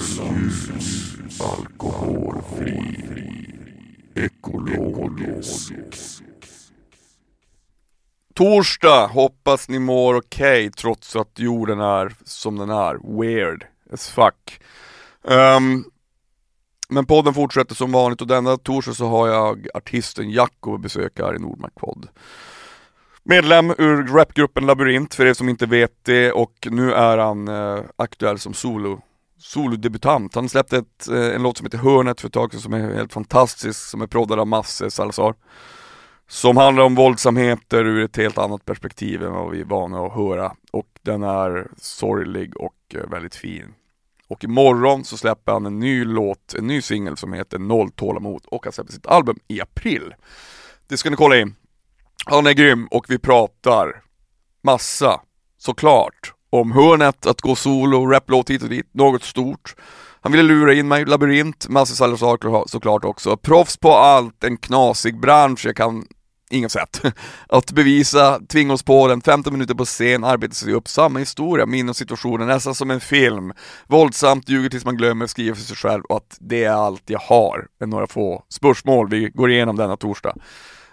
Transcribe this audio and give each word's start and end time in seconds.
Ljus, 0.00 0.68
alkoholfri, 1.40 3.04
ekologisk. 4.14 5.72
Torsdag, 8.34 9.06
hoppas 9.06 9.68
ni 9.68 9.78
mår 9.78 10.14
okej 10.14 10.70
trots 10.70 11.16
att 11.16 11.38
jorden 11.38 11.80
är 11.80 12.14
som 12.24 12.58
den 12.58 12.70
är. 12.70 13.20
Weird 13.20 13.66
as 13.92 14.10
fuck. 14.10 14.60
Um, 15.22 15.84
men 16.88 17.06
podden 17.06 17.34
fortsätter 17.34 17.74
som 17.74 17.92
vanligt 17.92 18.20
och 18.20 18.26
denna 18.26 18.56
torsdag 18.56 18.94
så 18.94 19.06
har 19.06 19.28
jag 19.28 19.68
artisten 19.74 20.30
Jacko 20.30 20.78
besök 20.78 21.18
här 21.18 21.36
i 21.36 21.38
Nordmark 21.38 21.74
podd. 21.74 22.08
Medlem 23.24 23.70
ur 23.78 24.06
rapgruppen 24.06 24.66
Labyrint 24.66 25.14
för 25.14 25.26
er 25.26 25.34
som 25.34 25.48
inte 25.48 25.66
vet 25.66 26.04
det 26.04 26.32
och 26.32 26.68
nu 26.70 26.92
är 26.92 27.18
han 27.18 27.48
eh, 27.48 27.80
aktuell 27.96 28.38
som 28.38 28.54
solo 28.54 29.02
solodebutant. 29.40 30.34
Han 30.34 30.48
släppte 30.48 30.76
ett, 30.76 31.08
eh, 31.08 31.34
en 31.34 31.42
låt 31.42 31.56
som 31.56 31.66
heter 31.66 31.78
Hörnet 31.78 32.20
för 32.20 32.28
ett 32.28 32.34
tag 32.34 32.52
sedan 32.52 32.60
som 32.60 32.72
är 32.72 32.94
helt 32.94 33.12
fantastisk, 33.12 33.80
som 33.80 34.02
är 34.02 34.06
proddad 34.06 34.38
av 34.38 34.46
Masse 34.46 34.90
Salazar. 34.90 35.34
Som 36.28 36.56
handlar 36.56 36.84
om 36.84 36.94
våldsamheter 36.94 37.84
ur 37.84 38.04
ett 38.04 38.16
helt 38.16 38.38
annat 38.38 38.64
perspektiv 38.64 39.22
än 39.22 39.32
vad 39.32 39.50
vi 39.50 39.60
är 39.60 39.64
vana 39.64 40.06
att 40.06 40.14
höra. 40.14 40.52
Och 40.70 40.86
den 41.02 41.22
är 41.22 41.68
sorglig 41.76 42.56
och 42.56 42.94
eh, 42.94 43.10
väldigt 43.10 43.34
fin. 43.34 43.74
Och 44.28 44.44
imorgon 44.44 45.04
så 45.04 45.16
släpper 45.16 45.52
han 45.52 45.66
en 45.66 45.78
ny 45.78 46.04
låt, 46.04 46.54
en 46.58 46.66
ny 46.66 46.82
singel 46.82 47.16
som 47.16 47.32
heter 47.32 47.58
Noll 47.58 47.90
tålamod 47.90 48.42
och 48.46 48.64
han 48.64 48.72
släpper 48.72 48.92
sitt 48.92 49.06
album 49.06 49.38
i 49.48 49.60
april. 49.60 50.14
Det 50.86 50.96
ska 50.96 51.10
ni 51.10 51.16
kolla 51.16 51.38
in. 51.38 51.54
Han 52.26 52.46
är 52.46 52.52
grym 52.52 52.86
och 52.86 53.06
vi 53.08 53.18
pratar 53.18 54.02
massa, 54.62 55.20
såklart, 55.58 56.34
om 56.50 56.72
hörnet, 56.72 57.26
att 57.26 57.40
gå 57.40 57.54
solo, 57.54 58.06
raplåt 58.06 58.50
hit 58.50 58.62
och 58.62 58.68
dit, 58.68 58.86
något 58.92 59.22
stort. 59.22 59.74
Han 60.20 60.32
ville 60.32 60.44
lura 60.44 60.74
in 60.74 60.88
mig, 60.88 61.04
labyrint, 61.04 61.68
massa 61.68 61.94
Salazar 61.94 62.68
såklart 62.68 63.04
också. 63.04 63.36
Proffs 63.36 63.76
på 63.76 63.92
allt, 63.92 64.44
en 64.44 64.56
knasig 64.56 65.20
bransch, 65.20 65.66
jag 65.66 65.76
kan 65.76 66.04
inget 66.50 66.72
sätt. 66.72 67.02
Att 67.48 67.72
bevisa, 67.72 68.40
tvinga 68.48 68.72
oss 68.72 68.82
på 68.82 69.08
den, 69.08 69.20
15 69.20 69.52
minuter 69.52 69.74
på 69.74 69.84
scen, 69.84 70.24
arbeta 70.24 70.54
sig 70.54 70.72
upp, 70.72 70.88
samma 70.88 71.18
historia, 71.18 71.66
minnen 71.66 71.88
och 71.88 71.96
situationer, 71.96 72.46
nästan 72.46 72.74
som 72.74 72.90
en 72.90 73.00
film. 73.00 73.52
Våldsamt, 73.86 74.48
ljuger 74.48 74.70
tills 74.70 74.84
man 74.84 74.96
glömmer, 74.96 75.26
skriver 75.26 75.54
för 75.54 75.62
sig 75.62 75.76
själv 75.76 76.04
och 76.04 76.16
att 76.16 76.36
det 76.40 76.64
är 76.64 76.72
allt 76.72 77.02
jag 77.06 77.20
har. 77.20 77.66
Med 77.80 77.88
några 77.88 78.06
få 78.06 78.44
spörsmål 78.48 79.08
vi 79.08 79.30
går 79.30 79.50
igenom 79.50 79.76
denna 79.76 79.96
torsdag. 79.96 80.34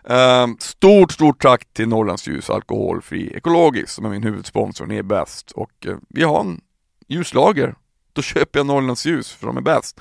Um, 0.09 0.57
stort, 0.59 1.11
stort 1.11 1.41
tack 1.41 1.73
till 1.73 1.87
Norrlands 1.87 2.27
Ljus 2.27 2.49
Alkoholfri 2.49 3.31
Ekologisk 3.35 3.89
som 3.89 4.05
är 4.05 4.09
min 4.09 4.23
huvudsponsor, 4.23 4.85
ni 4.85 4.97
är 4.97 5.03
bäst. 5.03 5.51
Och 5.51 5.71
uh, 5.87 5.97
vi 6.09 6.23
har 6.23 6.39
en 6.39 6.61
ljuslager, 7.07 7.75
då 8.13 8.21
köper 8.21 8.59
jag 8.59 8.65
Norrlands 8.65 9.05
Ljus 9.05 9.31
för 9.31 9.47
de 9.47 9.57
är 9.57 9.61
bäst. 9.61 9.99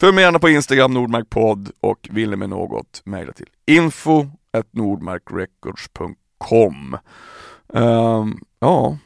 Följ 0.00 0.14
mig 0.14 0.24
gärna 0.24 0.38
på 0.38 0.48
Instagram, 0.48 0.94
Nordmarkpodd 0.94 1.70
och 1.80 2.08
vill 2.10 2.30
ni 2.30 2.36
med 2.36 2.50
något, 2.50 3.02
mejla 3.04 3.32
till 3.32 3.46
info 3.66 4.26
nordmarkrecords.com 4.70 6.96
um, 7.68 7.82
ehm, 7.82 8.38
Ja, 8.60 8.98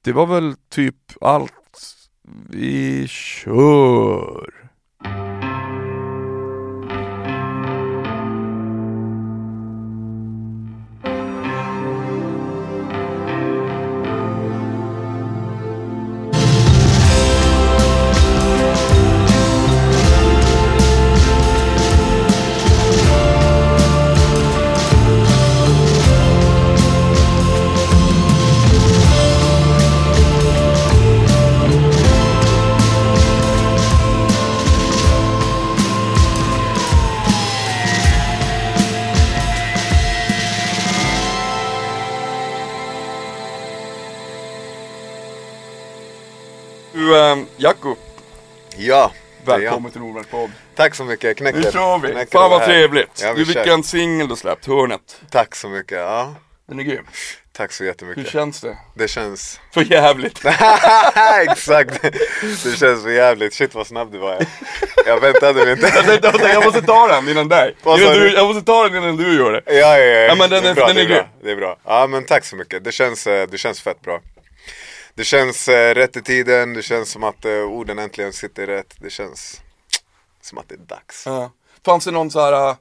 det 0.00 0.12
var 0.12 0.26
väl 0.26 0.54
typ 0.68 0.96
allt. 1.20 1.52
Vi 2.48 3.08
kör! 3.08 4.61
Välkommen 49.44 49.90
till 49.92 50.00
Nordmark 50.00 50.30
podd. 50.30 50.50
Tack 50.74 50.94
så 50.94 51.04
mycket, 51.04 51.36
Knäcker. 51.36 51.58
Nu 51.58 51.72
kör 51.72 51.98
vi! 51.98 52.12
Knäcker 52.12 52.32
Fan 52.38 52.50
vad 52.50 52.64
trevligt! 52.64 53.20
Ja, 53.22 53.32
vi 53.32 53.44
du, 53.44 53.52
vilken 53.52 53.82
singel 53.82 54.28
du 54.28 54.36
släppt, 54.36 54.66
Hörnet. 54.66 55.20
Tack 55.30 55.54
så 55.54 55.68
mycket, 55.68 55.98
ja. 55.98 56.34
Den 56.68 56.78
är 56.80 56.82
grym. 56.84 57.04
Tack 57.52 57.72
så 57.72 57.82
Hur 57.84 57.90
jättemycket. 57.90 58.28
känns 58.32 58.60
det? 58.60 58.76
Det 58.94 59.08
känns... 59.08 59.60
För 59.74 59.92
jävligt! 59.92 60.40
Exakt! 61.48 62.02
Det 62.64 62.76
känns 62.76 63.02
för 63.02 63.10
jävligt. 63.10 63.54
Shit 63.54 63.74
vad 63.74 63.86
snabb 63.86 64.12
du 64.12 64.18
var. 64.18 64.46
Jag 65.06 65.20
väntade 65.20 65.64
mig 65.64 65.72
inte. 65.72 65.86
jag, 65.94 66.04
tänkte, 66.22 66.48
jag, 66.48 66.64
måste 66.64 66.82
ta 66.82 67.06
den 67.08 67.28
innan 67.28 67.48
dig. 67.48 67.76
Innan 67.84 67.98
du, 67.98 68.32
jag 68.32 68.46
måste 68.46 68.62
ta 68.62 68.88
den 68.88 69.02
innan 69.02 69.16
du 69.16 69.36
gör 69.36 69.52
det. 69.52 69.62
Ja, 69.66 69.98
ja, 69.98 69.98
ja. 69.98 70.20
Ja, 70.20 70.34
men 70.34 70.50
den 70.50 70.62
det 70.62 70.68
är- 70.70 70.74
bra, 70.74 70.86
den 70.86 70.96
är 70.96 71.00
det 71.00 71.06
bra. 71.06 71.16
grym. 71.16 71.26
Det 71.42 71.50
är 71.50 71.56
bra. 71.56 71.76
Ja, 71.84 72.06
men 72.06 72.24
tack 72.24 72.44
så 72.44 72.56
mycket. 72.56 72.84
Det 72.84 72.92
känns, 72.92 73.26
eh, 73.26 73.46
det 73.50 73.58
känns 73.58 73.80
fett 73.80 74.00
bra. 74.00 74.20
Det 75.14 75.24
känns 75.24 75.68
eh, 75.68 75.94
rätt 75.94 76.16
i 76.16 76.22
tiden. 76.22 76.74
Det 76.74 76.82
känns 76.82 77.10
som 77.10 77.24
att 77.24 77.44
eh, 77.44 77.52
orden 77.52 77.98
äntligen 77.98 78.32
sitter 78.32 78.66
rätt. 78.66 78.94
Det 78.98 79.10
känns 79.10 79.60
som 80.40 80.58
att 80.58 80.68
det 80.68 80.74
är 80.74 80.78
dags. 80.78 81.26
Ja. 81.26 81.50
Fanns 81.84 82.04
det 82.04 82.10
någon 82.10 82.30
så 82.30 82.40
här 82.40 82.70
äh, 82.70 82.76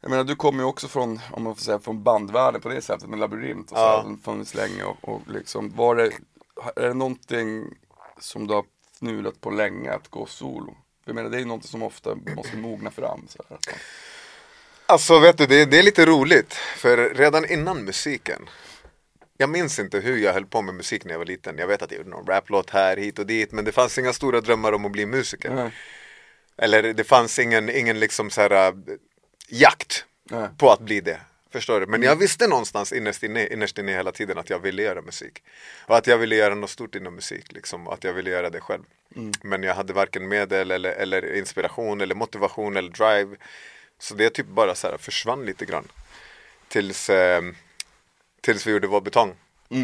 jag 0.00 0.10
menar 0.10 0.24
du 0.24 0.36
kommer 0.36 0.62
ju 0.62 0.68
också 0.68 0.88
från, 0.88 1.20
om 1.32 1.42
man 1.42 1.54
får 1.54 1.62
säga, 1.62 1.78
från 1.78 2.02
bandvärlden 2.02 2.60
på 2.60 2.68
det 2.68 2.82
sättet 2.82 3.08
med 3.08 3.18
labyrint 3.18 3.70
och 3.70 3.76
så 3.76 3.82
Ja. 3.82 4.16
funnits 4.24 4.54
länge 4.54 4.84
och, 4.84 5.08
och 5.08 5.20
liksom, 5.28 5.76
var 5.76 5.96
det, 5.96 6.10
är 6.76 6.88
det 6.88 6.94
någonting 6.94 7.64
som 8.20 8.46
du 8.46 8.54
har 8.54 8.64
fnulat 8.98 9.40
på 9.40 9.50
länge 9.50 9.92
att 9.92 10.08
gå 10.08 10.26
solo? 10.26 10.76
Jag 11.04 11.14
menar 11.14 11.30
det 11.30 11.36
är 11.36 11.40
ju 11.40 11.44
någonting 11.44 11.70
som 11.70 11.82
ofta 11.82 12.14
måste 12.36 12.56
mogna 12.56 12.90
fram 12.90 13.26
så 13.28 13.42
här. 13.48 13.58
Alltså 14.86 15.18
vet 15.18 15.38
du, 15.38 15.46
det, 15.46 15.64
det 15.64 15.78
är 15.78 15.82
lite 15.82 16.06
roligt. 16.06 16.54
För 16.54 17.14
redan 17.14 17.50
innan 17.50 17.84
musiken. 17.84 18.48
Jag 19.40 19.50
minns 19.50 19.78
inte 19.78 19.98
hur 19.98 20.16
jag 20.16 20.32
höll 20.32 20.46
på 20.46 20.62
med 20.62 20.74
musik 20.74 21.04
när 21.04 21.12
jag 21.12 21.18
var 21.18 21.26
liten. 21.26 21.58
Jag 21.58 21.66
vet 21.66 21.82
att 21.82 21.90
jag 21.90 21.98
gjorde 21.98 22.10
någon 22.10 22.26
raplåt 22.26 22.70
här, 22.70 22.96
hit 22.96 23.18
och 23.18 23.26
dit. 23.26 23.52
Men 23.52 23.64
det 23.64 23.72
fanns 23.72 23.98
inga 23.98 24.12
stora 24.12 24.40
drömmar 24.40 24.72
om 24.72 24.84
att 24.84 24.92
bli 24.92 25.06
musiker. 25.06 25.50
Nej. 25.50 25.70
Eller 26.56 26.82
det 26.82 27.04
fanns 27.04 27.38
ingen, 27.38 27.70
ingen 27.70 28.00
liksom 28.00 28.30
så 28.30 28.40
här 28.40 28.50
äh, 28.50 28.74
jakt 29.48 30.04
Nej. 30.30 30.48
på 30.58 30.70
att 30.70 30.80
bli 30.80 31.00
det. 31.00 31.20
Förstår 31.52 31.80
du? 31.80 31.86
Men 31.86 32.02
jag 32.02 32.16
visste 32.16 32.46
någonstans 32.46 32.92
innerst 32.92 33.22
inne, 33.22 33.46
innerst 33.46 33.78
inne 33.78 33.92
hela 33.92 34.12
tiden 34.12 34.38
att 34.38 34.50
jag 34.50 34.58
ville 34.58 34.82
göra 34.82 35.02
musik. 35.02 35.42
Och 35.86 35.96
att 35.96 36.06
jag 36.06 36.18
ville 36.18 36.36
göra 36.36 36.54
något 36.54 36.70
stort 36.70 36.94
inom 36.94 37.14
musik. 37.14 37.52
Liksom, 37.52 37.88
att 37.88 38.04
jag 38.04 38.12
ville 38.12 38.30
göra 38.30 38.50
det 38.50 38.60
själv. 38.60 38.82
Men 39.42 39.62
jag 39.62 39.74
hade 39.74 39.92
varken 39.92 40.28
medel 40.28 40.70
eller, 40.70 40.92
eller 40.92 41.36
inspiration 41.36 42.00
eller 42.00 42.14
motivation 42.14 42.76
eller 42.76 42.90
drive. 42.90 43.36
Så 43.98 44.14
det 44.14 44.30
typ 44.30 44.46
bara 44.46 44.74
så 44.74 44.88
här 44.88 44.96
försvann 44.96 45.44
lite 45.44 45.64
grann. 45.64 45.88
Tills, 46.68 47.10
eh, 47.10 47.42
tills 48.40 48.66
vi 48.66 48.70
gjorde 48.70 48.86
Vår 48.86 49.00
betong. 49.00 49.34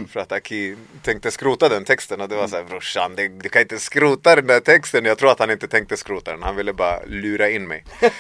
För 0.09 0.21
att 0.21 0.33
Aki 0.33 0.77
tänkte 1.03 1.31
skrota 1.31 1.69
den 1.69 1.85
texten 1.85 2.21
och 2.21 2.29
det 2.29 2.37
var 2.37 2.49
så 2.49 2.57
här 2.57 2.65
brorsan, 2.65 3.15
det- 3.17 3.29
du 3.29 3.49
kan 3.49 3.63
inte 3.63 3.79
skrota 3.79 4.37
den 4.37 4.47
där 4.47 4.61
texten. 4.61 5.05
Jag 5.05 5.19
tror 5.19 5.31
att 5.31 5.39
han 5.39 5.51
inte 5.51 5.69
tänkte 5.69 5.97
skrota 5.97 6.31
den, 6.31 6.43
han 6.43 6.57
ville 6.57 6.73
bara 6.73 7.05
lura 7.07 7.49
in 7.51 7.69
mig. 7.69 7.85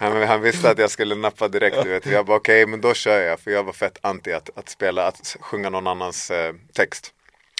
Han, 0.00 0.22
han 0.28 0.40
visste 0.42 0.70
att 0.70 0.78
jag 0.78 0.90
skulle 0.90 1.14
nappa 1.14 1.48
direkt, 1.48 1.76
du 1.82 1.88
vet. 1.88 2.06
Jag 2.06 2.26
bara 2.26 2.36
okej, 2.36 2.66
men 2.66 2.80
då 2.80 2.94
kör 2.94 3.20
jag. 3.20 3.40
För 3.40 3.50
jag 3.50 3.64
var 3.64 3.72
fett 3.72 3.98
anti 4.00 4.32
att, 4.32 4.58
att 4.58 4.68
spela, 4.68 5.06
att 5.06 5.36
sjunga 5.40 5.70
någon 5.70 5.86
annans 5.86 6.30
eh, 6.30 6.54
text. 6.72 7.12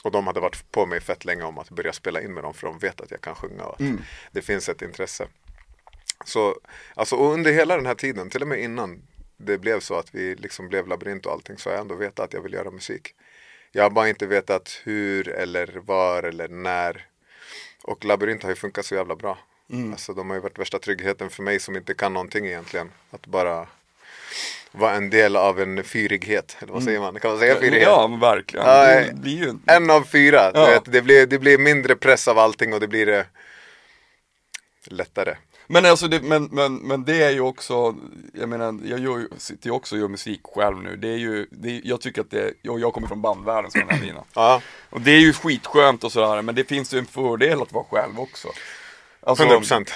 Och 0.03 0.11
de 0.11 0.27
hade 0.27 0.41
varit 0.41 0.73
på 0.73 0.87
mig 0.87 1.01
fett 1.01 1.25
länge 1.25 1.43
om 1.43 1.59
att 1.59 1.71
börja 1.71 1.93
spela 1.93 2.21
in 2.23 2.35
med 2.35 2.45
dem 2.45 2.55
för 2.55 2.67
de 2.67 2.79
vet 2.79 3.01
att 3.01 3.11
jag 3.11 3.21
kan 3.21 3.35
sjunga 3.35 3.65
och 3.65 3.75
att 3.75 3.81
det 4.33 4.43
finns 4.43 4.69
ett 4.69 4.83
intresse. 4.83 5.27
Så, 6.25 6.57
alltså, 6.95 7.17
och 7.17 7.33
under 7.33 7.53
hela 7.53 7.77
den 7.77 7.87
här 7.87 7.95
tiden, 7.95 8.31
till 8.31 8.43
och 8.43 8.49
med 8.49 8.61
innan 8.63 9.03
det 9.39 9.59
blev 9.59 9.81
så 9.81 9.95
att 9.95 10.15
vi 10.15 10.35
liksom 10.35 10.69
blev 10.69 10.87
labyrint 10.89 11.27
och 11.27 11.33
allting 11.33 11.59
så 11.59 11.69
har 11.69 11.75
jag 11.75 11.81
ändå 11.81 11.95
vetat 11.95 12.25
att 12.25 12.33
jag 12.33 12.43
vill 12.43 12.53
göra 12.53 12.71
musik. 12.71 13.15
Jag 13.73 13.83
har 13.83 13.91
bara 13.91 14.09
inte 14.09 14.27
vetat 14.27 14.81
hur 14.85 15.29
eller 15.29 15.67
var 15.67 16.23
eller 16.23 16.49
när. 16.49 17.07
Och 17.83 18.05
labyrint 18.05 18.43
har 18.43 18.51
ju 18.51 18.57
funkat 18.57 18.87
så 18.87 18.95
jävla 18.95 19.17
bra. 19.17 19.39
Alltså 19.91 20.15
de 20.15 20.31
har 20.31 20.37
ju 20.37 20.43
varit 20.43 20.59
värsta 20.59 20.79
tryggheten 20.79 21.31
för 21.31 21.43
mig 21.43 21.61
som 21.61 21.77
inte 21.77 21.95
kan 21.95 22.13
någonting 22.13 22.47
egentligen. 22.47 22.91
Att 23.11 23.27
bara 23.27 23.69
vara 24.73 24.95
en 24.95 25.11
del 25.11 25.37
av 25.37 25.61
en 25.61 25.85
fyrighet. 25.85 26.57
Eller 26.61 26.73
vad 26.73 26.83
säger 26.83 27.01
man? 27.01 27.21
Kan 27.21 27.31
man 27.31 27.41
säga 27.41 27.57
fyrighet? 27.57 27.83
Ja 27.83 28.07
verkligen, 28.07 28.67
det 28.67 29.01
eh, 29.01 29.15
blir 29.15 29.37
ju 29.37 29.55
En 29.67 29.91
av 29.91 30.03
fyra. 30.03 30.51
Ja. 30.55 30.83
det, 30.85 31.03
blir, 31.03 31.27
det 31.27 31.39
blir 31.39 31.59
mindre 31.59 31.97
press 31.97 32.29
av 32.29 32.39
allting 32.39 32.75
och 32.75 32.81
det 32.81 32.89
blir 32.89 33.09
eh, 33.09 33.25
lättare. 34.87 35.37
Men 35.71 35.85
alltså 35.87 36.09
det, 36.09 36.23
men, 36.23 36.45
men, 36.45 36.77
men 36.77 37.05
det 37.05 37.23
är 37.23 37.31
ju 37.31 37.41
också, 37.41 37.95
jag 38.35 38.49
menar, 38.49 38.79
jag 38.85 38.99
gör, 38.99 39.19
ju- 39.19 39.29
sitter 39.37 39.67
ju 39.67 39.73
också 39.73 39.95
och 39.95 40.01
gör 40.01 40.09
musik 40.09 40.41
själv 40.55 40.83
nu. 40.83 40.97
Det 40.97 41.09
är 41.09 41.17
ju, 41.17 41.47
det 41.51 41.69
är, 41.69 41.81
jag 41.85 42.01
tycker 42.01 42.21
att 42.21 42.31
det, 42.31 42.53
jag, 42.63 42.81
jag 42.81 42.93
kommer 42.93 43.09
från 43.09 43.23
bandvärlden 43.23 43.71
som 43.71 43.81
jag 43.81 43.91
nämnde 43.91 44.07
innan. 44.09 44.25
Ja. 44.35 44.63
Och 44.91 45.01
det 45.01 45.11
är 45.11 45.21
ju 45.21 45.33
skitskönt 45.33 46.05
och 46.05 46.13
sådär, 46.13 46.43
men 46.43 46.55
det 46.55 46.65
finns 46.65 46.95
ju 46.95 46.99
en 46.99 47.07
fördel 47.07 47.63
att 47.63 47.73
vara 47.73 47.85
själv 47.85 48.21
också. 48.21 48.49
Alltså, 49.23 49.45
100%. 49.45 49.89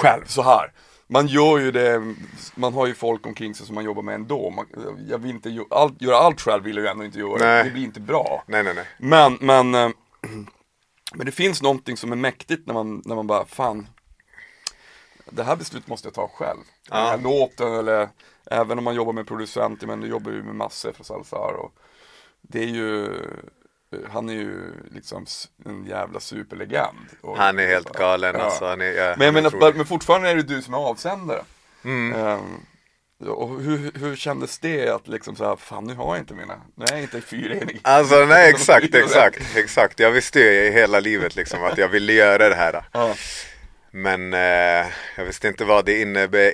Själv, 0.00 0.24
så 0.26 0.42
här. 0.42 0.72
Man 1.06 1.26
gör 1.26 1.58
ju 1.58 1.70
det, 1.70 2.14
man 2.54 2.74
har 2.74 2.86
ju 2.86 2.94
folk 2.94 3.26
omkring 3.26 3.54
sig 3.54 3.66
som 3.66 3.74
man 3.74 3.84
jobbar 3.84 4.02
med 4.02 4.14
ändå. 4.14 4.50
Man, 4.50 4.66
jag 5.08 5.18
vill 5.18 5.30
inte 5.30 5.50
göra 5.50 5.66
allt, 5.70 6.02
göra 6.02 6.16
allt 6.16 6.40
själv 6.40 6.64
vill 6.64 6.76
jag 6.76 6.84
ju 6.84 6.90
ändå 6.90 7.04
inte 7.04 7.18
göra. 7.18 7.38
Nej. 7.38 7.64
Det 7.64 7.70
blir 7.70 7.82
inte 7.82 8.00
bra. 8.00 8.44
Nej 8.46 8.62
nej 8.62 8.74
nej. 8.74 8.84
Men, 8.98 9.38
men, 9.40 9.74
eh, 9.74 9.90
men 11.14 11.26
det 11.26 11.32
finns 11.32 11.62
någonting 11.62 11.96
som 11.96 12.12
är 12.12 12.16
mäktigt 12.16 12.66
när 12.66 12.74
man, 12.74 13.02
när 13.04 13.14
man 13.14 13.26
bara, 13.26 13.44
fan, 13.44 13.86
det 15.30 15.42
här 15.42 15.56
beslutet 15.56 15.88
måste 15.88 16.06
jag 16.08 16.14
ta 16.14 16.28
själv. 16.28 16.60
Den 16.88 16.98
här 16.98 17.18
låten 17.18 17.72
eller 17.74 18.08
även 18.50 18.78
om 18.78 18.84
man 18.84 18.94
jobbar 18.94 19.12
med 19.12 19.26
producenter, 19.26 19.86
men 19.86 20.00
du 20.00 20.06
jobbar 20.08 20.30
ju 20.32 20.42
med 20.42 20.54
massor 20.54 20.92
för 20.92 21.04
Salsar 21.04 21.52
och 21.58 21.72
det 22.42 22.62
är 22.62 22.66
ju, 22.66 23.08
han 24.10 24.28
är 24.28 24.32
ju 24.34 24.72
liksom 24.90 25.26
en 25.66 25.84
jävla 25.86 26.20
superlegend. 26.20 26.98
Och, 27.20 27.36
Han 27.36 27.58
är 27.58 27.66
helt 27.66 27.92
galen 27.98 28.34
Ja. 28.38 28.42
alltså. 28.44 28.66
Han 28.66 28.80
är, 28.80 28.92
ja, 28.92 29.14
Men, 29.18 29.34
menar, 29.34 29.48
otrolig. 29.56 29.76
men 29.76 29.86
fortfarande 29.86 30.28
är 30.30 30.34
det 30.36 30.42
du 30.42 30.62
som 30.62 30.74
är 30.74 30.78
avsändare. 30.78 31.42
Mm. 31.84 32.12
Ehm, 32.26 32.60
och 33.28 33.60
hur, 33.60 33.92
hur 33.94 34.16
kändes 34.16 34.58
det 34.58 34.88
att 34.88 35.08
liksom 35.08 35.36
så 35.36 35.44
här, 35.44 35.56
fan 35.56 35.84
nu 35.84 35.94
har 35.94 36.14
jag 36.14 36.22
inte 36.22 36.34
mina, 36.34 36.60
nu 36.74 36.84
är 36.84 36.92
jag 36.92 37.02
inte 37.02 37.20
fyrenig. 37.20 37.80
Alltså 37.84 38.24
nej 38.24 38.50
exakt, 38.54 38.94
exakt, 38.94 39.56
exakt. 39.56 40.00
Jag 40.00 40.10
visste 40.10 40.40
ju 40.40 40.70
hela 40.70 41.00
livet 41.00 41.36
liksom 41.36 41.64
att 41.64 41.78
jag 41.78 41.88
ville 41.88 42.12
göra 42.12 42.48
det 42.48 42.54
här. 42.54 42.84
Ja. 42.92 43.14
Men 43.94 44.34
eh, 44.34 44.86
jag 45.16 45.24
visste 45.24 45.48
inte 45.48 45.64
vad 45.64 45.84
det 45.84 46.00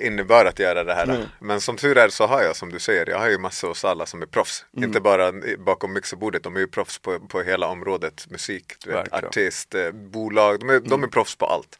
innebär, 0.05 0.45
att 0.45 0.59
göra 0.59 0.83
det 0.83 0.93
här. 0.93 1.05
Nej. 1.05 1.27
Men 1.39 1.61
som 1.61 1.77
tur 1.77 1.97
är 1.97 2.09
så 2.09 2.27
har 2.27 2.41
jag 2.43 2.55
som 2.55 2.71
du 2.71 2.79
säger, 2.79 3.09
jag 3.09 3.19
har 3.19 3.29
ju 3.29 3.37
massor 3.37 3.67
hos 3.67 3.85
alla 3.85 4.05
som 4.05 4.21
är 4.21 4.25
proffs. 4.25 4.65
Mm. 4.77 4.89
Inte 4.89 4.99
bara 5.01 5.33
bakom 5.57 5.93
mixerbordet, 5.93 6.43
de 6.43 6.55
är 6.55 6.59
ju 6.59 6.67
proffs 6.67 6.99
på, 6.99 7.19
på 7.19 7.41
hela 7.41 7.67
området 7.67 8.27
musik, 8.29 8.73
vet, 8.87 9.13
artist, 9.13 9.75
eh, 9.75 9.91
bolag, 9.91 10.59
de 10.59 10.69
är, 10.69 10.79
de 10.79 11.03
är 11.03 11.07
proffs 11.07 11.35
på 11.35 11.45
allt. 11.45 11.79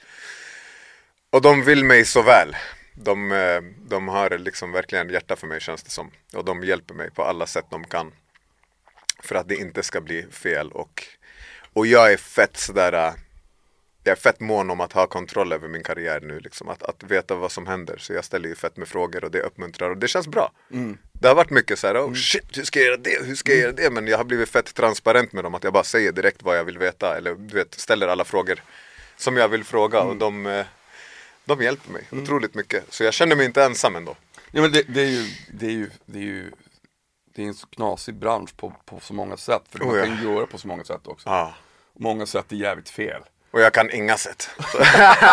Och 1.29 1.41
de 1.41 1.63
vill 1.63 1.85
mig 1.85 2.05
så 2.05 2.21
väl. 2.21 2.55
De, 2.93 3.31
eh, 3.31 3.61
de 3.87 4.07
har 4.07 4.37
liksom 4.37 4.71
verkligen 4.71 5.09
hjärta 5.09 5.35
för 5.35 5.47
mig 5.47 5.61
känns 5.61 5.83
det 5.83 5.91
som. 5.91 6.11
Och 6.33 6.45
de 6.45 6.63
hjälper 6.63 6.93
mig 6.93 7.11
på 7.11 7.23
alla 7.23 7.47
sätt 7.47 7.65
de 7.69 7.83
kan. 7.83 8.11
För 9.23 9.35
att 9.35 9.49
det 9.49 9.55
inte 9.55 9.83
ska 9.83 10.01
bli 10.01 10.25
fel 10.31 10.71
och, 10.71 11.03
och 11.73 11.87
jag 11.87 12.13
är 12.13 12.17
fett 12.17 12.57
sådär 12.57 12.93
äh, 12.93 13.13
jag 14.09 14.17
är 14.17 14.21
fett 14.21 14.39
mån 14.39 14.69
om 14.69 14.81
att 14.81 14.93
ha 14.93 15.07
kontroll 15.07 15.53
över 15.53 15.67
min 15.67 15.83
karriär 15.83 16.21
nu 16.21 16.39
liksom, 16.39 16.69
att, 16.69 16.83
att 16.83 17.03
veta 17.03 17.35
vad 17.35 17.51
som 17.51 17.67
händer. 17.67 17.97
Så 17.97 18.13
jag 18.13 18.25
ställer 18.25 18.49
ju 18.49 18.55
fett 18.55 18.77
med 18.77 18.87
frågor 18.87 19.23
och 19.23 19.31
det 19.31 19.41
uppmuntrar 19.41 19.89
och 19.89 19.97
det 19.97 20.07
känns 20.07 20.27
bra. 20.27 20.51
Det 21.11 21.27
har 21.27 21.35
varit 21.35 21.49
mycket 21.49 21.79
så 21.79 21.87
här, 21.87 22.05
oh 22.05 22.13
shit, 22.13 22.57
hur 22.57 22.63
ska 22.63 22.79
jag 22.79 22.85
göra 22.87 22.97
det, 22.97 23.25
hur 23.25 23.35
ska 23.35 23.51
jag 23.51 23.59
göra 23.61 23.71
det? 23.71 23.89
Men 23.89 24.07
jag 24.07 24.17
har 24.17 24.25
blivit 24.25 24.49
fett 24.49 24.75
transparent 24.75 25.33
med 25.33 25.43
dem, 25.43 25.55
att 25.55 25.63
jag 25.63 25.73
bara 25.73 25.83
säger 25.83 26.11
direkt 26.11 26.43
vad 26.43 26.57
jag 26.57 26.63
vill 26.63 26.77
veta. 26.77 27.17
Eller 27.17 27.35
du 27.35 27.55
vet, 27.55 27.73
ställer 27.73 28.07
alla 28.07 28.25
frågor 28.25 28.63
som 29.17 29.37
jag 29.37 29.47
vill 29.47 29.63
fråga 29.63 30.01
och 30.01 30.15
de, 30.15 30.45
eh, 30.45 30.65
de 31.45 31.61
hjälper 31.61 31.91
mig 31.91 32.03
otroligt 32.11 32.55
mycket. 32.55 32.93
Så 32.93 33.03
jag 33.03 33.13
känner 33.13 33.35
mig 33.35 33.45
inte 33.45 33.63
ensam 33.63 33.95
ändå. 33.95 34.15
Ja, 34.51 34.61
men 34.61 34.71
det, 34.71 34.83
det, 34.87 35.01
är 35.01 35.09
ju, 35.09 35.25
det 35.53 35.65
är 35.65 35.71
ju, 35.71 35.89
det 36.05 36.19
är 36.19 36.23
ju, 36.23 36.51
det 37.35 37.43
är 37.43 37.47
en 37.47 37.53
så 37.53 37.67
knasig 37.67 38.15
bransch 38.15 38.57
på, 38.57 38.73
på 38.85 38.99
så 38.99 39.13
många 39.13 39.37
sätt. 39.37 39.61
För 39.69 39.79
Oh, 39.79 39.85
man 39.85 39.97
ja. 39.97 40.05
kan 40.05 40.17
ju 40.17 40.33
göra 40.33 40.45
på 40.45 40.57
så 40.57 40.67
många 40.67 40.83
sätt 40.83 41.07
också. 41.07 41.29
Ja. 41.29 41.53
Många 41.93 42.25
sätt 42.25 42.51
är 42.51 42.55
jävligt 42.55 42.89
fel. 42.89 43.21
Och 43.51 43.61
jag 43.61 43.73
kan 43.73 43.91
inga 43.91 44.17
sätt. 44.17 44.49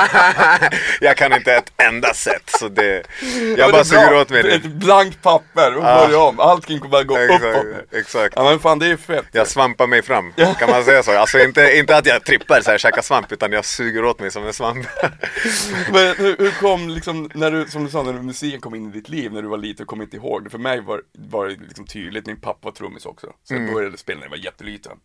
jag 1.00 1.16
kan 1.16 1.32
inte 1.32 1.52
ett 1.54 1.72
enda 1.76 2.14
sätt. 2.14 2.50
Så 2.58 2.68
det, 2.68 3.02
jag 3.22 3.58
Men 3.58 3.70
bara 3.70 3.78
det 3.78 3.84
suger 3.84 4.14
åt 4.14 4.30
mig 4.30 4.40
Ett 4.54 4.62
det. 4.62 4.68
blankt 4.68 5.22
papper 5.22 5.76
och 5.76 5.82
börja 5.82 6.18
om. 6.18 6.40
Allting 6.40 6.78
kommer 6.78 6.90
bara 6.90 7.02
gå 7.02 7.18
uppåt. 7.18 7.42
Exakt, 7.42 7.94
exakt. 7.94 8.32
Ja 8.36 8.44
men 8.44 8.58
fan 8.58 8.78
det 8.78 8.86
är 8.86 8.96
fett. 8.96 9.24
Jag 9.32 9.46
svampar 9.48 9.86
mig 9.86 10.02
fram, 10.02 10.32
kan 10.58 10.70
man 10.70 10.84
säga 10.84 11.02
så? 11.02 11.12
Alltså 11.18 11.38
inte, 11.38 11.76
inte 11.76 11.96
att 11.96 12.06
jag 12.06 12.24
trippar 12.24 12.60
så 12.60 12.70
här, 12.70 12.78
käkar 12.78 13.02
svamp, 13.02 13.32
utan 13.32 13.52
jag 13.52 13.64
suger 13.64 14.04
åt 14.04 14.20
mig 14.20 14.30
som 14.30 14.46
en 14.46 14.52
svamp. 14.52 14.86
Men 15.92 16.16
hur, 16.16 16.36
hur 16.38 16.50
kom 16.60 16.88
liksom, 16.88 17.30
när 17.34 17.50
du, 17.50 17.66
som 17.68 17.84
du 17.84 17.90
sa, 17.90 18.02
när 18.02 18.12
musiken 18.12 18.60
kom 18.60 18.74
in 18.74 18.88
i 18.88 18.92
ditt 18.92 19.08
liv 19.08 19.32
när 19.32 19.42
du 19.42 19.48
var 19.48 19.58
liten 19.58 19.82
och 19.84 19.88
kom 19.88 20.02
inte 20.02 20.16
ihåg 20.16 20.44
det. 20.44 20.50
För 20.50 20.58
mig 20.58 20.80
var, 20.80 21.00
var 21.18 21.46
det 21.48 21.56
liksom 21.68 21.86
tydligt, 21.86 22.26
min 22.26 22.40
pappa 22.40 22.58
var 22.62 22.72
trummis 22.72 23.06
också. 23.06 23.26
Så 23.44 23.54
Mm. 23.54 23.66
jag 23.66 23.74
började 23.74 23.98
spela 23.98 24.18
när 24.18 24.26
jag 24.26 24.30
var 24.30 24.36
jätteliten. 24.44 24.96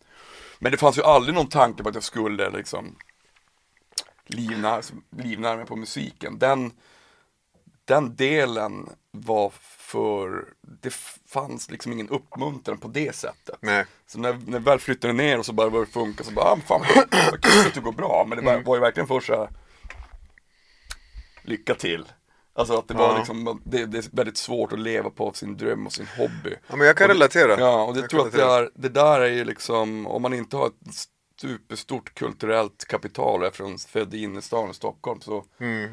Men 0.62 0.72
det 0.72 0.78
fanns 0.78 0.98
ju 0.98 1.02
aldrig 1.02 1.34
någon 1.34 1.48
tanke 1.48 1.82
på 1.82 1.88
att 1.88 1.94
jag 1.94 2.04
skulle 2.04 2.50
liksom 2.50 2.96
livnära, 4.26 4.82
livnära 5.16 5.56
mig 5.56 5.66
på 5.66 5.76
musiken. 5.76 6.38
Den, 6.38 6.72
den 7.84 8.16
delen 8.16 8.88
var 9.10 9.52
för, 9.60 10.44
det 10.82 10.94
fanns 11.28 11.70
liksom 11.70 11.92
ingen 11.92 12.08
uppmuntran 12.08 12.78
på 12.78 12.88
det 12.88 13.14
sättet. 13.14 13.58
Nej. 13.60 13.84
Så 14.06 14.18
när, 14.18 14.32
när 14.32 14.52
jag 14.52 14.60
väl 14.60 14.78
flyttade 14.78 15.12
ner 15.12 15.38
och 15.38 15.46
så 15.46 15.52
bara 15.52 15.70
började 15.70 15.88
det 15.88 15.92
funka 15.92 16.24
så 16.24 16.32
bara, 16.32 16.44
ah, 16.44 16.58
fan 16.66 16.84
vad 17.30 17.40
kul 17.42 17.66
att 17.66 17.74
det 17.74 17.80
går 17.80 17.92
bra. 17.92 18.26
Men 18.28 18.38
det 18.38 18.42
Mm. 18.50 18.54
var, 18.54 18.62
var 18.64 18.76
ju 18.76 18.80
verkligen 18.80 19.06
först 19.06 19.26
så 19.26 19.36
här, 19.36 19.48
lycka 21.42 21.74
till. 21.74 22.04
Alltså 22.54 22.78
att 22.78 22.88
det 22.88 22.94
var 22.94 23.08
Ja. 23.12 23.16
liksom, 23.18 23.60
det, 23.64 23.86
det 23.86 23.98
är 23.98 24.16
väldigt 24.16 24.36
svårt 24.36 24.72
att 24.72 24.78
leva 24.78 25.10
på 25.10 25.32
sin 25.32 25.56
dröm 25.56 25.86
och 25.86 25.92
sin 25.92 26.06
hobby. 26.18 26.56
Ja 26.68 26.76
men 26.76 26.86
jag 26.86 26.96
kan 26.96 27.04
Och 27.04 27.08
det- 27.08 27.14
relatera. 27.14 27.60
Ja, 27.60 27.82
och 27.84 27.94
det 27.94 28.00
Jag 28.00 28.10
tror 28.10 28.26
att 28.26 28.32
det, 28.32 28.42
är, 28.44 28.70
det 28.74 28.88
där 28.88 29.20
är 29.20 29.26
ju 29.30 29.44
liksom, 29.44 30.06
om 30.06 30.22
man 30.22 30.34
inte 30.34 30.56
har 30.56 30.66
ett 30.66 30.72
superstort 31.40 32.14
kulturellt 32.14 32.84
kapital 32.88 33.50
från, 33.50 33.78
född 33.78 34.14
i 34.14 34.22
innerstan 34.22 34.70
i 34.70 34.74
Stockholm 34.74 35.20
så, 35.20 35.44
Mm. 35.60 35.90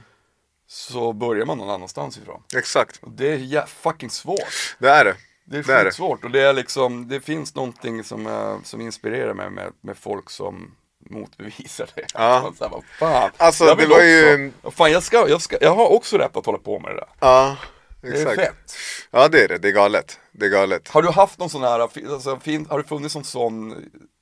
så 0.68 1.14
börjar 1.14 1.46
man 1.46 1.58
någon 1.58 1.70
annanstans 1.70 2.18
ifrån. 2.18 2.44
Exakt, 2.56 3.00
Och 3.04 3.12
det 3.12 3.28
är 3.34 3.38
ja, 3.38 3.66
fucking 3.66 4.10
svårt. 4.10 4.76
det 4.80 4.90
är 4.90 5.06
det. 5.06 5.16
Det 5.46 5.58
är 5.58 5.64
Det 5.64 5.74
är 5.74 5.78
det. 5.84 5.90
skitsvårt 5.90 6.24
och 6.24 6.32
det 6.32 6.42
är 6.42 6.54
liksom, 6.54 7.08
det 7.08 7.20
finns 7.20 7.56
någonting 7.56 8.04
som, 8.04 8.28
eh, 8.28 8.58
som 8.64 8.82
inspirerar 8.82 9.34
mig 9.34 9.50
med, 9.50 9.74
med 9.82 9.98
folk 9.98 10.30
som 10.30 10.76
motbevisar 11.10 11.90
det. 11.96 12.06
Ja. 12.14 12.42
Man 12.44 12.56
säger, 12.56 12.72
vad 12.72 12.84
fan, 13.00 13.32
Alltså, 13.38 13.66
jag 13.66 13.78
det 13.78 13.86
var 13.86 14.02
ju- 14.04 14.48
också, 14.48 14.58
vad 14.62 14.74
fan 14.74 14.92
jag, 14.92 15.04
ska, 15.04 15.30
jag, 15.30 15.42
ska, 15.42 15.58
jag 15.62 15.76
har 15.76 15.88
också 15.88 16.18
rätt 16.18 16.38
att 16.38 16.46
hålla 16.46 16.58
på 16.58 16.80
med 16.80 16.92
det 16.92 16.96
där. 16.96 17.08
Ja, 17.20 17.58
Det 18.02 18.08
är 18.08 18.14
exakt. 18.14 18.36
fett. 18.42 18.76
Ja 19.12 19.28
det 19.28 19.44
är 19.44 19.48
det, 19.48 19.58
det 19.58 19.68
är 19.68 19.72
galet. 19.72 20.20
Det 20.32 20.46
är 20.46 20.50
galet. 20.50 20.88
Har 20.88 21.02
du 21.02 21.10
haft 21.10 21.40
någon 21.40 21.50
sån 21.50 21.62
här, 21.64 21.80
alltså, 21.80 22.40
fin, 22.40 22.66
har 22.70 22.78
det 22.78 22.88
funnits 22.88 23.16
någon 23.16 23.24
sån 23.24 23.72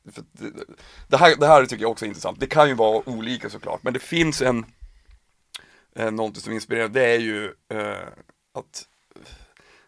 att 0.07 0.15
det, 0.31 0.51
det, 1.07 1.17
här, 1.17 1.35
det 1.35 1.47
här 1.47 1.65
tycker 1.65 1.81
jag 1.83 1.91
också 1.91 2.05
är 2.05 2.07
intressant, 2.07 2.39
det 2.39 2.47
kan 2.47 2.67
ju 2.67 2.73
vara 2.73 3.09
olika 3.09 3.49
såklart, 3.49 3.83
men 3.83 3.93
det 3.93 3.99
finns 3.99 4.41
en 4.41 4.65
eh, 5.95 6.11
Någonting 6.11 6.43
som 6.43 6.53
inspirerar, 6.53 6.87
det 6.87 7.05
är 7.05 7.19
ju 7.19 7.45
eh, 7.45 8.07
att 8.53 8.85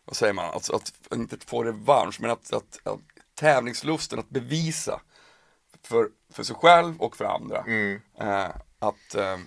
Vad 0.05 0.15
säger 0.15 0.33
man, 0.33 0.53
alltså, 0.53 0.75
att 0.75 0.93
inte 1.13 1.37
få 1.45 1.63
revansch, 1.63 2.21
men 2.21 2.31
att, 2.31 2.53
att, 2.53 2.79
att 2.83 2.99
tävlingslusten, 3.35 4.19
att 4.19 4.29
bevisa 4.29 5.01
för, 5.83 6.07
för 6.33 6.43
sig 6.43 6.55
själv 6.55 7.01
och 7.01 7.15
för 7.17 7.25
andra 7.25 7.61
Mm, 7.61 8.01
eh, 8.19 8.49
att, 8.79 9.15
eh, 9.15 9.37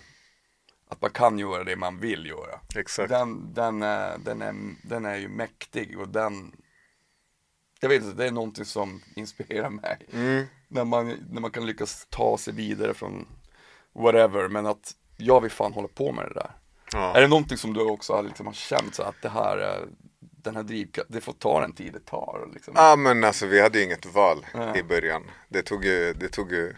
att 0.88 1.02
man 1.02 1.10
kan 1.10 1.38
göra 1.38 1.64
det 1.64 1.76
man 1.76 1.98
vill 2.00 2.26
göra. 2.26 2.60
exakt. 2.76 3.08
Den, 3.10 3.54
den, 3.54 3.82
är, 3.82 4.18
den, 4.18 4.42
är, 4.42 4.54
den 4.88 5.04
är 5.04 5.16
ju 5.16 5.28
mäktig 5.28 5.98
och 5.98 6.08
den 6.08 6.52
Jag 7.80 7.88
vet 7.88 8.02
inte, 8.02 8.16
det 8.16 8.26
är 8.26 8.32
någonting 8.32 8.64
som 8.64 9.02
inspirerar 9.16 9.70
mig. 9.70 9.98
Mm. 10.12 10.44
När, 10.68 10.84
man, 10.84 11.08
när 11.30 11.40
man 11.40 11.50
kan 11.50 11.66
lyckas 11.66 12.06
ta 12.10 12.38
sig 12.38 12.54
vidare 12.54 12.94
från 12.94 13.26
whatever, 13.92 14.48
men 14.48 14.66
att 14.66 14.94
jag 15.16 15.40
vill 15.40 15.50
fan 15.50 15.72
hålla 15.72 15.88
på 15.88 16.12
med 16.12 16.24
det 16.24 16.34
där. 16.34 16.50
Ja. 16.92 17.16
Är 17.16 17.20
det 17.20 17.28
någonting 17.28 17.56
som 17.58 17.72
du 17.72 17.80
också 17.80 18.12
har, 18.12 18.22
liksom, 18.22 18.46
har 18.46 18.52
känt 18.52 18.94
så 18.94 19.02
att 19.02 19.22
det 19.22 19.28
här, 19.28 19.58
är- 19.58 19.88
den 20.44 20.56
här 20.56 20.62
drivkraften, 20.62 21.14
det 21.14 21.20
får 21.20 21.32
ta 21.32 21.60
den 21.60 21.72
tid 21.72 21.92
det 21.92 22.04
tar? 22.06 22.48
Liksom. 22.54 22.74
Ja 22.76 22.96
men 22.96 23.24
alltså 23.24 23.46
vi 23.46 23.60
hade 23.60 23.78
ju 23.78 23.84
inget 23.84 24.06
val 24.06 24.46
Ja. 24.54 24.76
i 24.76 24.82
början. 24.82 25.22
Det 25.48 25.62
tog 25.62 25.84
ju, 25.84 26.12
det 26.12 26.28
tog 26.28 26.52
ju 26.52 26.74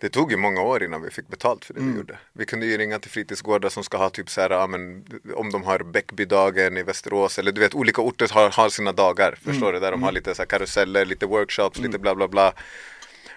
det 0.00 0.08
tog 0.08 0.30
ju 0.30 0.36
många 0.36 0.62
år 0.62 0.84
innan 0.84 1.02
vi 1.02 1.10
fick 1.10 1.28
betalt 1.28 1.64
för 1.64 1.74
det 1.74 1.80
Mm. 1.80 1.92
vi 1.92 1.98
gjorde. 1.98 2.18
Vi 2.32 2.44
kunde 2.46 2.66
ju 2.66 2.76
ringa 2.78 2.98
till 2.98 3.10
fritidsgårdar 3.10 3.68
som 3.68 3.84
ska 3.84 3.96
ha 3.96 4.10
typ 4.10 4.30
så 4.30 4.40
här, 4.40 4.50
ja, 4.50 4.66
men, 4.66 5.04
om 5.34 5.50
de 5.50 5.62
har 5.62 5.78
Bäckbydagen 5.78 6.76
i 6.76 6.82
Västerås 6.82 7.38
eller 7.38 7.52
du 7.52 7.60
vet 7.60 7.74
olika 7.74 8.02
orter 8.02 8.28
har, 8.32 8.50
har 8.50 8.68
sina 8.68 8.92
dagar. 8.92 9.38
Förstår 9.42 9.66
Mm. 9.68 9.74
du? 9.74 9.80
Där 9.80 9.90
de 9.90 10.02
har 10.02 10.12
lite 10.12 10.34
så 10.34 10.42
här 10.42 10.46
karuseller, 10.46 11.04
lite 11.04 11.26
workshops, 11.26 11.78
lite 11.78 11.98
bla 11.98 12.14
bla 12.14 12.28
bla. 12.28 12.52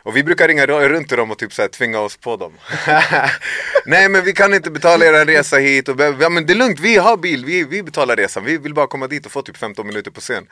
Och 0.07 0.15
vi 0.17 0.23
brukar 0.23 0.47
ringa 0.47 0.65
ru- 0.65 0.89
runt 0.89 1.07
till 1.07 1.17
dem 1.17 1.31
och 1.31 1.37
typ 1.37 1.53
så 1.53 1.61
här 1.61 1.69
tvinga 1.69 1.99
oss 1.99 2.17
på 2.17 2.35
dem. 2.37 2.53
Nej 3.85 4.09
men 4.09 4.23
vi 4.23 4.33
kan 4.33 4.53
inte 4.53 4.71
betala 4.71 5.05
er 5.05 5.13
en 5.13 5.27
resa 5.27 5.57
hit. 5.57 5.89
Och, 5.89 5.99
ja 5.99 6.29
men 6.29 6.45
det 6.45 6.53
är 6.53 6.55
lugnt, 6.55 6.79
vi 6.79 6.97
har 6.97 7.17
bil, 7.17 7.45
vi, 7.45 7.63
vi 7.63 7.83
betalar 7.83 8.15
resan. 8.15 8.45
Vi 8.45 8.57
vill 8.57 8.73
bara 8.73 8.87
komma 8.87 9.07
dit 9.07 9.25
och 9.25 9.31
få 9.31 9.41
typ 9.41 9.57
15 9.57 9.87
minuter 9.87 10.11
på 10.11 10.21
scen. 10.21 10.47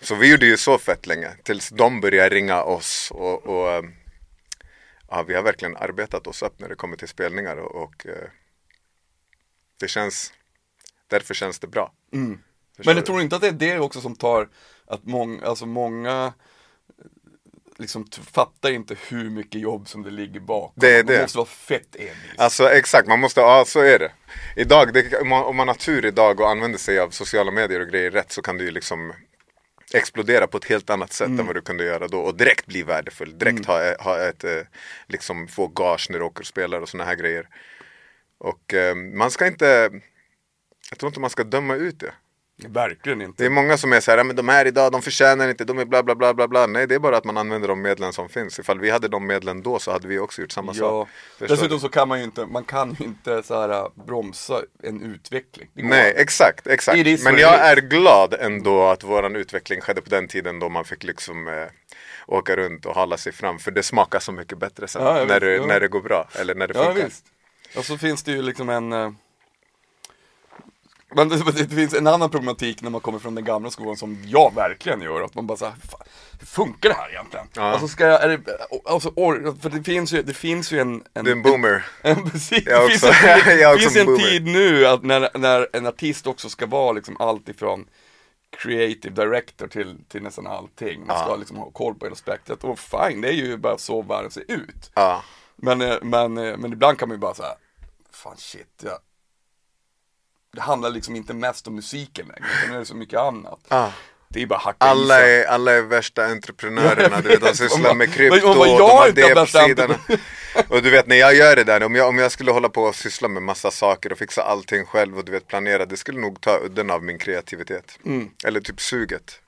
Så 0.00 0.14
vi 0.14 0.30
gjorde 0.30 0.46
ju 0.46 0.56
så 0.56 0.78
fett 0.78 1.06
länge. 1.06 1.30
Tills 1.42 1.68
de 1.68 2.00
började 2.00 2.34
ringa 2.34 2.62
oss. 2.62 3.10
Och, 3.14 3.46
och 3.46 3.70
eh, 3.72 3.82
ja, 5.10 5.22
vi 5.22 5.34
har 5.34 5.42
verkligen 5.42 5.76
arbetat 5.76 6.26
oss 6.26 6.42
upp 6.42 6.60
när 6.60 6.68
det 6.68 6.74
kommer 6.74 6.96
till 6.96 7.08
spelningar. 7.08 7.56
Och, 7.56 7.82
och 7.82 8.06
eh, 8.06 8.28
det 9.80 9.88
känns, 9.88 10.32
därför 11.10 11.34
känns 11.34 11.58
det 11.58 11.66
bra. 11.66 11.92
Mm. 12.12 12.28
Men 12.76 12.86
jag 12.86 12.96
du? 12.96 13.00
tror 13.02 13.20
inte 13.20 13.36
att 13.36 13.42
det 13.42 13.48
är 13.48 13.52
det 13.52 13.78
också 13.78 14.00
som 14.00 14.16
tar, 14.16 14.48
att 14.86 15.04
många, 15.04 15.46
alltså 15.46 15.66
många 15.66 16.32
liksom 17.78 18.06
fattar 18.32 18.70
inte 18.70 18.96
hur 19.08 19.30
mycket 19.30 19.60
jobb 19.60 19.88
som 19.88 20.02
det 20.02 20.10
ligger 20.10 20.40
bakom. 20.40 20.72
Det 20.76 20.94
är 20.98 21.04
Man 21.04 21.12
det. 21.12 21.22
måste 21.22 21.38
vara 21.38 21.46
fett 21.46 21.96
envis. 21.96 22.14
Alltså 22.36 22.70
exakt, 22.70 23.08
man 23.08 23.20
måste, 23.20 23.40
ja 23.40 23.64
så 23.66 23.80
är 23.80 23.98
det. 23.98 24.12
Idag, 24.56 24.92
det, 24.94 25.20
om, 25.20 25.56
man, 25.56 25.68
har 25.68 25.74
tur 25.74 26.06
idag 26.06 26.40
och 26.40 26.50
använder 26.50 26.78
sig 26.78 26.98
av 26.98 27.10
sociala 27.10 27.50
medier 27.50 27.80
och 27.80 27.88
grejer 27.88 28.10
rätt 28.10 28.32
så 28.32 28.42
kan 28.42 28.58
du 28.58 28.64
ju 28.64 28.70
liksom 28.70 29.12
explodera 29.94 30.46
på 30.46 30.56
ett 30.56 30.64
helt 30.64 30.90
annat 30.90 31.12
sätt 31.12 31.28
än 31.28 31.46
vad 31.46 31.56
du 31.56 31.60
kunde 31.60 31.84
göra 31.84 32.08
då 32.08 32.20
och 32.20 32.36
direkt 32.36 32.66
bli 32.66 32.82
värdefull, 32.82 33.38
direkt 33.38 33.66
ha, 33.66 34.02
ha 34.02 34.18
ett, 34.18 34.44
eh, 34.44 34.60
liksom 35.06 35.48
få 35.48 35.66
gage 35.66 36.06
när 36.10 36.18
du 36.18 36.24
åker 36.24 36.40
och 36.40 36.46
spelar 36.46 36.80
och 36.80 36.88
såna 36.88 37.04
här 37.04 37.14
grejer. 37.14 37.48
Och 38.38 38.74
eh, 38.74 38.94
man 38.94 39.30
ska 39.30 39.46
inte, 39.46 39.90
jag 40.90 40.98
tror 40.98 41.08
inte 41.08 41.20
man 41.20 41.30
ska 41.30 41.44
döma 41.44 41.74
ut 41.74 42.00
det. 42.00 42.12
Verkligen 42.68 43.20
inte. 43.22 43.42
Det 43.42 43.46
är 43.46 43.50
många 43.50 43.76
som 43.76 43.92
är 43.92 44.00
så 44.00 44.10
här, 44.10 44.18
"Ja, 44.18 44.24
men 44.24 44.36
de 44.36 44.48
här 44.48 44.66
idag, 44.66 44.92
de 44.92 45.02
förtjänar 45.02 45.48
inte, 45.48 45.64
de 45.64 45.78
är 45.78 45.84
bla 45.84 46.02
bla 46.02 46.14
bla 46.14 46.34
bla 46.34 46.48
bla. 46.48 46.66
Nej, 46.66 46.86
det 46.86 46.94
är 46.94 46.98
bara 46.98 47.16
att 47.16 47.24
man 47.24 47.36
använder 47.36 47.68
de 47.68 47.82
medlen 47.82 48.12
som 48.12 48.28
finns. 48.28 48.58
Ifall 48.58 48.78
vi 48.80 48.90
hade 48.90 49.08
de 49.08 49.26
medlen 49.26 49.62
då 49.62 49.78
så 49.78 49.92
hade 49.92 50.08
vi 50.08 50.18
också 50.18 50.40
gjort 50.42 50.52
samma 50.52 50.72
Ja, 50.74 50.78
sak. 50.78 51.08
Förstår 51.38 51.46
dessutom 51.56 51.76
du? 51.76 51.80
så 51.80 51.88
kan 51.88 52.08
man 52.08 52.18
ju 52.18 52.24
inte, 52.24 52.46
man 52.46 52.64
kan 52.64 52.96
ju 53.00 53.04
inte 53.04 53.42
så 53.42 53.60
här 53.60 53.68
äh, 53.68 53.86
bromsa 54.06 54.62
en 54.82 55.02
utveckling. 55.02 55.68
Nej, 55.74 56.14
exakt, 56.16 56.66
exakt. 56.66 56.98
Men 57.24 57.38
jag 57.38 57.54
är 57.54 57.76
glad 57.76 58.34
ändå 58.40 58.82
att 58.86 59.04
våran 59.04 59.36
utveckling 59.36 59.80
skedde 59.80 60.00
på 60.00 60.10
den 60.10 60.28
tiden 60.28 60.58
då 60.58 60.68
man 60.68 60.84
fick 60.84 61.02
liksom 61.04 61.48
eh, 61.48 61.54
åka 62.26 62.56
runt 62.56 62.86
och 62.86 62.94
hala 62.94 63.16
sig 63.16 63.32
fram. 63.32 63.58
För 63.58 63.70
det 63.70 63.82
smakar 63.82 64.18
så 64.18 64.32
mycket 64.32 64.58
bättre 64.58 64.88
sen 64.88 65.02
Ja, 65.02 65.08
ja, 65.18 65.24
när, 65.24 65.26
visst, 65.26 65.40
det, 65.40 65.54
ja. 65.56 65.66
när 65.66 65.80
det 65.80 65.88
går 65.88 66.00
bra. 66.00 66.28
Eller 66.34 66.54
när 66.54 66.68
det 66.68 66.74
Ja 66.78 66.84
funkar. 66.84 67.04
visst. 67.04 67.24
Och 67.76 67.84
så 67.84 67.98
finns 67.98 68.22
det 68.22 68.32
ju 68.32 68.42
liksom 68.42 68.68
en 68.68 68.92
eh, 68.92 69.10
men 71.14 71.28
det, 71.28 71.52
det 71.52 71.68
finns 71.76 71.94
en 71.94 72.06
annan 72.06 72.30
problematik 72.30 72.82
när 72.82 72.90
man 72.90 73.00
kommer 73.00 73.18
från 73.18 73.34
den 73.34 73.44
gamla 73.44 73.70
skolan 73.70 73.96
som 73.96 74.18
jag 74.26 74.54
verkligen 74.54 75.00
gör. 75.00 75.22
Att 75.22 75.34
man 75.34 75.46
bara 75.46 75.58
såhär, 75.58 75.74
hur 76.40 76.46
funkar 76.46 76.88
det 76.88 76.94
här 76.94 77.10
egentligen? 77.10 77.46
Ja. 77.54 77.62
Alltså 77.62 77.88
ska 77.88 78.06
jag, 78.06 78.22
är 78.22 78.28
det, 78.28 78.58
alltså, 78.84 79.12
or, 79.16 79.56
för 79.60 79.70
det 79.70 79.82
finns 79.82 80.12
ju, 80.12 80.22
det 80.22 80.34
finns 80.34 80.72
ju 80.72 80.80
en, 80.80 81.02
en 81.14 81.24
Du 81.24 81.30
är 81.30 81.36
en 81.36 81.42
boomer. 81.42 81.86
En, 82.02 82.30
precis, 82.30 82.66
Jag 82.66 82.82
det 82.82 82.88
finns 82.88 83.02
också. 83.04 83.26
en, 83.26 83.38
det 83.58 83.78
finns 83.78 83.86
också 83.86 83.98
en 84.00 84.08
en 84.08 84.18
tid 84.18 84.44
nu 84.46 84.86
att 84.86 85.02
när, 85.02 85.28
när 85.38 85.68
en 85.72 85.86
artist 85.86 86.26
också 86.26 86.48
ska 86.48 86.66
vara 86.66 86.92
liksom 86.92 87.16
allt 87.20 87.48
ifrån 87.48 87.86
creative 88.62 89.24
director 89.24 89.66
till, 89.66 89.96
till 90.08 90.22
nästan 90.22 90.46
allting. 90.46 91.06
Man 91.06 91.18
ska 91.18 91.28
Ja. 91.28 91.36
liksom 91.36 91.56
ha 91.56 91.70
koll 91.70 91.94
på 91.94 92.06
hela 92.06 92.16
spektrat. 92.16 92.64
Och 92.64 92.78
fine, 92.78 93.20
det 93.20 93.28
är 93.28 93.32
ju 93.32 93.56
bara 93.56 93.78
så 93.78 94.02
världen 94.02 94.30
ser 94.30 94.44
ut. 94.50 94.90
Ja. 94.94 95.22
Men, 95.56 95.80
eh, 95.80 95.94
men, 96.02 96.38
eh, 96.38 96.56
men 96.56 96.72
ibland 96.72 96.98
kan 96.98 97.08
man 97.08 97.16
ju 97.16 97.20
bara 97.20 97.34
säga, 97.34 97.54
fan 98.12 98.36
shit, 98.36 98.82
jag... 98.82 98.98
det 100.54 100.60
handlar 100.62 100.90
liksom 100.90 101.16
inte 101.16 101.34
mest 101.34 101.66
om 101.66 101.74
musiken 101.74 102.26
längre, 102.26 102.44
utan 102.58 102.68
nu 102.70 102.74
är 102.76 102.80
det 102.80 102.86
så 102.86 102.96
mycket 102.96 103.18
annat. 103.18 103.60
Ja. 103.68 103.92
Det 104.28 104.42
är 104.42 104.46
bara 104.46 104.58
hacka 104.58 104.86
i 104.86 104.88
Alla 104.88 105.14
sig. 105.18 105.40
är, 105.40 105.44
alla 105.46 105.72
är 105.72 105.82
värsta 105.82 106.24
entreprenörerna, 106.26 107.20
du 107.20 107.28
vet, 107.28 107.40
de 107.40 107.54
sysslar 107.54 107.94
med 108.00 108.12
krypto, 108.14 108.48
man- 108.54 108.68
jag 108.68 108.78
de 108.78 108.90
har 108.90 109.10
det 109.10 109.28
på 109.28 109.40
värsta 109.40 109.64
sidan. 109.66 109.94
Och 110.68 110.82
du 110.82 110.90
vet 110.90 111.06
när 111.06 111.16
jag 111.16 111.34
gör 111.34 111.56
det 111.56 111.64
där, 111.64 111.82
om 111.82 111.94
jag, 111.94 112.08
om 112.08 112.18
jag 112.18 112.32
skulle 112.32 112.50
hålla 112.52 112.68
på 112.68 112.82
och 112.82 112.94
syssla 112.94 113.28
med 113.28 113.42
massa 113.42 113.70
saker 113.70 114.12
och 114.12 114.18
fixa 114.18 114.42
allting 114.42 114.84
själv 114.86 115.18
och 115.18 115.24
du 115.24 115.32
vet 115.32 115.46
planera, 115.46 115.86
det 115.86 115.96
skulle 115.96 116.20
nog 116.20 116.40
ta 116.40 116.58
udden 116.64 116.90
av 116.90 117.02
min 117.02 117.18
kreativitet. 117.18 117.98
Mm. 118.04 118.30
Eller 118.44 118.60
typ 118.60 118.80
suget. 118.80 119.40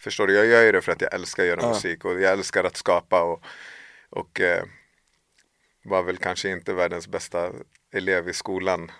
Förstår 0.00 0.26
du? 0.26 0.34
Jag 0.34 0.46
gör 0.46 0.62
ju 0.62 0.72
det 0.72 0.82
för 0.82 0.92
att 0.92 1.00
jag 1.00 1.14
älskar 1.14 1.42
att 1.42 1.48
göra 1.48 1.60
Ja. 1.62 1.68
musik 1.68 2.04
och 2.04 2.20
jag 2.20 2.32
älskar 2.32 2.64
att 2.64 2.76
skapa 2.76 3.22
och, 3.22 3.42
och 4.10 4.40
eh, 4.40 4.62
var 5.84 6.02
väl 6.02 6.16
kanske 6.16 6.48
inte 6.50 6.72
världens 6.72 7.08
bästa 7.08 7.50
elev 7.92 8.28
i 8.28 8.32
skolan 8.32 8.90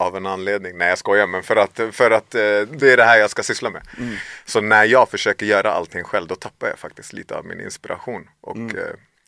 av 0.00 0.16
en 0.16 0.26
anledning. 0.26 0.78
Nej 0.78 0.88
jag 0.88 0.98
skojar 0.98 1.26
men 1.26 1.42
för 1.42 1.56
att, 1.56 1.80
för 1.92 2.10
att 2.10 2.34
eh, 2.34 2.40
det 2.60 2.92
är 2.92 2.96
det 2.96 3.04
här 3.04 3.18
jag 3.18 3.30
ska 3.30 3.42
syssla 3.42 3.70
med. 3.70 3.82
Mm. 3.98 4.16
Så 4.46 4.60
när 4.60 4.84
jag 4.84 5.08
försöker 5.08 5.46
göra 5.46 5.72
allting 5.72 6.04
själv 6.04 6.26
då 6.26 6.34
tappar 6.34 6.68
jag 6.68 6.78
faktiskt 6.78 7.12
lite 7.12 7.36
av 7.36 7.44
min 7.46 7.60
inspiration 7.60 8.28
och 8.40 8.56
Mm. 8.56 8.76
eh, 8.76 8.82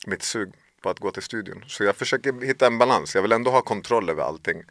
mitt 0.07 0.23
sug 0.23 0.53
på 0.83 0.91
att 0.91 0.99
gå 0.99 1.11
till 1.11 1.23
studion. 1.23 1.65
Så 1.69 1.85
jag 1.85 1.97
försöker 1.97 2.47
hitta 2.47 2.67
en 2.67 2.79
balans. 2.79 3.15
Jag 3.15 3.23
vill 3.23 3.33
ändå 3.33 3.51
ha 3.51 3.63
kontroll 3.63 4.11
över 4.11 4.23
allting. 4.23 4.63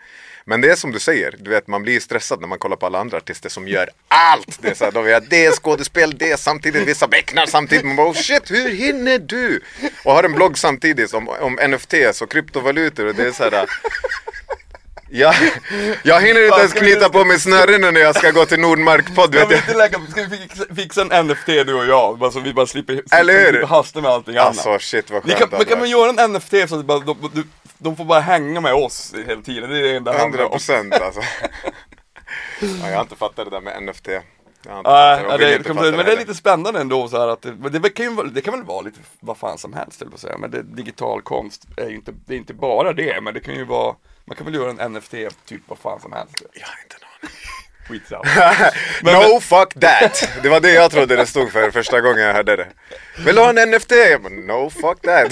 Men 0.46 0.62
det 0.62 0.70
är 0.72 0.76
som 0.76 0.92
du 0.92 1.00
säger, 1.00 1.36
du 1.40 1.50
vet 1.50 1.68
man 1.68 1.82
blir 1.84 2.00
stressad 2.00 2.42
när 2.42 2.48
man 2.48 2.60
kollar 2.60 2.76
på 2.76 2.86
alla 2.86 3.00
andra 3.00 3.18
artister 3.18 3.50
som 3.50 3.68
gör 3.68 3.90
allt. 4.08 4.62
Det 4.62 4.70
är, 4.70 4.74
så 4.76 4.84
här, 4.86 4.92
de 4.92 5.08
gör 5.10 5.24
det 5.30 5.46
är 5.46 5.52
skådespel, 5.52 6.18
det 6.18 6.32
är 6.32 6.38
samtidigt, 6.38 6.88
vissa 6.88 7.08
becknar 7.08 7.46
samtidigt. 7.46 7.86
Man 7.86 7.96
bara 7.96 8.08
oh 8.10 8.14
shit, 8.14 8.52
hur 8.52 8.70
hinner 8.70 9.20
du? 9.20 9.62
Och 10.06 10.14
har 10.14 10.24
en 10.24 10.34
blogg 10.34 10.58
samtidigt 10.58 11.14
om, 11.14 11.30
om 11.30 11.54
NFTs 11.70 12.22
och 12.22 12.32
kryptovalutor 12.32 13.06
och 13.06 13.16
det 13.16 13.28
är 13.28 13.32
så 13.32 13.44
här 13.44 13.70
jag, 15.12 15.36
jag 16.04 16.22
hinner 16.22 16.46
inte 16.46 16.60
ens 16.60 16.74
knyta 16.74 17.10
på 17.10 17.26
mig 17.26 17.40
snörena 17.40 17.92
när 17.92 18.02
jag 18.02 18.16
ska 18.16 18.32
gå 18.32 18.46
till 18.46 18.60
Nordmark-podd 18.60 19.36
vet 19.36 19.68
jag. 19.68 19.78
lägga, 19.78 20.00
ska 20.10 20.24
vi 20.24 20.38
fixa, 20.38 20.76
fixa 20.76 21.02
en 21.02 21.28
NFT 21.28 21.46
du 21.46 21.74
och 21.74 21.86
jag? 21.86 22.18
Bara 22.18 22.32
så 22.32 22.40
vi 22.40 22.54
bara 22.54 22.66
slipper, 22.68 22.94
slipper 22.94 23.68
hasta 23.68 24.02
med 24.02 24.12
allting 24.12 24.38
annat. 24.38 24.48
Alltså 24.48 24.80
shit 24.80 25.12
vad 25.12 25.24
skönt 25.24 25.38
kan, 25.38 25.50
men 25.52 25.66
kan 25.66 25.80
man 25.80 25.90
göra 25.90 26.24
en 26.24 26.32
NFT 26.34 26.54
så 26.68 26.80
att 26.80 26.86
bara, 26.86 27.00
de, 27.00 27.32
de, 27.34 27.44
de 27.78 27.96
får 27.96 28.06
bara 28.06 28.20
hänga 28.20 28.62
med 28.62 28.74
oss 28.74 29.14
hela 29.28 29.42
tiden, 29.42 29.70
det 29.70 29.78
är 29.78 29.84
det 29.84 29.96
enda 29.96 30.12
det 30.12 30.20
handlar 30.20 30.40
100 30.40 30.46
om. 30.46 30.52
procent 30.52 30.94
alltså. 30.94 31.22
ja, 32.62 32.90
jag 32.90 32.96
har 32.96 33.02
inte 33.02 33.16
fattat 33.16 33.46
det 33.46 33.52
där 33.52 33.62
med 33.62 33.84
NFT. 33.84 34.08
Ja, 34.66 35.38
vill 35.38 35.48
det, 35.48 35.56
inte 35.56 35.74
men 35.74 36.06
det 36.06 36.12
är 36.12 36.18
lite 36.18 36.36
spännande 36.36 36.82
ändå 36.82 37.08
så 37.08 37.20
här 37.20 37.28
att 37.28 37.42
det, 37.42 37.80
det, 37.80 37.90
kan 37.90 38.06
ju, 38.06 38.24
det 38.24 38.42
kan 38.42 38.54
väl 38.54 38.64
vara 38.64 38.82
lite 38.82 39.00
vad 39.20 39.38
fan 39.38 39.58
som 39.58 39.74
helst 39.74 40.12
på 40.12 40.18
säga. 40.18 40.38
Men 40.38 40.52
det, 40.52 40.64
digital 40.64 41.22
konst 41.22 41.68
är 41.78 41.90
ju 41.90 41.96
inte, 41.96 42.14
det 42.26 42.34
är 42.34 42.38
inte 42.38 42.54
bara 42.54 42.94
det, 42.94 43.22
men 43.22 43.34
det 43.34 43.40
kan 43.40 43.56
ju 43.56 43.66
vara, 43.66 43.96
man 44.26 44.36
kan 44.38 44.46
väl 44.46 44.56
göra 44.56 44.84
en 44.84 44.94
NFT 44.94 45.14
typ 45.46 45.62
vad 45.68 45.78
fan 45.78 46.00
som 46.02 46.12
helst. 46.12 46.44
Jag 46.54 46.68
har 46.68 46.84
inte 46.84 46.96
en 46.96 47.30
Skitsamma. 47.90 48.24
no 49.04 49.40
fuck 49.40 49.74
that! 49.74 50.30
Det 50.44 50.50
var 50.50 50.60
det 50.60 50.72
jag 50.74 50.92
trodde 50.92 51.16
det 51.16 51.26
stod 51.26 51.52
för 51.52 51.72
första 51.72 52.02
gången 52.02 52.20
jag 52.24 52.34
hörde 52.34 52.56
det. 52.56 52.68
Vill 53.26 53.36
du 53.36 53.42
ha 53.42 53.50
en 53.50 53.72
NFT? 53.72 53.92
No 54.48 54.70
fuck 54.70 55.02
that. 55.02 55.32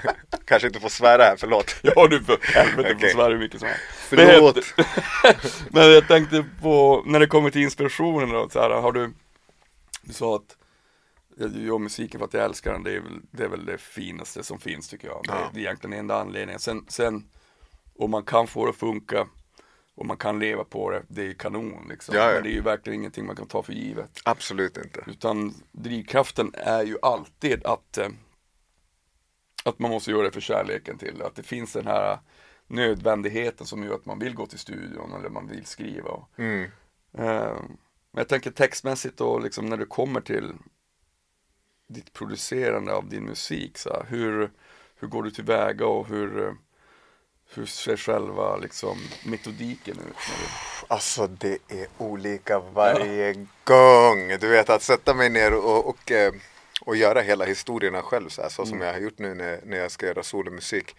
Kanske 0.46 0.68
inte 0.68 0.80
får 0.80 0.88
svära 0.88 1.22
här, 1.22 1.36
förlåt. 1.38 1.76
Ja 1.82 2.06
du 2.08 2.24
för 2.24 2.38
helvete 2.42 2.88
får 2.88 2.96
Okej. 2.96 3.10
svära 3.12 3.28
hur 3.28 3.38
mycket 3.38 3.60
som 3.60 3.68
helst. 3.68 3.82
Förlåt. 4.08 4.56
Men 5.70 5.90
jag 5.92 6.08
tänkte 6.08 6.44
på, 6.62 7.02
när 7.06 7.20
det 7.20 7.26
kommer 7.26 7.50
till 7.50 7.62
inspirationen 7.62 8.28
då, 8.28 8.48
så 8.48 8.60
här, 8.60 8.70
har 8.70 8.92
du, 8.92 9.12
du 10.02 10.12
sa 10.12 10.36
att 10.36 10.56
jag 11.38 11.56
gör 11.56 11.78
musiken 11.78 12.18
för 12.20 12.24
att 12.26 12.34
jag 12.34 12.44
älskar 12.44 12.72
den, 12.72 12.82
det 12.82 12.90
är 12.96 13.00
väl 13.00 13.20
det, 13.30 13.44
är 13.44 13.48
väl 13.48 13.64
det 13.66 13.78
finaste 13.78 14.42
som 14.42 14.58
finns 14.60 14.88
tycker 14.88 15.08
jag. 15.08 15.20
Det, 15.24 15.32
är- 15.32 15.36
Ja. 15.36 15.50
det 15.52 15.58
är 15.60 15.62
egentligen 15.62 15.98
enda 15.98 16.20
anledningen. 16.20 16.60
Sen, 16.60 16.84
sen, 16.88 17.24
om 17.98 18.10
man 18.10 18.22
kan 18.24 18.46
få 18.46 18.64
det 18.64 18.70
att 18.70 18.76
funka 18.76 19.26
och 19.96 20.06
man 20.06 20.16
kan 20.16 20.38
leva 20.38 20.64
på 20.64 20.90
det, 20.90 21.02
det 21.08 21.26
är 21.26 21.32
kanon 21.34 21.86
liksom. 21.88 22.14
Ja, 22.14 22.20
ja. 22.28 22.34
Men 22.34 22.42
det 22.42 22.48
är 22.48 22.52
ju 22.54 22.60
verkligen 22.60 23.00
ingenting 23.00 23.26
man 23.26 23.36
kan 23.36 23.46
ta 23.46 23.62
för 23.62 23.72
givet. 23.72 24.20
Absolut 24.24 24.76
inte. 24.76 25.04
Utan 25.06 25.54
drivkraften 25.72 26.50
är 26.54 26.82
ju 26.82 26.98
alltid 27.02 27.66
att, 27.66 27.98
eh, 27.98 28.08
att 29.64 29.78
man 29.78 29.90
måste 29.90 30.10
göra 30.10 30.22
det 30.22 30.30
för 30.32 30.40
kärleken 30.40 30.98
till. 30.98 31.22
Att 31.22 31.34
det 31.34 31.42
finns 31.42 31.72
den 31.72 31.86
här 31.86 32.18
nödvändigheten 32.66 33.66
som 33.66 33.84
gör 33.84 33.94
att 33.94 34.06
man 34.06 34.18
vill 34.18 34.34
gå 34.34 34.46
till 34.46 34.58
studion 34.58 35.12
eller 35.12 35.28
man 35.28 35.48
vill 35.48 35.66
skriva. 35.66 36.08
Och, 36.10 36.28
Mm. 36.38 36.62
eh, 37.12 37.56
men 38.10 38.20
jag 38.20 38.28
tänker 38.28 38.50
textmässigt 38.50 39.20
och 39.20 39.40
liksom 39.40 39.66
när 39.66 39.76
du 39.76 39.86
kommer 39.86 40.20
till 40.20 40.52
ditt 41.88 42.12
producerande 42.12 42.92
av 42.94 43.08
din 43.08 43.24
musik. 43.24 43.78
Så 43.78 43.90
här, 43.90 44.06
hur, 44.08 44.50
hur 44.96 45.08
går 45.08 45.22
du 45.22 45.30
tillväga 45.30 45.86
och 45.86 46.06
hur, 46.08 46.56
hur 47.54 47.66
ser 47.66 47.96
själva 47.96 48.56
liksom, 48.56 48.98
metodiken 49.24 49.96
ut? 50.08 50.16
Alltså 50.88 51.26
det 51.26 51.58
är 51.68 51.86
olika 51.98 52.58
varje 52.58 53.46
gång. 53.64 54.28
Du 54.40 54.48
vet 54.48 54.70
att 54.70 54.82
sätta 54.82 55.14
mig 55.14 55.30
ner 55.30 55.54
och, 55.54 55.88
och, 55.88 56.12
eh, 56.12 56.32
och 56.80 56.96
göra 56.96 57.20
hela 57.20 57.44
historierna 57.44 58.02
själv 58.02 58.28
så, 58.28 58.42
här, 58.42 58.48
så 58.48 58.66
som 58.66 58.80
jag 58.80 58.92
har 58.92 59.00
gjort 59.00 59.18
nu 59.18 59.34
när, 59.34 59.60
när 59.64 59.76
jag 59.76 59.90
ska 59.90 60.06
göra 60.06 60.22
solomusik. 60.22 60.96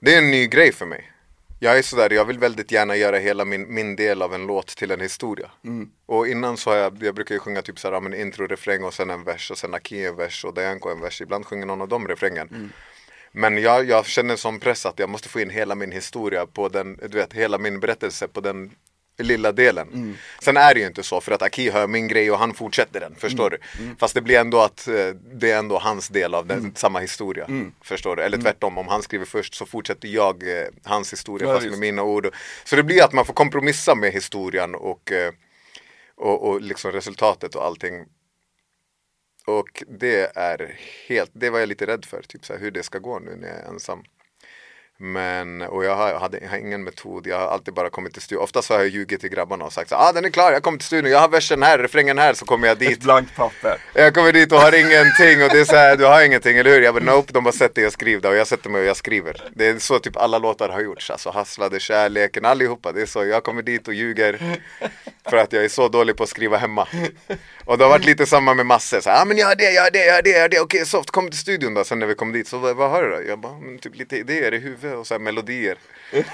Det 0.00 0.14
är 0.14 0.18
en 0.18 0.30
ny 0.30 0.46
grej 0.46 0.72
för 0.72 0.86
mig. 0.86 1.12
Jag 1.60 1.78
är 1.78 1.82
sådär, 1.82 2.12
jag 2.12 2.24
vill 2.24 2.38
väldigt 2.38 2.72
gärna 2.72 2.96
göra 2.96 3.18
hela 3.18 3.44
min, 3.44 3.74
min 3.74 3.96
del 3.96 4.22
av 4.22 4.34
en 4.34 4.46
låt 4.46 4.66
till 4.66 4.90
en 4.90 5.00
historia. 5.00 5.50
Och 6.06 6.28
innan 6.28 6.56
så 6.56 6.70
har 6.70 6.76
jag, 6.76 7.02
jag 7.02 7.14
brukar 7.14 7.34
ju 7.34 7.38
sjunga 7.38 7.62
typ 7.62 7.78
såhär, 7.78 7.94
ja, 7.94 8.00
men 8.00 8.14
intro, 8.14 8.46
refräng 8.46 8.84
och 8.84 8.94
sen 8.94 9.10
en 9.10 9.24
vers 9.24 9.50
och 9.50 9.58
sen 9.58 9.74
Aki 9.74 10.04
en 10.04 10.16
vers 10.16 10.44
och 10.44 10.54
Dayanko 10.54 10.88
en 10.88 11.00
vers. 11.00 11.20
Ibland 11.20 11.46
sjunger 11.46 11.66
någon 11.66 11.82
av 11.82 11.88
dem 11.88 12.08
refrängen. 12.08 12.72
Men 13.38 13.58
jag, 13.58 13.88
jag 13.88 14.06
känner 14.06 14.36
som 14.36 14.60
press 14.60 14.86
att 14.86 14.98
jag 14.98 15.08
måste 15.08 15.28
få 15.28 15.40
in 15.40 15.50
hela 15.50 15.74
min 15.74 15.92
historia 15.92 16.46
på 16.46 16.68
den, 16.68 16.96
du 16.96 17.18
vet, 17.18 17.32
hela 17.32 17.58
min 17.58 17.80
berättelse 17.80 18.28
på 18.28 18.40
den 18.40 18.70
lilla 19.18 19.52
delen. 19.52 20.16
Sen 20.42 20.56
är 20.56 20.74
det 20.74 20.80
ju 20.80 20.86
inte 20.86 21.02
så 21.02 21.20
för 21.20 21.32
att 21.32 21.42
Aki 21.42 21.70
hör 21.70 21.86
min 21.86 22.08
grej 22.08 22.30
och 22.30 22.38
han 22.38 22.54
fortsätter 22.54 23.00
den, 23.00 23.14
förstår 23.14 23.50
du? 23.50 23.58
Fast 23.98 24.14
det 24.14 24.20
blir 24.20 24.38
ändå 24.38 24.60
att 24.60 24.88
eh, 24.88 25.08
det 25.34 25.50
är 25.50 25.58
ändå 25.58 25.78
hans 25.78 26.08
del 26.08 26.34
av 26.34 26.46
den, 26.46 26.74
samma 26.74 26.98
historia. 26.98 27.46
Förstår 27.82 28.16
du? 28.16 28.22
Eller 28.22 28.38
tvärtom, 28.38 28.78
om 28.78 28.88
han 28.88 29.02
skriver 29.02 29.24
först 29.24 29.54
så 29.54 29.66
fortsätter 29.66 30.08
jag 30.08 30.58
eh, 30.58 30.66
hans 30.84 31.12
historia 31.12 31.48
Ja, 31.48 31.54
fast 31.54 31.64
just. 31.66 31.78
med 31.78 31.80
mina 31.80 32.02
ord. 32.02 32.28
Så 32.64 32.76
det 32.76 32.82
blir 32.82 33.02
att 33.02 33.12
man 33.12 33.24
får 33.24 33.34
kompromissa 33.34 33.94
med 33.94 34.12
historien 34.12 34.74
och, 34.74 35.12
eh, 35.12 35.32
och, 36.16 36.48
och 36.48 36.60
liksom 36.60 36.92
resultatet 36.92 37.54
och 37.54 37.64
allting. 37.64 38.04
Och 39.46 39.84
det 39.88 40.36
är 40.36 40.78
helt, 41.08 41.30
det 41.34 41.50
var 41.50 41.58
jag 41.58 41.68
lite 41.68 41.86
rädd 41.86 42.04
för, 42.04 42.22
typ 42.22 42.44
så 42.44 42.52
här, 42.52 42.60
hur 42.60 42.70
det 42.70 42.82
ska 42.82 42.98
gå 42.98 43.18
nu 43.18 43.36
när 43.36 43.48
jag 43.48 43.56
är 43.56 43.68
ensam. 43.68 44.02
Men, 44.98 45.62
och 45.62 45.84
jag 45.84 45.96
har, 45.96 46.14
hade, 46.14 46.38
jag 46.42 46.48
har 46.48 46.56
ingen 46.58 46.84
metod, 46.84 47.26
jag 47.26 47.38
har 47.38 47.46
alltid 47.46 47.74
bara 47.74 47.90
kommit 47.90 48.12
till 48.12 48.22
studion. 48.22 48.42
Oftast 48.44 48.68
har 48.70 48.76
jag 48.78 48.88
ljugit 48.88 49.20
till 49.20 49.30
grabbarna 49.30 49.64
och 49.64 49.72
sagt 49.72 49.88
så 49.88 49.96
ah 49.96 50.12
den 50.12 50.24
är 50.24 50.30
klar, 50.30 50.52
jag 50.52 50.62
kommer 50.62 50.78
till 50.78 50.86
studion, 50.86 51.10
jag 51.10 51.18
har 51.18 51.28
versen 51.28 51.62
här, 51.62 51.78
refrängen 51.78 52.18
här, 52.18 52.34
så 52.34 52.44
kommer 52.44 52.66
jag 52.68 52.82
Ett 52.82 52.88
dit. 52.88 53.00
blankt 53.00 53.36
papper. 53.36 53.78
Jag 53.94 54.14
kommer 54.14 54.32
dit 54.32 54.52
och 54.52 54.58
har 54.58 54.74
ingenting 54.74 55.42
och 55.42 55.48
det 55.50 55.60
är 55.60 55.64
så 55.64 55.76
här, 55.76 55.96
du 55.96 56.04
har 56.04 56.22
ingenting, 56.24 56.56
eller 56.58 56.70
hur? 56.70 56.82
Jag 56.82 56.94
bara 56.94 57.04
nope, 57.04 57.32
de 57.32 57.44
bara 57.44 57.52
sätter 57.52 57.74
dig 57.74 57.86
och 57.86 57.92
skriver 57.92 58.22
det 58.22 58.28
och 58.28 58.36
jag 58.36 58.46
sätter 58.46 58.70
mig 58.70 58.80
och 58.80 58.86
jag 58.86 58.96
skriver. 58.96 59.42
Det 59.54 59.66
är 59.66 59.78
så 59.78 59.98
typ 59.98 60.16
alla 60.16 60.38
låtar 60.38 60.68
har 60.68 60.80
gjorts, 60.80 61.10
alltså 61.10 61.30
Hasslade, 61.30 61.80
Kärleken, 61.80 62.44
allihopa. 62.44 62.92
Det 62.92 63.02
är 63.02 63.06
så, 63.06 63.24
jag 63.24 63.44
kommer 63.44 63.62
dit 63.62 63.88
och 63.88 63.94
ljuger 63.94 64.60
för 65.30 65.36
att 65.36 65.52
jag 65.52 65.64
är 65.64 65.68
så 65.68 65.88
dålig 65.88 66.16
på 66.16 66.22
att 66.22 66.28
skriva 66.28 66.56
hemma. 66.56 66.88
Och 67.64 67.78
det 67.78 67.84
har 67.84 67.90
varit 67.90 68.04
lite 68.06 68.26
samma 68.26 68.54
med 68.54 68.66
massor, 68.66 69.00
så 69.00 69.10
ah, 69.10 69.24
men 69.24 69.36
jag 69.36 69.46
har 69.46 69.54
det, 69.56 69.70
jag 69.72 69.82
har 69.82 69.90
det, 69.90 70.04
jag 70.06 70.14
har 70.14 70.22
det, 70.22 70.30
jag 70.30 70.40
har 70.40 70.48
det, 70.48 70.60
okej 70.60 70.86
soft, 70.86 71.10
kom 71.10 71.30
till 71.30 71.38
studion 71.38 71.74
då. 71.74 71.84
Sen 71.84 71.98
när 71.98 72.06
vi 72.06 72.14
kom 72.14 72.32
dit, 72.32 72.48
så 72.48 72.58
vad, 72.58 72.76
vad 72.76 72.90
har 72.90 73.02
du 73.02 73.10
då? 73.10 73.22
Jag 73.28 73.38
bara, 73.38 73.52
"Mm, 73.52 73.78
typ 73.78 73.96
lite 73.96 74.16
idéer 74.16 74.54
i 74.54 74.58
huvudet 74.58 74.85
och 74.94 75.06
så 75.06 75.18
melodier. 75.18 75.78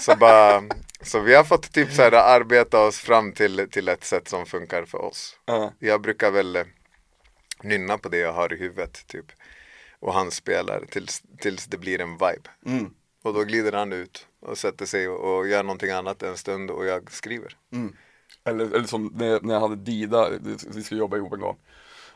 Så, 0.00 0.16
bara, 0.16 0.62
så 1.02 1.20
vi 1.20 1.34
har 1.34 1.44
fått 1.44 1.72
typ 1.72 1.92
så 1.92 2.02
här 2.02 2.12
arbeta 2.12 2.80
oss 2.80 2.98
fram 2.98 3.32
till, 3.32 3.68
till 3.70 3.88
ett 3.88 4.04
sätt 4.04 4.28
som 4.28 4.46
funkar 4.46 4.84
för 4.84 4.98
oss. 4.98 5.36
Ja. 5.44 5.72
Jag 5.78 6.00
brukar 6.00 6.30
väl 6.30 6.56
eh, 6.56 6.64
nynna 7.62 7.98
på 7.98 8.08
det 8.08 8.18
jag 8.18 8.32
har 8.32 8.52
i 8.52 8.56
huvudet 8.56 9.06
typ. 9.06 9.26
Och 10.00 10.14
han 10.14 10.30
spelar 10.30 10.84
tills, 10.90 11.22
tills 11.38 11.66
det 11.66 11.78
blir 11.78 12.00
en 12.00 12.12
vibe. 12.12 12.50
Mm. 12.66 12.90
Och 13.22 13.34
då 13.34 13.44
glider 13.44 13.72
han 13.72 13.92
ut 13.92 14.26
och 14.40 14.58
sätter 14.58 14.86
sig 14.86 15.08
och, 15.08 15.38
och 15.38 15.48
gör 15.48 15.62
någonting 15.62 15.90
annat 15.90 16.22
en 16.22 16.36
stund 16.36 16.70
och 16.70 16.86
jag 16.86 17.12
skriver. 17.12 17.56
Eller, 18.44 18.64
eller 18.64 18.86
som 18.86 19.12
när 19.14 19.40
när 19.40 19.54
jag 19.54 19.60
hade 19.60 19.76
Dida, 19.76 20.30
vi 20.70 20.82
skulle 20.82 21.00
jobba 21.00 21.16
ihop 21.16 21.32
en 21.32 21.40
gång. 21.40 21.56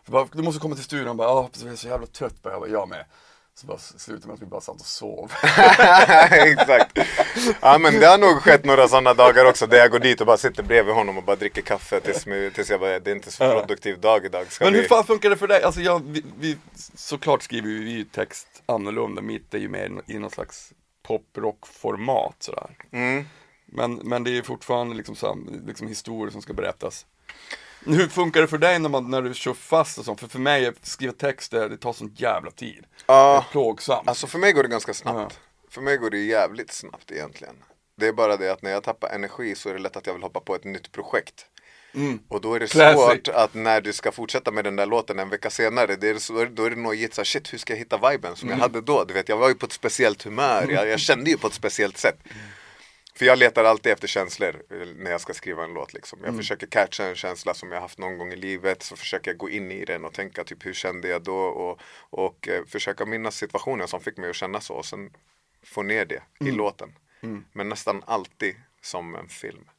Bara, 0.07 0.29
du 0.33 0.43
måste 0.43 0.61
komma 0.61 0.75
till 0.75 0.85
studion, 0.85 1.07
han 1.07 1.17
bara, 1.17 1.29
ja, 1.29 1.51
jag 1.63 1.73
är 1.73 1.77
så 1.77 1.89
jävla 1.89 2.07
trött 2.07 2.43
på. 2.43 2.51
Jag 2.51 2.61
bara, 2.61 2.71
jag 2.71 2.89
med. 2.89 3.05
Så 3.57 3.67
bara 3.67 3.79
slutade 3.79 4.27
med 4.27 4.35
att 4.35 4.43
vi 4.43 4.47
bara 4.47 4.61
satt 4.61 4.81
och 4.81 4.87
sov. 4.87 5.33
Exakt. 6.31 6.99
Ja 7.61 7.79
men 7.79 8.01
det 8.01 8.07
har 8.07 8.19
nog 8.19 8.43
skett 8.43 8.65
några 8.65 8.89
sådana 8.89 9.15
dagar 9.15 9.45
också 9.45 9.67
där 9.67 9.79
jag 9.79 9.91
går 9.91 9.99
dit 9.99 10.21
och 10.21 10.27
bara 10.27 10.37
sitter 10.37 10.63
bredvid 10.63 10.95
honom 10.95 11.19
och 11.19 11.25
bara 11.25 11.37
dricker 11.37 11.63
kaffe 11.63 12.01
tills, 12.01 12.25
tills 12.55 12.71
jag 12.71 12.81
bara, 12.81 12.99
det 12.99 13.11
är 13.11 13.15
inte 13.15 13.31
så 13.31 13.61
produktiv 13.61 14.01
dag 14.01 14.25
idag. 14.25 14.53
Ska 14.53 14.65
Men 14.65 14.73
vi... 14.73 14.81
hur 14.81 14.89
fan 14.89 15.05
funkar 15.05 15.31
det 15.31 15.37
för 15.37 15.47
dig? 15.47 15.63
Alltså 15.63 15.81
jag, 15.81 16.03
vi, 16.05 16.25
vi, 16.39 16.57
såklart 16.95 17.43
skriver 17.43 17.69
vi 17.69 17.91
ju 17.91 18.05
text 18.05 18.47
annorlunda, 18.67 19.23
mitt 19.23 19.55
är 19.55 19.59
ju 19.59 19.69
mer 19.69 20.03
i 20.07 20.19
någon 20.19 20.31
slags 20.31 20.73
poprock-format 21.03 22.37
sådär. 22.39 22.71
Mm. 22.93 23.25
Men, 23.67 23.95
men 23.95 24.25
det 24.25 24.39
är 24.39 24.43
fortfarande 24.43 24.95
liksom, 24.95 25.49
liksom 25.67 25.89
historier 25.89 26.31
som 26.31 26.43
ska 26.43 26.53
berättas. 26.53 27.07
Hur 27.85 28.09
funkar 28.09 28.41
det 28.41 28.47
för 28.49 28.59
dig 28.59 28.79
när, 28.79 28.89
man, 28.89 29.11
när 29.11 29.23
du 29.23 29.35
kör 29.35 29.55
fast 29.55 29.99
och 29.99 30.05
sånt? 30.05 30.21
För 30.21 30.29
för 30.29 30.39
mig, 30.39 30.67
att 30.67 30.87
skriva 30.87 31.13
texter, 31.13 31.69
det 31.69 31.77
tar 31.77 31.93
sån 31.93 32.15
jävla 32.17 32.51
tid. 32.51 32.85
Ja. 33.07 33.33
Det 33.33 33.49
är 33.49 33.53
plågsamt. 33.53 34.09
Alltså 34.09 34.27
för 34.27 34.39
mig 34.39 34.53
går 34.53 34.63
det 34.63 34.69
ganska 34.69 34.95
snabbt. 34.95 35.41
För 35.71 35.81
mig 35.81 35.97
går 35.97 36.11
det 36.11 36.19
jävligt 36.19 36.73
snabbt 36.73 37.11
egentligen. 37.11 37.55
Det 37.97 38.07
är 38.07 38.13
bara 38.13 38.37
det 38.37 38.53
att 38.53 38.63
när 38.63 38.71
jag 38.71 38.83
tappar 38.83 39.09
energi 39.09 39.55
så 39.55 39.69
är 39.69 39.73
det 39.73 39.79
lätt 39.81 39.97
att 39.97 40.07
jag 40.07 40.15
vill 40.15 40.23
hoppa 40.23 40.41
på 40.41 40.55
ett 40.55 40.65
nytt 40.65 40.93
projekt. 40.93 41.47
Och 42.29 42.41
då 42.41 42.55
är 42.55 42.61
det 42.61 42.67
Classic. 42.67 43.03
svårt 43.03 43.29
att 43.29 43.55
när 43.55 43.81
du 43.81 43.93
ska 43.93 44.13
fortsätta 44.13 44.51
med 44.51 44.65
den 44.65 44.77
där 44.77 44.87
låten 44.87 45.19
en 45.19 45.29
vecka 45.29 45.51
senare, 45.51 45.97
det 45.97 46.09
är 46.09 46.19
så, 46.19 46.45
då 46.45 46.65
är 46.65 46.71
det 46.71 46.77
nojigt 46.77 47.15
såhär, 47.15 47.25
shit 47.25 47.53
hur 47.53 47.59
ska 47.59 47.73
jag 47.73 47.79
hitta 47.79 48.11
viben 48.11 48.37
som 48.37 48.49
jag 48.49 48.57
hade 48.57 48.81
då? 48.81 49.05
Du 49.05 49.15
vet, 49.15 49.29
jag 49.29 49.37
var 49.37 49.49
ju 49.49 49.55
på 49.55 49.67
ett 49.67 49.73
speciellt 49.73 50.23
humör, 50.23 50.67
jag, 50.71 50.89
jag 50.89 51.01
kände 51.01 51.31
ju 51.31 51.37
på 51.37 51.47
ett 51.47 51.55
speciellt 51.55 51.99
sätt. 51.99 52.19
För 53.17 53.27
jag 53.27 53.39
letar 53.39 53.65
alltid 53.65 53.93
efter 53.93 54.09
känslor 54.09 54.63
eh, 54.71 54.87
när 54.97 55.11
jag 55.11 55.21
ska 55.21 55.35
skriva 55.35 55.65
en 55.65 55.75
låt 55.75 55.93
liksom. 55.93 56.19
Jag 56.25 56.37
försöker 56.37 56.67
catcha 56.67 57.05
en 57.05 57.15
känsla 57.15 57.55
som 57.55 57.73
jag 57.73 57.81
haft 57.81 57.99
någon 57.99 58.19
gång 58.19 58.33
i 58.33 58.37
livet, 58.37 58.83
så 58.83 58.97
försöker 58.97 59.31
jag 59.31 59.39
gå 59.39 59.51
in 59.51 59.71
i 59.73 59.85
den 59.85 60.05
och 60.05 60.13
tänka 60.15 60.45
typ 60.45 60.67
hur 60.67 60.73
kände 60.73 61.09
jag 61.09 61.23
då 61.23 61.37
och, 61.39 61.81
och 62.11 62.49
eh, 62.49 62.65
försöka 62.65 63.07
minnas 63.07 63.37
situationen 63.37 63.89
som 63.89 64.01
fick 64.01 64.17
mig 64.17 64.31
att 64.31 64.37
känna 64.37 64.61
så 64.61 64.75
och 64.75 64.87
sen 64.87 65.11
få 65.63 65.83
ner 65.83 66.05
det 66.05 66.23
i 66.41 66.51
låten. 66.51 66.99
Men 67.53 67.69
nästan 67.69 68.03
alltid 68.07 68.55
som 68.83 69.15
en 69.15 69.29
film. 69.29 69.71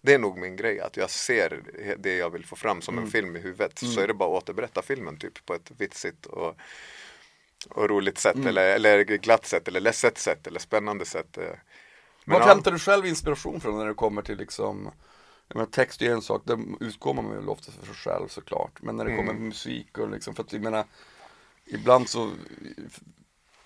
Det 0.00 0.14
är 0.14 0.18
nog 0.18 0.38
min 0.38 0.56
grej, 0.56 0.80
att 0.80 0.96
jag 0.96 1.10
ser 1.10 1.62
det 1.98 2.16
jag 2.16 2.30
vill 2.30 2.46
få 2.46 2.56
fram 2.56 2.82
som 2.82 2.98
en 2.98 3.04
film 3.10 3.36
i 3.36 3.40
huvudet. 3.40 3.78
Så 3.78 4.00
är 4.00 4.06
det 4.06 4.14
bara 4.14 4.36
att 4.38 4.42
återberätta 4.42 4.82
filmen 4.82 5.16
typ 5.18 5.46
på 5.46 5.54
ett 5.54 5.70
vitsigt 5.78 6.26
och, 6.26 6.56
och 7.68 7.88
roligt 7.90 8.18
sätt 8.18 8.36
eller, 8.48 8.74
eller 8.74 9.02
glatt 9.04 9.46
sätt 9.46 9.68
eller 9.68 9.80
ledset 9.80 10.18
sätt 10.18 10.46
eller 10.46 10.60
spännande 10.60 11.04
sätt. 11.04 11.38
eh. 11.38 11.44
Men 12.24 12.38
ja. 12.38 12.46
hämtar 12.46 12.70
du 12.72 12.78
själv 12.78 13.06
inspiration 13.06 13.60
från 13.60 13.78
när 13.78 13.86
det 13.86 13.94
kommer 13.94 14.22
till 14.22 14.38
liksom 14.38 14.90
menar, 15.54 15.66
text 15.66 16.02
är 16.02 16.06
ju 16.06 16.12
en 16.12 16.22
sak, 16.22 16.42
där 16.44 16.58
utgår 16.80 17.14
man 17.14 17.30
väl 17.30 17.48
ofta 17.48 17.72
för 17.72 17.86
sig 17.86 17.94
själv 17.94 18.28
såklart. 18.28 18.82
Men 18.82 18.96
när 18.96 19.04
det 19.04 19.16
kommer 19.16 19.32
Mm. 19.32 19.48
musik 19.48 19.98
och 19.98 20.10
liksom, 20.10 20.34
för 20.34 20.42
att 20.42 20.52
jag 20.52 20.62
menar 20.62 20.84
Ibland 21.64 22.08
så 22.08 22.30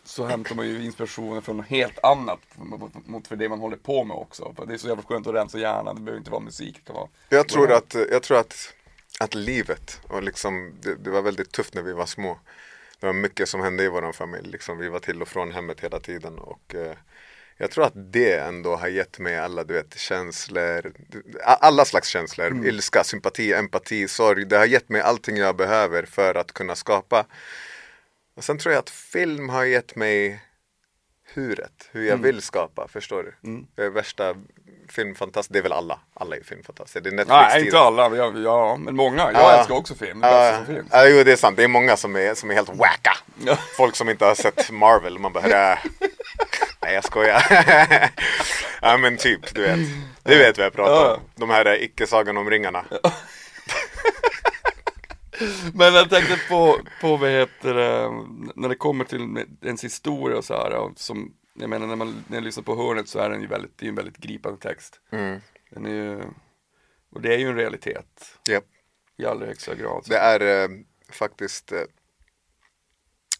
Så 0.06 0.26
hämtar 0.26 0.54
man 0.54 0.66
ju 0.66 0.84
inspirationen 0.84 1.42
från 1.42 1.56
något 1.56 1.66
helt 1.66 2.04
annat 2.04 2.40
mot, 2.56 3.06
mot 3.06 3.28
för 3.28 3.36
det 3.36 3.48
man 3.48 3.58
håller 3.58 3.76
på 3.76 4.04
med 4.04 4.16
också. 4.16 4.54
För 4.56 4.66
det 4.66 4.74
är 4.74 4.78
så 4.78 4.88
jävla 4.88 5.02
skönt 5.02 5.26
att 5.26 5.34
rensa 5.34 5.58
hjärnan, 5.58 5.94
det 5.94 6.00
behöver 6.00 6.18
inte 6.18 6.30
vara 6.30 6.40
musik. 6.40 6.74
Det 6.76 6.82
kan 6.86 6.96
vara 6.96 7.08
Jag 7.28 7.48
tror 7.48 7.72
att, 7.72 7.94
jag 8.10 8.22
tror 8.22 8.38
att, 8.38 8.74
att 9.20 9.34
livet 9.34 10.00
och 10.08 10.22
liksom, 10.22 10.74
det, 10.80 10.94
det 10.94 11.10
var 11.10 11.22
väldigt 11.22 11.52
tufft 11.52 11.74
när 11.74 11.82
vi 11.82 11.92
var 11.92 12.06
små. 12.06 12.38
Det 13.00 13.06
var 13.06 13.12
mycket 13.12 13.48
som 13.48 13.60
hände 13.60 13.84
i 13.84 13.88
vår 13.88 14.12
familj. 14.12 14.48
Liksom, 14.50 14.78
vi 14.78 14.88
var 14.88 15.00
till 15.00 15.22
och 15.22 15.28
från 15.28 15.52
hemmet 15.52 15.80
hela 15.80 16.00
tiden. 16.00 16.38
Och, 16.38 16.74
eh, 16.74 16.96
jag 17.56 17.70
tror 17.70 17.84
att 17.84 17.92
det 18.12 18.32
ändå 18.38 18.76
har 18.76 18.88
gett 18.88 19.18
mig 19.18 19.38
alla 19.38 19.64
du 19.64 19.74
vet, 19.74 19.98
känslor, 19.98 20.92
alla 21.44 21.84
slags 21.84 22.08
känslor. 22.08 22.66
Ilska, 22.66 23.04
sympati, 23.04 23.52
empati, 23.52 24.08
sorg. 24.08 24.44
Det 24.46 24.56
har 24.56 24.66
gett 24.66 24.88
mig 24.88 25.00
allting 25.00 25.36
jag 25.36 25.56
behöver 25.56 26.02
för 26.06 26.34
att 26.34 26.52
kunna 26.52 26.74
skapa. 26.74 27.26
Och 28.36 28.44
sen 28.44 28.58
tror 28.58 28.72
jag 28.74 28.80
att 28.80 28.90
film 28.90 29.48
har 29.48 29.64
gett 29.64 29.96
mig 29.96 30.40
huret, 31.34 31.88
hur 31.92 32.08
jag 32.08 32.16
vill 32.16 32.42
skapa, 32.42 32.88
förstår 32.88 33.22
du? 33.22 33.34
Jag 33.76 33.86
är 33.86 33.90
värsta 33.90 34.34
filmfantast, 34.88 35.52
det 35.52 35.58
är 35.58 35.62
väl 35.62 35.72
alla, 35.72 36.00
alla 36.14 36.36
är 36.36 36.40
filmfantaster. 36.42 37.00
Det 37.00 37.08
är 37.08 37.12
Netflix 37.12 37.38
Nej, 37.54 37.64
inte 37.64 37.78
alla, 37.78 38.16
jag, 38.16 38.38
ja, 38.38 38.76
men 38.76 38.96
många. 38.96 39.22
Jag 39.22 39.34
Ja. 39.34 39.58
älskar 39.58 39.74
också 39.74 39.94
film, 39.94 40.20
det 40.20 40.28
Ja, 40.28 40.56
som 40.56 40.66
finns. 40.74 40.88
ja, 40.90 41.06
jo 41.08 41.24
det 41.24 41.32
är 41.32 41.36
sant. 41.36 41.56
Det 41.56 41.64
är 41.64 41.68
många 41.68 41.96
som 41.96 42.16
är, 42.16 42.34
som 42.34 42.50
är 42.50 42.54
helt 42.54 42.68
wacka. 42.68 43.16
Folk 43.76 43.96
som 43.96 44.08
inte 44.08 44.24
har 44.24 44.34
sett 44.34 44.70
Marvel. 44.70 45.18
Man 45.18 45.32
bara. 45.32 45.78
nej 46.84 46.94
jag 46.94 47.04
skojar. 47.04 47.42
ja 48.82 48.96
men 48.96 49.16
typ, 49.16 49.54
du 49.54 49.62
vet. 49.62 49.78
Du 50.22 50.38
vet 50.38 50.58
vad 50.58 50.66
jag 50.66 50.72
pratar 50.72 51.14
om. 51.14 51.20
De 51.34 51.50
här 51.50 51.82
icke-sagan 51.82 52.36
om 52.36 52.50
ringarna. 52.50 52.84
Men 55.74 55.94
jag 55.94 56.10
tänkte 56.10 56.38
på, 56.48 56.78
på 57.00 57.16
vad 57.16 57.30
heter 57.30 57.74
det, 57.74 58.10
när 58.54 58.68
det 58.68 58.74
kommer 58.74 59.04
till 59.04 59.46
ens 59.62 59.84
historia 59.84 60.38
och 60.38 60.44
så 60.44 60.54
här, 60.54 60.70
och 60.70 60.92
som, 60.96 61.34
jag 61.54 61.70
menar 61.70 61.86
när 61.86 61.96
man, 61.96 62.24
när 62.28 62.36
jag 62.36 62.44
lyssnar 62.44 62.64
på 62.64 62.76
hörnet 62.76 63.08
så 63.08 63.18
är 63.18 63.30
den 63.30 63.40
ju 63.40 63.46
väldigt, 63.46 63.78
det 63.78 63.86
är 63.86 63.88
en 63.88 63.94
väldigt 63.94 64.16
gripande 64.16 64.60
text. 64.60 65.00
Mm. 65.12 65.40
Den 65.70 65.86
är 65.86 65.90
ju, 65.90 66.22
och 67.14 67.20
det 67.20 67.34
är 67.34 67.38
ju 67.38 67.48
en 67.48 67.56
realitet 67.56 68.38
Japp. 68.48 68.64
i 69.16 69.26
allra 69.26 69.46
högsta 69.46 69.74
grad. 69.74 70.04
Det 70.08 70.18
är 70.18 70.62
eh, 70.62 70.68
faktiskt 71.10 71.72
eh, 71.72 71.82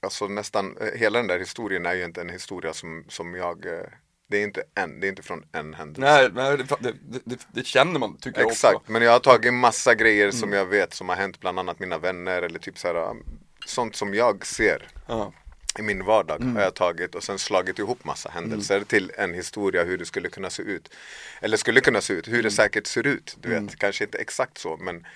Alltså 0.05 0.29
nästan 0.29 0.77
eh, 0.81 0.99
hela 0.99 1.19
den 1.19 1.27
där 1.27 1.39
historien 1.39 1.87
är 1.87 1.95
ju 1.95 2.05
inte 2.05 2.21
en 2.21 2.29
historia 2.29 2.73
som, 2.73 3.05
som 3.09 3.35
jag 3.35 3.67
eh, 3.67 3.87
Det 4.29 4.37
är 4.37 4.43
inte 4.43 4.63
en, 4.75 5.01
det 5.01 5.07
är 5.07 5.09
inte 5.09 5.23
från 5.23 5.45
en 5.53 5.75
händelse 5.75 6.01
Nej, 6.01 6.31
nej 6.35 6.57
det, 6.57 6.93
det, 6.93 7.21
det, 7.25 7.47
det 7.53 7.67
känner 7.67 7.99
man 8.01 8.17
tycker 8.17 8.41
jag 8.41 8.51
Exakt, 8.51 8.75
också. 8.75 8.93
men 8.93 9.03
jag 9.03 9.13
har 9.13 9.19
tagit 9.21 9.55
massa 9.55 9.95
grejer 9.95 10.31
som 10.31 10.53
jag 10.53 10.67
vet 10.67 10.95
som 10.95 11.09
har 11.09 11.17
hänt 11.17 11.41
bland 11.41 11.59
annat 11.59 11.79
mina 11.79 11.99
vänner 11.99 12.43
eller 12.43 12.59
typ 12.59 12.79
så 12.79 12.89
här 12.89 13.11
um, 13.11 13.25
Sånt 13.67 13.97
som 13.97 14.15
jag 14.15 14.47
ser 14.47 14.89
Ja. 15.09 15.33
i 15.79 15.83
min 15.83 16.05
vardag 16.05 16.39
har 16.55 16.61
jag 16.63 16.75
tagit 16.75 17.15
och 17.15 17.23
sen 17.23 17.39
slagit 17.39 17.79
ihop 17.79 18.05
massa 18.05 18.29
händelser 18.31 18.81
till 18.85 19.13
en 19.17 19.35
historia 19.35 19.85
hur 19.85 19.99
det 19.99 20.05
skulle 20.07 20.29
kunna 20.29 20.51
se 20.51 20.63
ut. 20.63 20.95
Eller 21.41 21.57
skulle 21.57 21.81
kunna 21.81 22.01
se 22.01 22.13
ut, 22.13 22.29
hur 22.29 22.43
det 22.43 22.51
säkert 22.51 22.87
ser 22.87 23.07
ut. 23.07 23.37
Du 23.41 23.49
vet, 23.49 23.79
kanske 23.79 24.05
inte 24.05 24.19
exakt 24.19 24.59
så 24.59 24.77
men, 24.77 25.07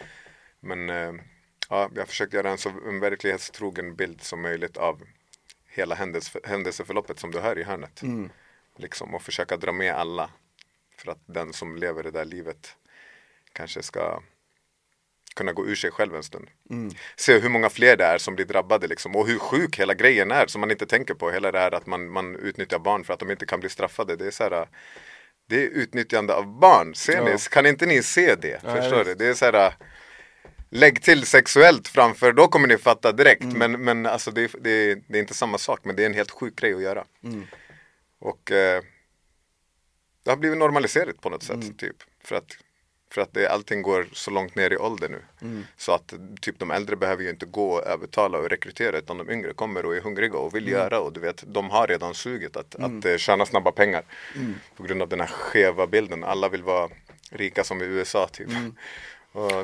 men 0.61 0.91
eh, 0.91 1.13
ja, 1.69 1.91
jag 1.95 2.01
har 2.03 2.07
försökt 2.07 2.33
göra 2.33 2.51
en 2.51 2.59
så 2.59 2.69
en 2.69 3.01
verklighetstrogen 3.01 3.95
bild 3.97 4.23
som 4.23 4.43
möjligt 4.43 4.77
av 4.77 5.03
hela 5.69 5.95
händelse, 5.95 6.39
händelseförloppet 6.45 7.19
som 7.19 7.31
du 7.31 7.39
hör 7.41 7.59
i 7.59 7.63
hörnet. 7.63 8.01
Liksom, 8.77 9.15
och 9.15 9.23
försöka 9.23 9.57
dra 9.57 9.73
med 9.73 9.95
alla 9.95 10.31
för 10.99 11.11
att 11.13 11.21
den 11.27 11.53
som 11.53 11.77
lever 11.77 12.03
det 12.03 12.11
där 12.11 12.25
livet 12.25 12.77
kanske 13.53 13.83
ska 13.83 14.23
kunna 15.35 15.53
gå 15.53 15.67
ur 15.67 15.75
sig 15.75 15.91
själv 15.91 16.15
en 16.15 16.23
stund. 16.23 16.49
Se 17.17 17.39
hur 17.39 17.49
många 17.49 17.71
fler 17.71 17.97
det 17.97 18.05
är 18.05 18.19
som 18.19 18.35
blir 18.35 18.45
drabbade 18.47 18.87
liksom. 18.87 19.17
och 19.17 19.27
hur 19.29 19.39
sjuk 19.39 19.79
hela 19.79 19.95
grejen 19.95 20.31
är 20.31 20.47
som 20.47 20.61
man 20.61 20.71
inte 20.71 20.87
tänker 20.87 21.15
på. 21.15 21.31
Hela 21.31 21.53
det 21.53 21.59
här 21.59 21.75
att 21.75 21.87
man, 21.87 22.11
man 22.11 22.37
utnyttjar 22.37 22.79
barn 22.79 23.05
för 23.05 23.15
att 23.15 23.21
de 23.21 23.31
inte 23.31 23.47
kan 23.47 23.61
bli 23.61 23.69
straffade. 23.69 24.17
Det 24.17 24.27
är 24.27 24.31
så 24.31 24.43
här, 24.45 24.69
det 25.47 25.63
är 25.65 25.69
utnyttjande 25.69 26.35
av 26.35 26.59
barn. 26.59 26.95
Ser 26.95 27.17
Ja. 27.17 27.25
ni? 27.25 27.39
Kan 27.51 27.67
inte 27.67 27.87
ni 27.87 28.03
se 28.03 28.35
det? 28.35 28.61
Ja, 28.65 28.77
Förstår 28.77 29.05
du? 29.05 29.15
Det 29.15 29.27
är 29.27 29.35
så 29.35 29.45
här 29.45 29.73
Lägg 30.71 31.03
till 31.03 31.27
sexuellt 31.27 31.89
framför, 31.89 32.33
då 32.33 32.49
kommer 32.49 32.69
ni 32.69 32.79
fatta 32.79 33.13
direkt. 33.13 33.45
Men, 33.45 33.73
men 33.85 34.07
alltså 34.07 34.31
det, 34.31 34.43
är- 34.43 34.61
det, 34.61 34.95
det 35.09 35.19
är 35.19 35.21
inte 35.21 35.35
samma 35.35 35.59
sak, 35.59 35.81
men 35.83 35.97
det 35.97 36.03
är 36.03 36.07
en 36.07 36.15
helt 36.15 36.31
sjuk 36.31 36.57
grej 36.57 36.75
att 36.75 36.83
göra. 36.83 37.05
Och 38.19 38.51
eh, 38.53 38.83
det 40.25 40.31
har 40.31 40.37
blivit 40.37 40.59
normaliserat 40.59 41.21
på 41.21 41.31
något 41.31 41.43
sätt. 41.43 41.79
Typ. 41.79 41.97
För 42.25 42.37
att, 42.37 42.45
för 43.11 43.21
att 43.21 43.35
det, 43.35 43.47
allting 43.49 43.83
går 43.83 44.07
så 44.13 44.31
långt 44.31 44.55
ner 44.55 44.73
i 44.73 44.77
ålder 44.77 45.09
nu. 45.09 45.23
Så 45.77 45.93
att 45.93 46.15
typ 46.41 46.59
de 46.59 46.71
äldre 46.71 46.97
behöver 46.97 47.23
ju 47.23 47.31
inte 47.31 47.47
gå 47.47 47.71
och 47.71 47.87
övertala 47.87 48.39
och 48.39 48.49
rekrytera 48.49 48.99
utan 48.99 49.19
de 49.19 49.31
yngre 49.31 49.53
kommer 49.55 49.87
och 49.87 49.97
är 49.97 50.01
hungriga 50.01 50.37
och 50.39 50.55
vill 50.55 50.69
göra 50.69 51.01
och 51.01 51.13
du 51.13 51.21
vet 51.21 51.45
de 51.47 51.71
har 51.71 51.87
redan 51.87 52.15
suget 52.15 52.57
att, 52.57 52.75
att 52.75 53.05
eh, 53.05 53.17
tjäna 53.17 53.47
snabba 53.47 53.73
pengar. 53.73 54.03
På 54.77 54.83
grund 54.83 55.03
av 55.03 55.09
den 55.09 55.21
här 55.21 55.27
skeva 55.27 55.87
bilden. 55.87 56.25
Alla 56.25 56.49
vill 56.49 56.63
vara 56.63 56.89
rika 57.31 57.65
som 57.65 57.83
i 57.83 57.85
USA 57.85 58.29
typ. 58.33 58.49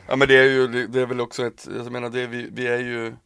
Ja. 0.07 0.17
Men 0.17 0.29
det 0.29 0.37
är 0.37 0.45
ju, 0.45 0.87
det 0.87 1.01
är 1.01 1.07
väl 1.07 1.21
också 1.21 1.47
ett, 1.47 1.69
jag 1.77 1.93
menar 1.93 2.11
det, 2.11 2.27
vi, 2.27 2.49
vi 2.53 2.67
är 2.67 2.79
ju 2.79 3.17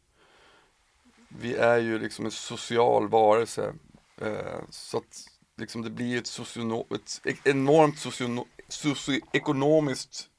Vi 1.27 1.55
är 1.55 1.77
ju 1.77 1.99
liksom 1.99 2.25
en 2.25 2.31
social 2.31 3.07
varelse. 3.09 3.73
Eh, 4.21 4.59
Så 4.69 4.97
att 4.97 5.25
liksom 5.57 5.81
det 5.81 5.89
blir 5.89 6.17
ett, 6.17 6.27
sociono, 6.27 6.87
ett 7.25 7.47
enormt 7.47 7.99
sociono, 7.99 8.45
socioekonomiskt 8.67 10.29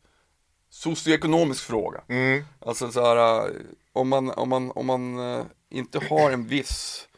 Socioekonomisk 0.73 1.65
fråga. 1.65 2.03
Mm, 2.09 2.45
Alltså 2.61 2.93
så 2.93 3.01
här, 3.05 3.47
eh, 3.49 3.55
om 3.93 4.09
man, 4.09 4.31
om 4.31 4.49
man, 4.49 4.71
om 4.71 4.87
man 4.87 5.19
eh, 5.19 5.45
inte 5.69 5.99
har 6.11 6.31
en 6.31 6.47
viss 6.47 7.09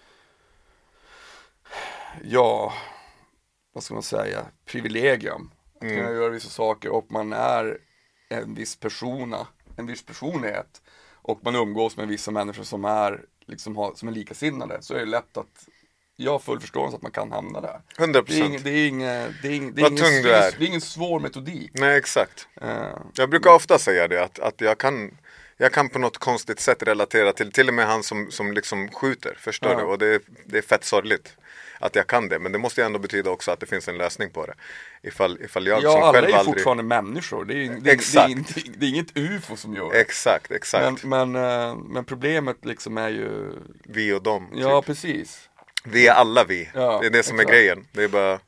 Ja 2.25 2.73
vad 3.73 3.85
ska 3.85 3.95
man 3.95 4.03
säga, 4.03 4.47
privilegium. 4.65 5.51
Att 5.75 5.81
kunna 5.81 6.11
göra 6.11 6.29
vissa 6.29 6.49
saker 6.51 6.89
och 6.91 7.11
man 7.11 7.33
är 7.33 7.79
en 8.38 8.55
viss 8.55 8.77
persona, 8.77 9.47
en 9.77 9.87
viss 9.87 10.03
personlighet. 10.07 10.83
Och 11.25 11.40
man 11.45 11.57
umgås 11.57 11.97
med 11.97 12.09
vissa 12.09 12.31
människor 12.31 12.64
som 12.64 12.85
är, 12.85 13.21
liksom, 13.47 13.77
har, 13.77 13.92
som 13.95 14.09
är 14.09 14.12
likasinnade. 14.12 14.79
Så 14.83 14.95
är 14.95 14.99
det 14.99 15.05
lätt 15.07 15.37
att, 15.37 15.68
jag 16.16 16.33
har 16.33 16.38
full 16.38 16.61
förståelse 16.61 16.97
att 16.97 17.03
man 17.03 17.12
kan 17.12 17.33
hamna 17.33 17.61
där. 17.61 17.81
100%. 17.99 18.23
Det 18.27 18.35
är 18.35 18.47
ingen, 18.47 18.62
det 18.62 18.71
är 18.71 18.88
ingen, 18.88 19.33
det 19.42 19.49
är 19.49 19.53
ingen, 19.53 19.75
det 19.75 19.83
är 19.83 19.87
ingen, 19.87 19.97
tung 20.03 20.23
du 20.23 20.33
är. 20.35 20.53
det 20.59 20.64
är 20.64 20.68
ingen 20.68 20.81
svår 20.81 21.21
metodik. 21.21 21.71
Nej 21.75 21.97
exakt. 21.99 22.49
Eh, 22.61 22.97
Jag 23.14 23.31
brukar 23.31 23.51
ofta 23.55 23.79
säga 23.79 24.09
det 24.09 24.25
att, 24.25 24.38
att 24.38 24.61
jag 24.61 24.79
kan 24.79 25.18
jag 25.57 25.73
kan 25.73 25.88
på 25.88 25.99
något 25.99 26.18
konstigt 26.18 26.61
sätt 26.61 26.83
relatera 26.83 27.33
till 27.33 27.53
till 27.53 27.68
och 27.68 27.75
med 27.75 27.87
han 27.87 28.03
som, 28.03 28.31
som 28.31 28.53
liksom 28.53 28.88
skjuter, 28.88 29.37
förstår 29.38 29.71
Ja. 29.73 29.79
du? 29.79 29.85
Och 29.85 29.99
det, 29.99 30.23
det 30.47 30.59
är 30.59 30.62
fett 30.62 30.85
sorgligt 30.85 31.37
att 31.83 31.95
jag 31.95 32.07
kan 32.07 32.29
det. 32.29 32.38
Men 32.38 32.53
det 32.53 32.59
måste 32.59 32.81
ju 32.81 32.85
ändå 32.85 32.99
betyda 32.99 33.31
också 33.31 33.51
att 33.51 33.61
det 33.61 33.66
finns 33.66 33.88
en 33.88 33.99
lösning 33.99 34.31
på 34.31 34.47
det. 34.47 34.55
Ifall, 35.03 35.38
ifall 35.42 35.66
jag 35.66 35.83
ja, 35.83 35.92
som 35.92 36.03
alla 36.03 36.12
själv 36.12 36.25
är 36.25 36.29
ju 36.31 36.35
aldrig... 36.35 36.55
fortfarande 36.55 36.83
människor. 36.83 37.45
Det 37.45 37.55
är, 37.55 37.57
det, 37.57 37.64
är, 37.64 37.81
det, 37.81 37.90
är, 37.90 37.95
Exakt. 37.95 38.31
inte- 38.31 38.61
det 38.77 38.87
är 38.87 38.90
inget 38.90 39.16
ufo 39.16 39.57
som 39.57 39.75
gör 39.75 39.92
det. 39.92 40.01
Exakt, 40.01 40.51
exakt. 40.51 41.05
Men, 41.05 41.31
men, 41.33 41.68
eh, 41.71 41.77
men 41.77 42.05
problemet 42.05 42.64
liksom 42.64 42.99
är 42.99 43.09
ju, 43.09 43.53
Vi 43.85 44.12
och 44.12 44.23
dem. 44.23 44.49
ja 44.55 44.81
Typ. 44.81 44.87
precis. 44.87 45.49
Vi 45.85 46.07
är 46.07 46.12
alla 46.12 46.45
vi. 46.45 46.71
Ja, 46.75 46.99
det 47.01 47.07
är 47.07 47.11
det 47.11 47.23
som 47.23 47.38
är 47.38 47.42
exakt. 47.42 47.57
grejen. 47.57 47.87
Det 47.92 48.03
är 48.03 48.09
bara... 48.09 48.38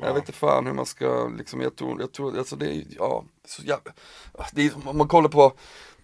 Jag 0.00 0.14
vet 0.14 0.22
inte 0.22 0.32
fan 0.32 0.66
hur 0.66 0.72
man 0.72 0.86
ska, 0.86 1.28
liksom, 1.38 1.60
jag 1.60 1.76
tror, 1.76 2.00
jag 2.00 2.12
tror, 2.12 2.38
alltså 2.38 2.56
det 2.56 2.66
är, 2.66 2.84
ja, 2.98 3.24
så 3.44 3.62
jävla, 3.62 3.92
det 4.52 4.66
är, 4.66 4.88
om 4.88 4.98
man 4.98 5.08
kollar 5.08 5.28
på, 5.28 5.52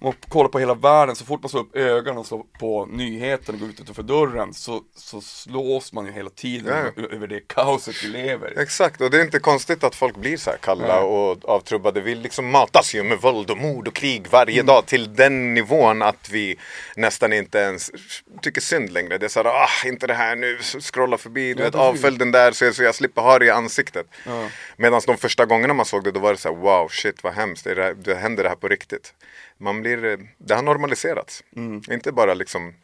man 0.05 0.15
kollar 0.29 0.49
på 0.49 0.59
hela 0.59 0.75
världen, 0.75 1.17
så 1.17 1.25
fort 1.25 1.43
man 1.43 1.49
slår 1.51 1.61
upp 1.61 1.77
ögonen 1.77 2.19
och 2.19 2.27
slår 2.27 2.45
på 2.61 2.87
nyheterna 2.87 3.57
och 3.57 3.61
går 3.61 3.69
ut 3.69 3.81
utanför 3.81 4.03
dörren 4.03 4.55
så, 4.55 4.83
så 4.97 5.21
slås 5.21 5.93
man 5.93 6.07
ju 6.07 6.13
hela 6.13 6.31
tiden 6.31 6.93
Ja, 6.97 7.03
över 7.03 7.27
det 7.27 7.41
kaoset 7.49 8.05
vi 8.05 8.09
lever 8.09 8.59
i. 8.59 8.63
Exakt, 8.63 9.01
och 9.01 9.11
det 9.11 9.17
är 9.21 9.25
inte 9.25 9.39
konstigt 9.39 9.85
att 9.85 9.95
folk 9.95 10.17
blir 10.17 10.37
så 10.37 10.51
här 10.51 10.59
kalla 10.59 11.01
och 11.03 11.49
avtrubbade. 11.49 12.01
Vi 12.01 12.15
liksom 12.15 12.51
matas 12.51 12.95
ju 12.95 13.03
med 13.03 13.19
våld 13.19 13.51
och 13.51 13.59
mord 13.59 13.89
och 13.89 13.95
krig 13.95 14.27
varje 14.31 14.55
Mm. 14.55 14.67
dag 14.67 14.87
till 14.87 15.15
den 15.15 15.55
nivån 15.55 16.03
att 16.03 16.31
vi 16.31 16.59
nästan 16.97 17.33
inte 17.33 17.59
ens 17.59 17.91
tycker 18.43 18.61
synd 18.61 18.93
längre. 18.93 19.19
Det 19.19 19.27
är 19.27 19.29
så 19.29 19.43
här, 19.43 19.51
ah, 19.51 19.69
inte 19.87 20.07
det 20.07 20.15
här 20.15 20.37
nu, 20.37 20.59
scrolla 20.81 21.19
förbi, 21.19 21.55
du 21.55 21.63
Ja, 21.63 21.67
vet, 21.67 21.75
avfölj 21.75 22.19
den 22.19 22.31
där 22.33 22.53
så 22.53 22.65
jag, 22.65 22.75
så 22.75 22.83
jag 22.83 22.95
slipper 22.95 23.23
ha 23.23 23.39
det 23.39 23.45
i 23.47 23.51
ansiktet. 23.51 24.07
Ja. 24.27 24.49
Medan 24.77 25.01
de 25.07 25.17
första 25.17 25.45
gångerna 25.47 25.75
man 25.75 25.87
såg 25.87 26.05
det, 26.05 26.11
då 26.11 26.21
var 26.21 26.33
det 26.33 26.39
så 26.39 26.49
här, 26.49 26.57
wow, 26.57 26.89
shit 26.89 27.23
vad 27.25 27.33
hemskt, 27.33 27.65
det, 27.65 27.95
det 27.95 28.15
händer 28.15 28.43
det 28.43 28.49
här 28.49 28.57
på 28.57 28.69
riktigt. 28.69 29.15
Man 29.65 29.81
blir, 29.81 30.05
eh, 30.05 30.19
det 30.39 30.55
har 30.55 30.63
normaliserats. 30.63 31.45
Mm. 31.57 31.83
Inte 31.91 32.13
bara 32.13 32.35
liksom 32.35 32.75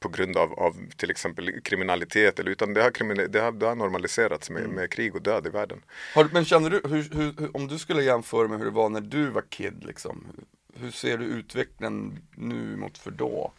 på 0.00 0.08
grund 0.08 0.36
av, 0.36 0.52
av 0.52 0.76
till 0.96 1.10
exempel 1.10 1.60
kriminalitet, 1.60 2.38
eller, 2.38 2.50
utan 2.50 2.74
det 2.74 2.82
har, 2.82 3.28
det 3.28 3.40
har, 3.40 3.52
det 3.52 3.66
har 3.66 3.74
normaliserats 3.74 4.50
med, 4.50 4.68
med 4.68 4.90
krig 4.90 5.14
och 5.14 5.22
död 5.22 5.46
i 5.46 5.50
världen. 5.50 5.82
Har, 6.14 6.28
men 6.32 6.44
känner 6.44 6.70
du, 6.70 6.80
hur, 6.84 7.14
hur, 7.14 7.56
om 7.56 7.68
du 7.68 7.78
skulle 7.78 8.02
jämföra 8.02 8.48
med 8.48 8.58
hur 8.58 8.64
det 8.64 8.70
var 8.70 8.88
när 8.88 9.00
du 9.00 9.30
var 9.30 9.42
kid 9.42 9.84
liksom, 9.84 10.26
hur 10.74 10.90
ser 10.90 11.18
du 11.18 11.24
utvecklingen 11.24 12.18
nu 12.36 12.76
mot 12.76 12.98
för 12.98 13.10
då? 13.10 13.52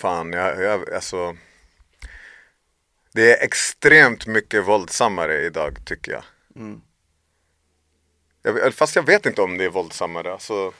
Fan, 0.00 0.32
jag, 0.32 0.62
jag, 0.62 0.90
alltså. 0.90 1.36
Det 3.12 3.32
är 3.32 3.44
extremt 3.44 4.26
mycket 4.26 4.68
våldsammare 4.68 5.40
idag 5.40 5.78
tycker 5.84 6.12
jag. 6.12 6.24
Mm. 6.56 6.80
Jag. 8.42 8.74
Fast 8.74 8.96
jag 8.96 9.02
vet 9.02 9.26
inte 9.26 9.42
om 9.42 9.58
det 9.58 9.64
är 9.64 9.70
våldsammare. 9.70 10.32
Alltså, 10.32 10.70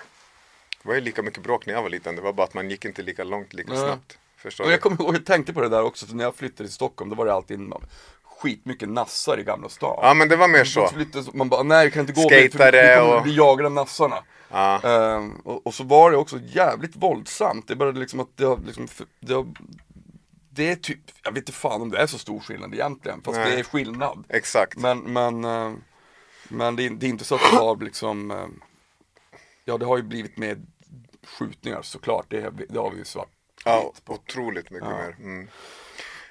det 0.83 0.89
var 0.89 0.95
ju 0.95 1.01
lika 1.01 1.23
mycket 1.23 1.43
bråk 1.43 1.67
när 1.67 1.75
jag 1.75 1.83
var 1.83 1.89
liten. 1.91 2.17
Det 2.17 2.23
var 2.23 2.33
bara 2.33 2.45
att 2.47 2.55
man 2.55 2.71
gick 2.71 2.85
inte 2.85 3.03
lika 3.03 3.25
långt 3.25 3.53
lika 3.55 3.73
Nej. 3.73 3.79
snabbt. 3.79 4.19
Förstår 4.37 4.65
Och 4.65 4.73
jag 4.73 4.81
kommer 4.81 5.03
ihåg, 5.03 5.15
jag 5.15 5.27
tänkte 5.27 5.53
på 5.53 5.61
det 5.61 5.69
där 5.69 5.83
också, 5.83 6.07
för 6.07 6.15
när 6.15 6.25
jag 6.25 6.35
flyttade 6.35 6.69
till 6.69 6.75
Stockholm, 6.75 7.11
då 7.11 7.17
var 7.17 7.27
det 7.27 7.33
alltid 7.35 7.61
en- 7.61 7.73
skitmycket 8.25 8.89
nassar 8.89 9.41
i 9.41 9.43
Gamla 9.45 9.69
stan. 9.69 9.99
Ja 10.03 10.15
men 10.15 10.29
det 10.29 10.37
var 10.37 10.49
mer 10.49 10.65
så. 10.65 10.91
Man 11.35 11.49
bara, 11.49 11.63
nej 11.63 11.85
jag 11.85 11.93
kan 11.93 12.01
inte 12.01 12.13
gå 12.13 12.21
Skatare 12.21 12.97
för 12.97 13.05
vi, 13.13 13.19
och- 13.19 13.23
bli 13.23 13.37
jagade 13.37 13.67
av 13.67 13.73
nassarna. 13.73 14.17
Ja. 14.51 14.81
Ehm, 14.83 15.33
och, 15.45 15.67
och 15.67 15.75
så 15.75 15.85
var 15.85 16.11
det 16.11 16.17
också 16.17 16.39
jävligt 16.47 16.97
våldsamt, 16.97 17.69
det 17.69 17.75
är 17.75 17.77
bara 17.77 17.91
liksom 17.91 18.21
att 18.21 18.37
det 18.37 18.45
har 18.45 18.59
liksom, 18.67 18.89
det 19.21 19.35
har, 19.35 19.47
det 20.51 20.71
är 20.71 20.77
typ, 20.77 20.99
jag 21.23 21.33
vet 21.33 21.39
inte 21.39 21.53
fan 21.53 21.83
om 21.83 21.91
det 21.91 21.99
är 21.99 22.07
så 22.07 22.19
stor 22.19 22.41
skillnad 22.41 22.75
egentligen, 22.75 23.23
fast 23.23 23.39
Nej. 23.39 23.51
det 23.51 23.59
är 23.61 23.65
skillnad. 23.65 24.25
Exakt. 24.29 24.77
Men, 24.79 24.99
men, 24.99 25.45
eh, 25.45 25.73
men 26.51 26.77
det, 26.77 26.87
är, 26.87 26.91
det 26.91 27.07
är 27.07 27.09
inte 27.11 27.25
så 27.25 27.35
att 27.35 27.41
det 27.51 27.57
har 27.57 27.77
liksom, 27.77 28.31
eh, 28.31 28.47
ja 29.65 29.79
det 29.79 29.87
har 29.87 29.97
ju 29.97 30.03
blivit 30.03 30.37
mer 30.37 30.59
skjutningar 31.25 31.83
såklart, 31.83 32.27
det, 32.29 32.51
det 32.69 32.79
har 32.79 32.91
vi 32.91 32.99
ju 32.99 33.05
svart 33.05 33.29
Ja, 33.65 33.93
otroligt 34.07 34.71
mycket 34.71 34.89
Ja. 34.89 34.97
mer. 34.97 35.17
Mm. 35.19 35.37
Men, 35.39 35.49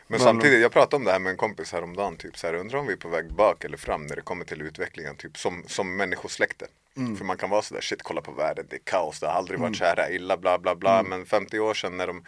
Men- 0.08 0.20
samtidigt, 0.20 0.62
jag 0.62 0.72
pratade 0.72 0.96
om 0.96 1.04
det 1.04 1.12
här 1.12 1.20
med 1.20 1.32
en 1.32 1.38
kompis 1.38 1.72
häromdagen. 1.72 2.18
Typ, 2.18 2.38
så 2.38 2.48
här, 2.48 2.54
undrar 2.54 2.80
om 2.80 2.88
vi 2.88 2.94
är 2.94 2.98
på 2.98 3.10
väg 3.10 3.34
bak 3.34 3.64
eller 3.64 3.78
fram 3.78 4.06
när 4.06 4.16
det 4.16 4.22
kommer 4.22 4.46
till 4.46 4.62
utvecklingen. 4.62 5.16
Typ, 5.16 5.38
som, 5.38 5.64
som 5.68 5.96
människosläkte. 5.98 6.68
Mm. 7.00 7.18
För 7.18 7.26
man 7.26 7.38
kan 7.38 7.50
vara 7.50 7.62
sådär, 7.62 7.82
shit 7.82 8.04
kolla 8.04 8.22
på 8.22 8.32
världen, 8.32 8.66
det 8.70 8.76
är 8.76 8.82
kaos, 8.84 9.20
det 9.20 9.28
har 9.28 9.34
aldrig 9.34 9.60
varit 9.60 9.78
så 9.78 9.84
här 9.86 10.12
illa, 10.12 10.38
bla 10.38 10.60
bla 10.60 10.76
bla. 10.76 11.00
Mm. 11.00 11.10
Men 11.10 11.26
50 11.26 11.60
år 11.60 11.74
sedan 11.74 11.98
när 11.98 12.08
de 12.08 12.24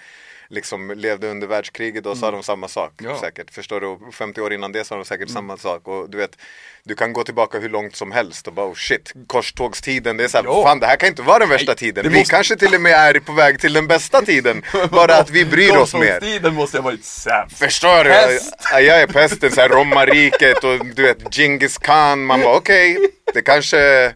liksom 0.50 0.92
levde 0.92 1.28
under 1.28 1.48
världskriget, 1.48 2.04
då 2.04 2.16
sa 2.16 2.32
de 2.32 2.44
samma 2.44 2.68
sak. 2.68 2.92
Mm. 3.00 3.12
Ja. 3.12 3.18
Mm. 3.18 3.22
Säkert, 3.22 3.52
förstår 3.54 3.82
du? 3.82 3.88
Och 3.88 4.14
50 4.14 4.42
år 4.42 4.54
innan 4.54 4.72
det 4.72 4.84
sa 4.84 4.96
de 4.96 5.06
säkert 5.06 5.30
samma 5.30 5.58
sak. 5.58 5.88
Och 5.88 6.10
du 6.10 6.18
vet, 6.18 6.38
du 6.84 6.96
kan 6.96 7.14
gå 7.14 7.24
tillbaka 7.24 7.60
hur 7.60 7.70
långt 7.70 7.96
som 7.96 8.12
helst 8.12 8.48
och 8.48 8.54
bara 8.54 8.66
oh 8.68 8.74
shit, 8.74 9.14
korstågstiden, 9.28 10.18
det 10.18 10.24
är 10.24 10.28
såhär, 10.28 10.64
fan 10.64 10.80
det 10.80 10.88
här 10.88 10.96
kan 10.96 11.10
inte 11.10 11.22
vara 11.22 11.40
den 11.40 11.50
värsta 11.50 11.72
Nej, 11.72 11.78
tiden. 11.78 12.12
Vi 12.12 12.18
måste- 12.20 12.34
kanske 12.36 12.56
till 12.56 12.76
och 12.76 12.82
med 12.82 12.92
är 12.94 13.20
på 13.20 13.32
väg 13.34 13.60
till 13.60 13.74
den 13.74 13.88
bästa 13.88 14.22
tiden. 14.22 14.64
Bara 14.92 15.16
att 15.18 15.30
vi 15.30 15.46
bryr 15.46 15.78
oss 15.78 15.94
mer. 15.94 16.20
Tiden 16.20 16.54
måste 16.54 16.78
jag 16.78 16.84
varit 16.84 17.06
sämst. 17.06 17.58
Förstår 17.58 18.04
du? 18.04 18.10
Pest. 18.10 18.54
Ja, 18.72 18.80
Jag 18.80 19.02
är 19.02 19.08
pesten, 19.08 19.52
så 19.52 19.62
här 19.62 19.70
romarriket 19.70 20.64
och 20.64 20.86
du 20.86 21.04
vet 21.04 21.36
Genghis 21.36 21.78
khan. 21.78 22.26
Man 22.26 22.42
bara 22.42 22.56
okej, 22.58 22.98
det 23.34 23.42
kanske 23.42 24.14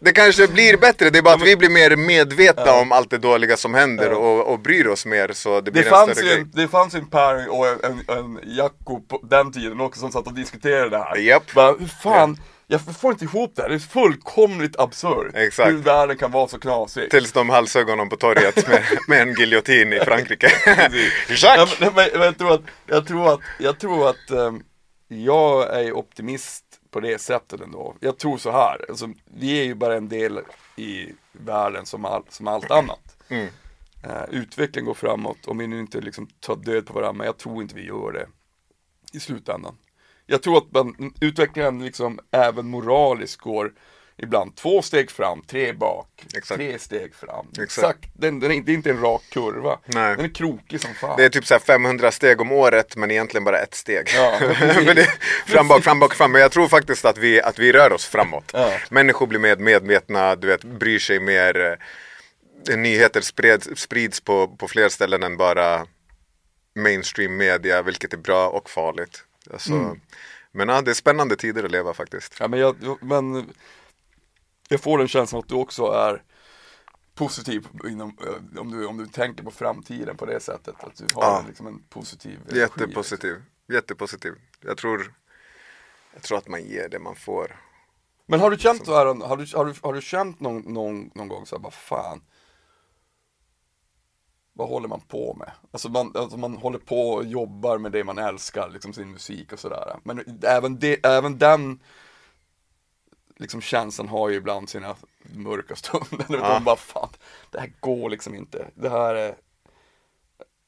det 0.00 0.12
kanske 0.12 0.48
blir 0.48 0.76
bättre, 0.76 1.10
det 1.10 1.18
är 1.18 1.22
bara 1.22 1.34
att 1.34 1.42
vi 1.42 1.56
blir 1.56 1.70
mer 1.70 1.96
medvetna 1.96 2.72
om 2.72 2.92
allt 2.92 3.10
det 3.10 3.18
dåliga 3.18 3.56
som 3.56 3.74
händer 3.74 4.12
och, 4.12 4.52
och 4.52 4.60
bryr 4.60 4.86
oss 4.86 5.06
mer 5.06 5.32
så 5.32 5.60
det 5.60 5.70
blir 5.70 5.82
Det 5.82 5.88
en 5.88 5.94
fanns, 5.94 6.10
större 6.10 6.26
ju 6.26 6.32
grej. 6.32 6.40
en, 6.40 6.50
det 6.54 6.68
fanns 6.68 6.94
ju 6.94 6.98
en 6.98 7.06
Per 7.10 7.48
och 7.50 7.66
en, 7.68 7.78
en, 8.08 8.16
en 8.18 8.38
Jacko 8.56 9.00
på 9.00 9.20
den 9.22 9.52
tiden 9.52 9.80
också 9.80 10.00
som 10.00 10.12
satt 10.12 10.26
och 10.26 10.34
diskuterade 10.34 10.90
det 10.90 10.98
här. 10.98 11.16
Japp. 11.16 11.52
Bara, 11.54 11.72
hur 11.78 11.86
fan, 12.02 12.36
jag 12.66 12.80
får 13.00 13.12
inte 13.12 13.24
ihop 13.24 13.52
det 13.56 13.62
här, 13.62 13.68
det 13.68 13.74
är 13.74 13.78
fullkomligt 13.78 14.78
absurt. 14.80 15.34
Exakt. 15.34 15.70
Hur 15.70 15.76
världen 15.76 16.16
kan 16.16 16.32
vara 16.32 16.48
så 16.48 16.58
knasig. 16.58 17.10
Tills 17.10 17.32
de 17.32 17.50
halshögg 17.50 17.88
honom 17.88 18.08
på 18.08 18.16
torget 18.16 18.68
med, 18.68 18.82
med 19.08 19.22
en 19.22 19.34
giljotin 19.34 19.92
i 19.92 19.98
Frankrike. 20.00 20.52
Ja, 20.66 20.88
Jacques! 21.28 21.80
men, 21.80 21.92
men, 21.94 22.08
men 22.12 22.22
jag 22.22 22.38
tror 22.38 22.54
att, 22.54 22.62
jag 22.86 23.06
tror 23.06 23.32
att, 23.32 23.40
jag 23.58 23.78
tror 23.78 24.08
att 24.10 24.30
ehm, 24.30 24.62
jag 25.08 25.80
är 25.84 25.92
optimist 25.92 26.64
på 26.90 27.00
det 27.00 27.20
sättet 27.20 27.60
ändå. 27.60 27.96
Jag 28.00 28.18
tror 28.18 28.38
så 28.38 28.50
här, 28.50 28.86
alltså, 28.88 29.08
vi 29.24 29.60
är 29.60 29.64
ju 29.64 29.74
bara 29.74 29.96
en 29.96 30.08
del 30.08 30.40
i 30.76 31.12
världen 31.32 31.86
som, 31.86 32.04
all, 32.04 32.24
som 32.28 32.48
allt 32.48 32.70
annat. 32.70 33.16
Mm. 33.28 33.48
Eh, 34.04 34.24
utvecklingen 34.30 34.86
går 34.86 34.94
framåt, 34.94 35.46
om 35.46 35.58
vi 35.58 35.66
nu 35.66 35.80
inte 35.80 36.00
liksom 36.00 36.26
tar 36.40 36.56
död 36.56 36.86
på 36.86 36.92
varandra, 36.92 37.12
men 37.12 37.26
jag 37.26 37.38
tror 37.38 37.62
inte 37.62 37.74
vi 37.74 37.86
gör 37.86 38.12
det 38.12 38.28
i 39.12 39.20
slutändan. 39.20 39.76
Jag 40.26 40.42
tror 40.42 40.58
att 40.58 40.72
man, 40.72 41.14
utvecklingen 41.20 41.84
liksom 41.84 42.18
även 42.30 42.68
moraliskt 42.68 43.40
går 43.40 43.72
ibland 44.22 44.56
två 44.56 44.82
steg 44.82 45.10
fram, 45.10 45.42
tre 45.42 45.72
bak, 45.72 46.08
Exakt. 46.36 46.58
tre 46.58 46.78
steg 46.78 47.14
fram. 47.14 47.46
Exakt. 47.62 48.04
Den, 48.14 48.40
den 48.40 48.52
är, 48.52 48.60
det 48.60 48.72
är 48.72 48.74
inte 48.74 48.90
en 48.90 49.00
rak 49.00 49.22
kurva, 49.30 49.78
Nej. 49.86 50.16
den 50.16 50.24
är 50.24 50.34
krokig 50.34 50.80
som 50.80 50.94
fan. 50.94 51.16
Det 51.16 51.24
är 51.24 51.28
typ 51.28 51.46
så 51.46 51.54
här 51.54 51.58
500 51.58 52.12
steg 52.12 52.40
om 52.40 52.52
året 52.52 52.96
men 52.96 53.10
egentligen 53.10 53.44
bara 53.44 53.58
ett 53.58 53.74
steg. 53.74 54.08
Ja, 54.14 54.38
det, 54.94 55.06
fram, 55.46 55.68
bak, 55.68 55.84
fram, 55.84 56.00
bak, 56.00 56.14
fram. 56.14 56.32
Men 56.32 56.40
jag 56.40 56.52
tror 56.52 56.68
faktiskt 56.68 57.04
att 57.04 57.18
vi, 57.18 57.40
att 57.42 57.58
vi 57.58 57.72
rör 57.72 57.92
oss 57.92 58.06
framåt. 58.06 58.50
Ja. 58.52 58.72
Människor 58.90 59.26
blir 59.26 59.40
mer 59.40 59.56
medvetna, 59.56 60.36
du 60.36 60.46
vet, 60.46 60.64
bryr 60.64 60.98
sig 60.98 61.20
mer. 61.20 61.78
Eh, 62.70 62.76
Nyheter 62.76 63.20
spreds, 63.20 63.68
sprids 63.76 64.20
på, 64.20 64.48
på 64.48 64.68
fler 64.68 64.88
ställen 64.88 65.22
än 65.22 65.36
bara 65.36 65.86
mainstream 66.76 67.36
media, 67.36 67.82
vilket 67.82 68.12
är 68.12 68.16
bra 68.16 68.48
och 68.48 68.70
farligt. 68.70 69.24
Alltså, 69.52 69.72
Mm. 69.72 70.00
Men 70.52 70.68
ja, 70.68 70.80
det 70.80 70.90
är 70.90 70.94
spännande 70.94 71.36
tider 71.36 71.64
att 71.64 71.70
leva 71.70 71.94
faktiskt. 71.94 72.36
Ja, 72.40 72.48
men, 72.48 72.60
jag, 72.60 72.76
men 73.02 73.50
jag 74.70 74.80
får 74.80 74.98
den 74.98 75.08
känslan 75.08 75.38
att 75.38 75.48
du 75.48 75.54
också 75.54 75.84
är 75.86 76.22
positiv 77.14 77.68
inom, 77.84 78.16
eh, 78.26 78.60
om, 78.60 78.70
du, 78.70 78.86
om 78.86 78.96
du 78.96 79.06
tänker 79.06 79.44
på 79.44 79.50
framtiden 79.50 80.16
på 80.16 80.26
det 80.26 80.40
sättet. 80.40 80.74
Att 80.84 80.96
du 80.96 81.06
har 81.14 81.22
Ja. 81.22 81.44
liksom 81.46 81.66
en 81.66 81.82
positiv 81.82 82.38
energi, 82.40 82.58
Jättepositiv. 82.58 83.42
Jättepositiv. 83.68 84.32
Jag 84.60 84.76
tror, 84.76 85.14
jag 86.14 86.22
tror 86.22 86.38
att 86.38 86.48
man 86.48 86.62
ger 86.62 86.88
det 86.88 86.98
man 86.98 87.16
får. 87.16 87.60
Men 88.26 88.40
har 88.40 88.50
du 88.50 88.58
känt 88.58 88.86
så 88.86 88.94
här, 88.94 89.06
har 89.06 89.36
du, 89.36 89.56
har 89.56 89.64
du, 89.64 89.74
har 89.82 89.92
du 89.92 90.00
känt 90.02 90.40
någon, 90.40 90.60
någon, 90.62 91.10
någon 91.14 91.28
gång 91.28 91.46
så 91.46 91.56
här, 91.56 91.62
vad 91.62 91.74
fan 91.74 92.20
vad 94.52 94.68
håller 94.68 94.88
man 94.88 95.00
på 95.00 95.34
med? 95.34 95.50
Alltså 95.72 95.88
man, 95.88 96.12
alltså 96.16 96.36
man 96.36 96.56
håller 96.56 96.78
på 96.78 97.10
och 97.10 97.24
jobbar 97.24 97.78
med 97.78 97.92
det 97.92 98.04
man 98.04 98.18
älskar, 98.18 98.70
liksom 98.70 98.92
sin 98.92 99.10
musik 99.12 99.52
och 99.52 99.58
sådär. 99.58 99.96
Men 100.02 100.40
även, 100.42 100.78
det, 100.78 101.06
även 101.06 101.38
den 101.38 101.80
liksom 103.40 103.60
känslan 103.60 104.08
har 104.08 104.28
ju 104.28 104.36
ibland 104.36 104.68
sina 104.68 104.96
mörka 105.22 105.76
stunder. 105.76 106.26
Ja. 106.28 106.38
man 106.38 106.64
bara 106.64 106.76
fan, 106.76 107.08
det 107.50 107.60
här 107.60 107.72
går 107.80 108.10
liksom 108.10 108.34
inte. 108.34 108.66
Det 108.74 108.90
här 108.90 109.14
är... 109.14 109.34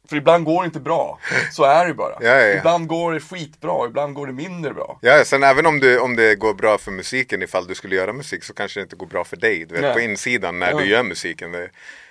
För 0.08 0.16
ibland 0.16 0.44
går 0.44 0.62
det 0.62 0.66
inte 0.66 0.80
bra. 0.80 1.18
Så 1.52 1.64
är 1.64 1.86
det 1.86 1.94
bara. 1.94 2.16
Ja, 2.20 2.40
ja. 2.40 2.58
Ibland 2.58 2.86
går 2.86 3.12
det 3.12 3.20
skitbra, 3.20 3.86
ibland 3.86 4.14
går 4.14 4.26
det 4.26 4.32
mindre 4.32 4.74
bra. 4.74 4.98
Ja, 5.02 5.24
sen 5.24 5.42
även 5.42 5.66
om, 5.66 5.80
du, 5.80 5.98
om 5.98 6.16
det 6.16 6.34
går 6.34 6.54
bra 6.54 6.78
för 6.78 6.90
musiken 6.90 7.42
ifall 7.42 7.66
du 7.66 7.74
skulle 7.74 7.96
göra 7.96 8.12
musik 8.12 8.44
så 8.44 8.54
kanske 8.54 8.80
det 8.80 8.82
inte 8.82 8.96
går 8.96 9.06
bra 9.06 9.24
för 9.24 9.36
dig. 9.36 9.64
Du 9.64 9.74
vet, 9.74 9.82
Nej. 9.82 9.94
på 9.94 10.00
insidan 10.00 10.58
när 10.58 10.74
du 10.74 10.84
gör 10.84 11.02
musiken. 11.02 11.52
Det, 11.52 11.70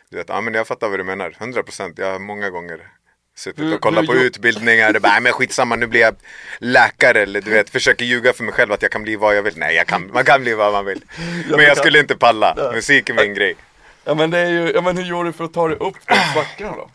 du 0.09 0.17
vet, 0.17 0.29
ja 0.29 0.41
men 0.41 0.53
jag 0.53 0.67
fattar 0.67 0.89
vad 0.89 0.99
du 0.99 1.03
menar. 1.03 1.29
100% 1.39 1.93
Jag 1.97 2.11
har 2.11 2.19
många 2.19 2.49
gånger 2.49 2.91
suttit 3.35 3.73
och 3.73 3.81
kollat 3.81 4.05
på 4.05 4.15
utbildningar 4.15 4.95
och 4.95 5.01
bara, 5.01 5.11
"Nej, 5.11 5.21
men 5.21 5.33
skitsamma 5.33 5.75
nu 5.75 5.87
blir 5.87 6.01
jag 6.01 6.15
läkare 6.59 7.21
eller 7.21 7.41
du 7.41 7.51
vet, 7.51 7.69
försöker 7.69 8.05
ljuga 8.05 8.33
för 8.33 8.43
mig 8.43 8.53
själv 8.53 8.71
att 8.71 8.81
jag 8.81 8.91
kan 8.91 9.03
bli 9.03 9.15
vad 9.15 9.37
jag 9.37 9.43
vill. 9.43 9.57
Nej, 9.57 9.75
jag 9.75 9.87
kan, 9.87 10.11
man 10.13 10.25
kan 10.25 10.41
bli 10.41 10.53
vad 10.53 10.73
man 10.73 10.85
vill. 10.85 11.01
Men 11.49 11.59
jag 11.59 11.77
skulle 11.77 11.99
inte 11.99 12.15
palla. 12.15 12.71
Musik 12.73 13.09
är 13.09 13.13
min 13.13 13.33
grej. 13.33 13.55
Ja 14.03 14.13
men 14.13 14.31
det 14.31 14.37
är 14.37 14.49
ju, 14.49 14.71
ja 14.71 14.81
men 14.81 14.97
hur 14.97 15.03
gör 15.03 15.23
du 15.23 15.33
för 15.33 15.43
att 15.43 15.53
ta 15.53 15.67
dig 15.67 15.77
upp 15.77 15.95
de 16.07 16.15
svackorna 16.33 16.71
då? 16.75 16.89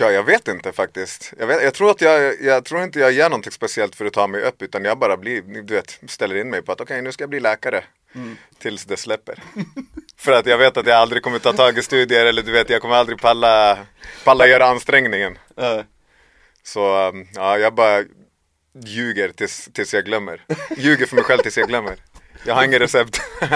Ja, 0.00 0.10
jag 0.10 0.22
vet 0.22 0.48
inte 0.48 0.72
faktiskt. 0.72 1.32
Jag, 1.38 1.46
vet, 1.46 1.62
jag, 1.62 1.74
tror 1.74 1.90
att 1.90 2.00
jag, 2.00 2.40
jag 2.42 2.64
tror 2.64 2.82
inte 2.82 2.98
jag 2.98 3.12
gör 3.12 3.28
någonting 3.28 3.52
speciellt 3.52 3.96
för 3.96 4.04
att 4.04 4.12
ta 4.12 4.26
mig 4.26 4.42
upp 4.42 4.62
utan 4.62 4.84
jag 4.84 4.98
bara 4.98 5.16
blir, 5.16 5.42
du 5.42 5.74
vet, 5.74 5.98
ställer 6.08 6.36
in 6.36 6.50
mig 6.50 6.62
på 6.62 6.72
att 6.72 6.80
okej 6.80 7.02
nu 7.02 7.12
ska 7.12 7.22
jag 7.22 7.30
bli 7.30 7.40
läkare. 7.40 7.84
Tills 8.58 8.84
det 8.84 8.96
släpper. 8.96 9.42
för 10.20 10.32
att 10.32 10.46
jag 10.46 10.58
vet 10.58 10.76
att 10.76 10.86
jag 10.86 10.96
aldrig 10.96 11.22
kommer 11.22 11.38
ta 11.38 11.52
tag 11.52 11.78
i 11.78 11.82
studier 11.82 12.26
eller 12.26 12.42
du 12.42 12.52
vet 12.52 12.70
jag 12.70 12.80
kommer 12.82 12.94
aldrig 12.94 13.20
palla, 13.20 13.78
palla 14.24 14.46
göra 14.46 14.66
ansträngningen. 14.66 15.38
Eh, 15.56 15.80
Så 16.62 17.08
um, 17.08 17.26
ja, 17.34 17.58
jag 17.58 17.74
bara 17.74 18.04
ljuger 18.84 19.28
tills, 19.28 19.68
tills 19.72 19.94
jag 19.94 20.04
glömmer. 20.04 20.44
Ljuger 20.76 21.06
för 21.06 21.14
mig 21.16 21.24
själv 21.24 21.38
tills 21.42 21.58
jag 21.58 21.68
glömmer. 21.68 21.96
Jag 22.46 22.54
har 22.54 22.64
inget 22.64 22.80
recept. 22.80 23.20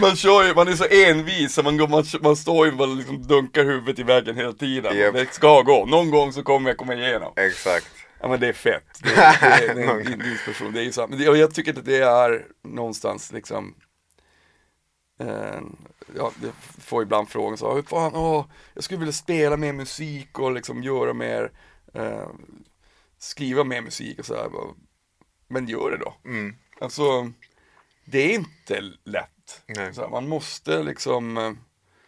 Man 0.00 0.16
kör 0.16 0.44
ju, 0.44 0.54
man 0.54 0.68
är 0.68 0.72
så 0.72 0.84
envis 0.90 1.54
så 1.54 1.62
man, 1.62 1.76
går, 1.76 1.88
man, 1.88 2.04
man 2.22 2.36
står 2.36 2.66
ju 2.66 2.72
och 2.78 2.88
liksom 2.96 3.22
dunkar 3.26 3.64
huvudet 3.64 3.98
i 3.98 4.02
väggen 4.02 4.36
hela 4.36 4.52
tiden. 4.52 4.98
Japp. 4.98 5.14
Det 5.14 5.34
ska 5.34 5.62
gå, 5.62 5.86
någon 5.86 6.10
gång 6.10 6.32
så 6.32 6.42
kommer 6.42 6.70
jag 6.70 6.76
komma 6.76 6.94
igenom. 6.94 7.32
Exakt. 7.36 7.86
Ja 8.20 8.28
men 8.28 8.40
det 8.40 8.48
är 8.48 8.52
fett. 8.52 8.82
Det, 9.02 9.10
är- 9.10 9.40
det, 9.40 9.70
är- 9.70 9.74
det 9.74 9.82
är 9.82 10.12
en 10.12 10.30
inspiration, 10.32 10.72
det 10.72 10.80
är 10.80 10.84
ju 10.84 10.92
sant. 10.92 11.10
Men 11.10 11.18
det, 11.18 11.28
och 11.28 11.36
jag 11.36 11.54
tycker 11.54 11.78
att 11.78 11.84
det 11.84 11.98
är 11.98 12.42
någonstans 12.68 13.32
liksom 13.32 13.74
Ja, 16.16 16.30
det 16.36 16.52
får 16.82 17.02
ibland 17.02 17.28
frågan 17.28 17.58
så, 17.58 17.74
hur 17.74 17.82
fan, 17.82 18.14
åh, 18.14 18.44
jag 18.74 18.84
skulle 18.84 18.98
vilja 18.98 19.12
spela 19.12 19.56
mer 19.56 19.72
musik 19.72 20.38
och 20.38 20.52
liksom 20.52 20.82
göra 20.82 21.12
mer 21.14 21.50
eh, 21.94 22.28
Skriva 23.18 23.64
mer 23.64 23.80
musik 23.80 24.18
och 24.18 24.26
sådär 24.26 24.48
Men 25.48 25.68
gör 25.68 25.90
det 25.90 25.96
då. 25.96 26.14
Mm. 26.24 26.56
Alltså 26.80 27.30
Det 28.04 28.18
är 28.18 28.34
inte 28.34 28.80
lätt. 29.04 29.62
Här, 29.76 30.08
man 30.08 30.28
måste 30.28 30.82
liksom 30.82 31.36
eh, 31.36 31.52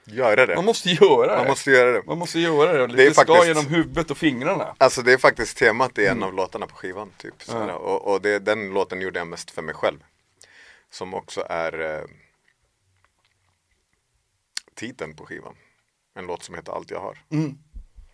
Göra 0.09 0.47
det. 0.47 0.55
Man 0.57 0.65
måste 0.65 0.91
göra 0.91 1.31
det. 1.33 1.37
Man 1.39 1.47
måste 1.49 1.71
göra 1.71 1.93
det. 1.93 2.03
Man 2.07 2.19
måste 2.19 2.39
göra 2.41 2.73
det. 2.73 2.87
Det, 2.87 3.05
Det 3.05 3.15
ska 3.15 3.25
faktiskt- 3.25 3.47
genom 3.49 3.67
huvudet 3.67 4.11
och 4.11 4.17
fingrarna. 4.19 4.75
Alltså 4.79 5.03
det 5.03 5.13
är 5.13 5.19
faktiskt 5.19 5.57
temat 5.57 5.99
i 5.99 6.07
en 6.07 6.11
Mm. 6.17 6.23
av 6.23 6.35
låtarna 6.35 6.67
på 6.67 6.75
skivan. 6.77 7.11
Typ, 7.19 7.43
sådär. 7.43 7.75
Och, 7.75 8.13
och 8.13 8.21
det, 8.23 8.39
den 8.39 8.71
låten 8.71 9.01
gjorde 9.01 9.19
jag 9.21 9.27
mest 9.27 9.51
för 9.51 9.63
mig 9.63 9.75
själv. 9.75 9.99
Som 10.91 11.15
också 11.15 11.47
är 11.51 11.81
eh, 11.81 12.05
titeln 14.77 15.15
på 15.17 15.27
skivan. 15.27 15.55
En 16.19 16.27
låt 16.27 16.43
som 16.43 16.55
heter 16.55 16.73
Allt 16.73 16.91
jag 16.91 17.01
har. 17.01 17.19
Mm. 17.31 17.59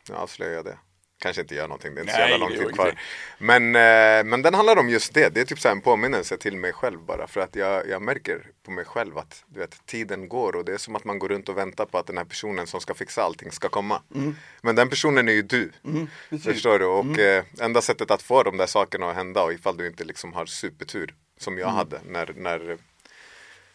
Nu 0.08 0.14
avslöjar 0.14 0.52
jag 0.54 0.64
det. 0.64 0.78
Kanske 1.18 1.42
inte 1.42 1.54
gör 1.54 1.68
någonting, 1.68 1.94
det 1.94 2.00
är 2.00 2.02
inte 2.02 2.12
så 2.14 2.18
Nej, 2.20 2.30
jävla 2.30 2.48
lång 2.48 2.58
tid 2.58 2.74
kvar. 2.74 2.98
Men, 3.38 3.76
eh, 3.76 4.24
men 4.24 4.42
den 4.42 4.54
handlar 4.54 4.76
om 4.76 4.88
just 4.88 5.14
det. 5.14 5.28
Det 5.34 5.40
är 5.40 5.44
typ 5.44 5.60
så 5.60 5.68
här 5.68 5.74
en 5.74 5.80
påminnelse 5.80 6.36
till 6.36 6.56
mig 6.56 6.72
själv 6.72 7.00
bara. 7.00 7.26
För 7.26 7.40
att 7.40 7.56
jag, 7.56 7.88
jag 7.88 8.02
märker 8.02 8.46
på 8.62 8.70
mig 8.70 8.84
själv 8.84 9.18
att 9.18 9.44
du 9.46 9.60
vet, 9.60 9.86
tiden 9.86 10.28
går 10.28 10.56
och 10.56 10.64
det 10.64 10.72
är 10.74 10.78
som 10.78 10.96
att 10.96 11.04
man 11.04 11.18
går 11.18 11.28
runt 11.28 11.48
och 11.48 11.58
väntar 11.58 11.84
på 11.86 11.98
att 11.98 12.06
den 12.06 12.18
här 12.18 12.24
personen 12.24 12.66
som 12.66 12.80
ska 12.80 12.94
fixa 12.94 13.22
allting 13.22 13.52
ska 13.52 13.68
komma. 13.68 14.02
Men 14.62 14.76
den 14.76 14.88
personen 14.88 15.28
är 15.28 15.32
ju 15.32 15.42
du. 15.42 15.72
Mm. 15.84 16.08
Förstår 16.42 16.78
du? 16.78 16.84
Och 16.84 17.18
eh, 17.18 17.44
enda 17.60 17.80
sättet 17.80 18.10
att 18.10 18.22
få 18.22 18.42
de 18.42 18.56
där 18.56 18.66
sakerna 18.66 19.10
att 19.10 19.16
hända 19.16 19.42
och 19.42 19.52
ifall 19.52 19.76
du 19.76 19.86
inte 19.86 20.04
liksom 20.04 20.32
har 20.32 20.46
supertur 20.46 21.14
som 21.38 21.52
Mm. 21.52 21.60
jag 21.60 21.68
hade 21.68 22.00
när, 22.08 22.32
när, 22.36 22.78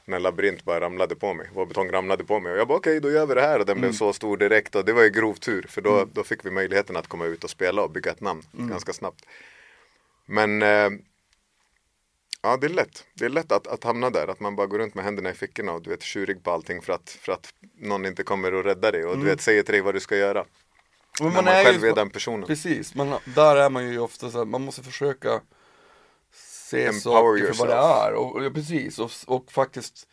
när 0.07 0.19
labyrint 0.19 0.63
bara 0.63 0.79
ramlade 0.81 1.15
på 1.15 1.33
mig. 1.33 1.49
Vår 1.53 1.65
betong 1.65 1.91
ramlade 1.91 2.23
på 2.23 2.39
mig 2.39 2.51
och 2.51 2.57
jag 2.57 2.67
bara 2.67 2.77
okej 2.77 2.99
då 2.99 3.11
gör 3.11 3.25
vi 3.25 3.33
det 3.35 3.41
här 3.41 3.59
och 3.59 3.65
den 3.65 3.77
Mm. 3.77 3.81
blev 3.89 3.91
så 3.97 4.13
stor 4.13 4.37
direkt 4.37 4.75
och 4.75 4.85
det 4.85 4.93
var 4.93 5.03
ju 5.03 5.09
grov 5.09 5.33
tur 5.33 5.65
för 5.69 5.81
då, 5.81 6.05
då 6.13 6.23
fick 6.23 6.45
vi 6.45 6.51
möjligheten 6.51 6.95
att 6.97 7.07
komma 7.07 7.25
ut 7.25 7.43
och 7.43 7.49
spela 7.49 7.81
och 7.81 7.91
bygga 7.91 8.11
ett 8.11 8.21
namn 8.21 8.41
Mm. 8.57 8.69
ganska 8.69 8.93
snabbt. 8.93 9.25
Men 10.25 10.61
eh, 10.61 10.89
Ja 12.41 12.57
det 12.57 12.67
är 12.67 12.69
lätt. 12.69 13.05
Det 13.13 13.25
är 13.25 13.29
lätt 13.29 13.51
att, 13.51 13.67
att 13.67 13.83
hamna 13.83 14.09
där. 14.09 14.27
Att 14.27 14.39
man 14.39 14.55
bara 14.55 14.67
går 14.67 14.79
runt 14.79 14.95
med 14.95 15.05
händerna 15.05 15.29
i 15.29 15.33
fickorna 15.33 15.71
och 15.73 15.81
du 15.81 15.89
vet 15.89 16.01
tjurig 16.03 16.43
på 16.43 16.51
allting 16.51 16.81
för 16.81 16.93
att, 16.93 17.09
för 17.09 17.31
att 17.31 17.53
någon 17.79 18.05
inte 18.05 18.23
kommer 18.23 18.53
och 18.53 18.63
rädda 18.63 18.91
dig 18.91 19.05
och 19.05 19.17
du 19.17 19.25
vet 19.25 19.41
säger 19.41 19.63
till 19.63 19.71
dig 19.73 19.81
vad 19.81 19.93
du 19.95 19.99
ska 19.99 20.17
göra. 20.17 20.45
Men 21.21 21.33
när 21.33 21.41
man 21.43 21.53
själv 21.65 21.83
ju- 21.83 21.89
är 21.89 21.95
den 21.95 22.09
personen. 22.09 22.47
Precis, 22.47 22.95
man, 22.95 23.19
där 23.35 23.55
är 23.55 23.69
man 23.69 23.89
ju 23.91 23.99
ofta 23.99 24.29
så 24.31 24.37
här, 24.37 24.45
man 24.45 24.61
måste 24.61 24.83
försöka 24.83 25.41
se 26.69 26.93
saker 26.93 27.53
för 27.53 27.57
vad 27.59 27.67
det 27.67 27.73
yourself. 27.73 28.07
är. 28.07 28.13
Och, 28.13 28.35
och, 28.35 28.53
precis, 28.53 28.99
och, 28.99 29.11
och 29.27 29.51
faktiskt 29.51 30.07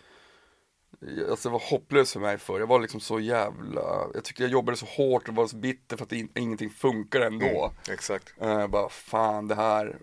Alltså 1.30 1.48
det 1.48 1.52
var 1.52 1.62
hopplöst 1.70 2.12
för 2.12 2.20
mig 2.20 2.38
förr, 2.38 2.60
jag 2.60 2.66
var 2.66 2.80
liksom 2.80 3.00
så 3.00 3.20
jävla 3.20 4.06
Jag 4.14 4.24
tyckte 4.24 4.42
jag 4.42 4.52
jobbade 4.52 4.76
så 4.76 4.86
hårt 4.86 5.28
och 5.28 5.34
var 5.34 5.46
så 5.46 5.56
bitter 5.56 5.96
för 5.96 6.04
att 6.04 6.12
in, 6.12 6.28
ingenting 6.34 6.70
funkar 6.70 7.20
ändå 7.20 7.72
Exakt. 7.90 8.34
Eh, 8.40 8.48
Jag 8.48 8.70
bara, 8.70 8.88
fan 8.88 9.48
det 9.48 9.54
här 9.54 9.96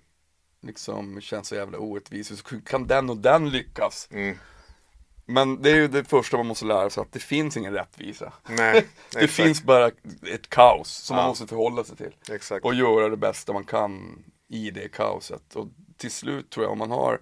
liksom 0.62 1.22
känns 1.22 1.48
så 1.48 1.56
jävla 1.56 1.78
orättvist, 1.78 2.32
hur 2.52 2.62
kan 2.62 2.88
den 2.88 3.10
och 3.10 3.18
den 3.18 3.50
lyckas? 3.50 4.08
Mm. 4.12 4.38
Men 5.26 5.62
det 5.62 5.72
är 5.72 5.76
ju 5.76 5.88
det 5.88 6.04
första 6.04 6.38
man 6.38 6.48
måste 6.48 6.66
lära 6.66 6.90
sig, 6.90 7.02
att 7.02 7.12
det 7.12 7.20
finns 7.20 7.58
ingen 7.58 7.74
rättvisa 7.74 8.34
Nej, 8.50 8.74
Det 9.12 9.18
exakt. 9.20 9.34
finns 9.34 9.64
bara 9.64 9.88
ett 10.32 10.50
kaos 10.50 10.90
som 10.92 11.16
man 11.16 11.24
Ja. 11.26 11.30
måste 11.30 11.48
förhålla 11.48 11.84
sig 11.84 11.98
till 11.98 12.16
Exakt. 12.32 12.66
och 12.66 12.74
göra 12.76 13.10
det 13.10 13.18
bästa 13.18 13.54
man 13.54 13.64
kan 13.64 14.24
i 14.50 14.72
det 14.72 14.88
kaoset. 14.92 15.56
Och 15.56 15.68
till 16.02 16.12
slut 16.12 16.50
tror 16.50 16.64
jag 16.66 16.72
om 16.72 16.78
man 16.78 16.92
har 16.92 17.20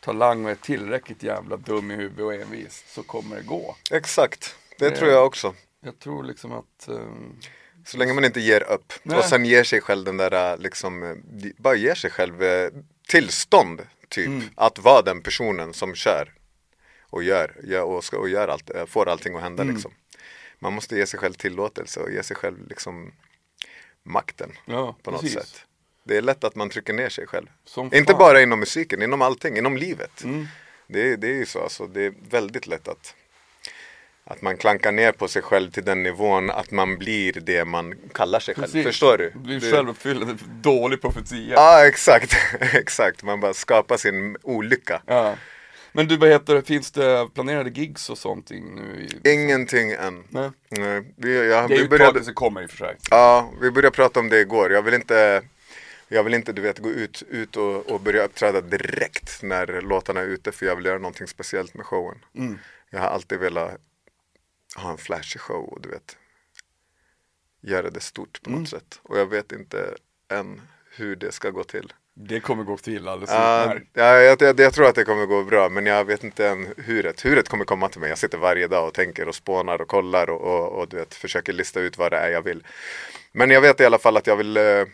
talang 0.00 0.44
och 0.44 0.50
är 0.50 0.54
tillräckligt 0.54 1.22
jävla 1.22 1.56
dum 1.56 1.90
i 1.90 1.94
huvudet 1.94 2.24
och 2.24 2.34
envis 2.34 2.84
så 2.88 3.02
kommer 3.02 3.36
det 3.36 3.42
gå. 3.42 3.76
Exakt. 3.90 4.56
Det 4.78 4.88
Det- 4.88 4.96
tror 4.96 5.10
jag 5.10 5.26
också. 5.26 5.54
Jag 5.80 5.98
tror 5.98 6.24
liksom 6.24 6.52
att 6.52 6.88
ehm, 6.88 7.36
Så 7.86 7.96
länge 7.96 8.12
man 8.12 8.24
inte 8.24 8.40
ger 8.40 8.62
upp 8.62 8.92
Nej. 9.02 9.18
och 9.18 9.24
sen 9.24 9.44
ger 9.44 9.64
sig 9.64 9.80
själv 9.80 10.04
den 10.04 10.16
där 10.16 10.52
äh, 10.52 10.58
liksom, 10.58 11.02
eh, 11.02 11.16
bara 11.56 11.74
ger 11.74 11.94
sig 11.94 12.10
själv 12.10 12.42
eh, 12.42 12.70
tillstånd 13.08 13.86
typ 14.08 14.26
Mm. 14.26 14.42
att 14.54 14.78
vara 14.78 15.02
den 15.02 15.22
personen 15.22 15.72
som 15.74 15.94
kör 15.94 16.32
och 17.10 17.22
gör, 17.22 17.56
gör 17.64 17.82
och, 17.82 18.04
ska, 18.04 18.18
och 18.18 18.28
gör 18.28 18.48
allt, 18.48 18.70
eh, 18.70 18.86
får 18.86 19.08
allting 19.08 19.36
att 19.36 19.42
hända 19.42 19.62
Mm. 19.62 19.74
liksom. 19.74 19.92
Man 20.58 20.72
måste 20.72 20.96
ge 20.96 21.06
sig 21.06 21.20
själv 21.20 21.32
tillåtelse 21.34 22.00
och 22.00 22.10
ge 22.12 22.22
sig 22.22 22.36
själv 22.36 22.68
liksom 22.68 23.12
makten 24.02 24.52
ja, 24.66 24.96
på 25.02 25.10
något 25.10 25.20
precis. 25.20 25.38
sätt. 25.38 25.64
Det 26.08 26.16
är 26.16 26.22
lätt 26.22 26.44
att 26.44 26.54
man 26.54 26.70
trycker 26.70 26.92
ner 26.92 27.08
sig 27.08 27.26
själv. 27.26 27.46
Inte 27.92 28.14
bara 28.14 28.42
inom 28.42 28.60
musiken, 28.60 29.02
inom 29.02 29.22
allting, 29.22 29.56
inom 29.58 29.76
livet. 29.76 30.24
Mm. 30.24 30.46
Det, 30.86 31.12
är- 31.12 31.16
det 31.16 31.26
är 31.28 31.34
ju 31.34 31.46
så, 31.46 31.62
alltså, 31.62 31.86
det 31.86 32.02
är 32.06 32.12
väldigt 32.30 32.66
lätt 32.66 32.88
att, 32.88 33.14
att 34.24 34.42
man 34.42 34.56
klankar 34.56 34.92
ner 34.92 35.12
på 35.12 35.28
sig 35.28 35.42
själv 35.42 35.70
till 35.70 35.84
den 35.84 36.02
nivån 36.02 36.50
att 36.50 36.70
man 36.70 36.98
blir 36.98 37.32
det 37.32 37.64
man 37.64 37.94
kallar 38.14 38.40
sig 38.40 38.54
själv. 38.54 38.64
Precis. 38.64 38.84
Förstår 38.86 39.18
du? 39.18 39.30
Blir 39.34 39.60
Det- 39.60 39.70
självuppfyllande, 39.72 40.36
dålig 40.62 41.00
profetia. 41.00 41.54
Ja, 41.54 41.86
exakt. 41.86 42.36
exakt. 42.60 43.22
Man 43.22 43.40
bara 43.40 43.54
skapar 43.54 43.96
sin 43.96 44.36
olycka. 44.42 45.02
Ja. 45.06 45.34
Men 45.92 46.08
du, 46.08 46.16
vad 46.16 46.28
heter 46.28 46.54
det, 46.54 46.62
finns 46.62 46.90
det 46.90 47.28
planerade 47.34 47.70
gigs 47.70 48.10
och 48.10 48.18
sånt 48.18 48.50
nu? 48.50 49.08
I... 49.24 49.32
Ingenting 49.34 49.90
än. 49.90 50.24
Nej. 50.28 50.50
Nej. 50.68 51.12
Vi, 51.16 51.50
ja, 51.50 51.66
Det 51.68 51.74
är 51.74 51.78
ju 51.78 51.82
vi, 51.82 51.82
ett 51.84 51.90
tag 51.90 51.98
började, 51.98 52.32
kommer 52.32 52.62
i 52.62 52.66
och 52.66 52.70
för 52.70 52.76
sig. 52.76 52.96
ja, 53.10 53.52
vi 53.60 53.70
började 53.70 53.96
prata 53.96 54.20
om 54.20 54.28
det 54.28 54.40
igår. 54.40 54.72
Jag 54.72 54.82
vill 54.82 54.94
inte, 54.94 55.42
jag 56.08 56.22
vill 56.24 56.34
inte 56.34 56.52
du 56.52 56.62
vet, 56.62 56.78
gå 56.78 56.90
ut, 56.90 57.22
ut 57.28 57.56
och, 57.56 57.90
och 57.90 58.00
börja 58.00 58.24
uppträda 58.24 58.60
direkt 58.60 59.42
när 59.42 59.80
låtarna 59.80 60.20
är 60.20 60.24
ute 60.26 60.52
för 60.52 60.66
jag 60.66 60.76
vill 60.76 60.84
göra 60.84 60.98
någonting 60.98 61.26
speciellt 61.26 61.74
med 61.74 61.86
showen. 61.86 62.24
Mm. 62.34 62.58
Jag 62.90 63.00
har 63.00 63.06
alltid 63.08 63.38
velat 63.38 63.80
ha 64.76 64.90
en 64.90 64.98
flashig 64.98 65.40
show 65.40 65.64
och 65.64 65.80
du 65.80 65.88
vet 65.88 66.16
göra 67.60 67.90
det 67.90 68.00
stort 68.00 68.42
på 68.42 68.50
något 68.50 68.56
Mm. 68.56 68.66
sätt. 68.66 69.00
Och 69.02 69.18
jag 69.18 69.26
vet 69.26 69.52
inte 69.52 69.94
än 70.30 70.60
hur 70.96 71.16
det 71.16 71.32
ska 71.32 71.50
gå 71.50 71.64
till. 71.64 71.92
Det 72.14 72.40
kommer 72.40 72.64
gå 72.64 72.76
till 72.76 73.08
alldeles 73.08 73.30
Ja, 73.30 73.62
utmärkt. 73.64 73.86
ja, 73.92 74.18
jag, 74.20 74.42
jag, 74.42 74.60
jag 74.60 74.72
tror 74.74 74.86
att 74.88 74.94
det 74.94 75.04
kommer 75.04 75.26
gå 75.26 75.42
bra 75.44 75.68
men 75.68 75.86
jag 75.86 76.04
vet 76.04 76.24
inte 76.24 76.48
än 76.48 76.74
huret. 76.76 77.24
Huret 77.24 77.48
kommer 77.48 77.64
komma 77.64 77.88
till 77.88 78.00
mig. 78.00 78.08
Jag 78.08 78.18
sitter 78.18 78.38
varje 78.38 78.66
dag 78.66 78.86
och 78.88 78.94
tänker 78.94 79.28
och 79.28 79.34
spånar 79.34 79.80
och 79.80 79.88
kollar 79.88 80.30
och, 80.30 80.40
och, 80.40 80.78
och 80.78 80.88
du 80.88 80.96
vet, 80.96 81.14
försöker 81.14 81.52
lista 81.52 81.80
ut 81.80 81.98
vad 81.98 82.12
det 82.12 82.16
är 82.18 82.28
jag 82.30 82.42
vill. 82.42 82.66
Men 83.32 83.50
jag 83.50 83.60
vet 83.60 83.80
i 83.80 83.84
alla 83.84 83.98
fall 83.98 84.16
att 84.16 84.26
jag 84.26 84.36
vill 84.36 84.56
eh, 84.56 84.84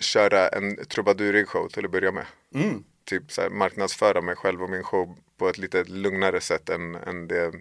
köra 0.00 0.48
en 0.48 0.86
trubadurig 0.86 1.48
show 1.48 1.68
till 1.68 1.84
att 1.84 1.90
börja 1.90 2.12
med. 2.12 2.26
Mm. 2.54 2.84
Typ 3.04 3.32
så 3.32 3.42
här, 3.42 3.50
marknadsföra 3.50 4.20
mig 4.20 4.36
själv 4.36 4.62
och 4.62 4.70
min 4.70 4.82
show 4.82 5.16
på 5.36 5.48
ett 5.48 5.58
lite 5.58 5.84
lugnare 5.84 6.40
sätt 6.40 6.68
än, 6.68 6.94
än 6.94 7.28
det 7.28 7.52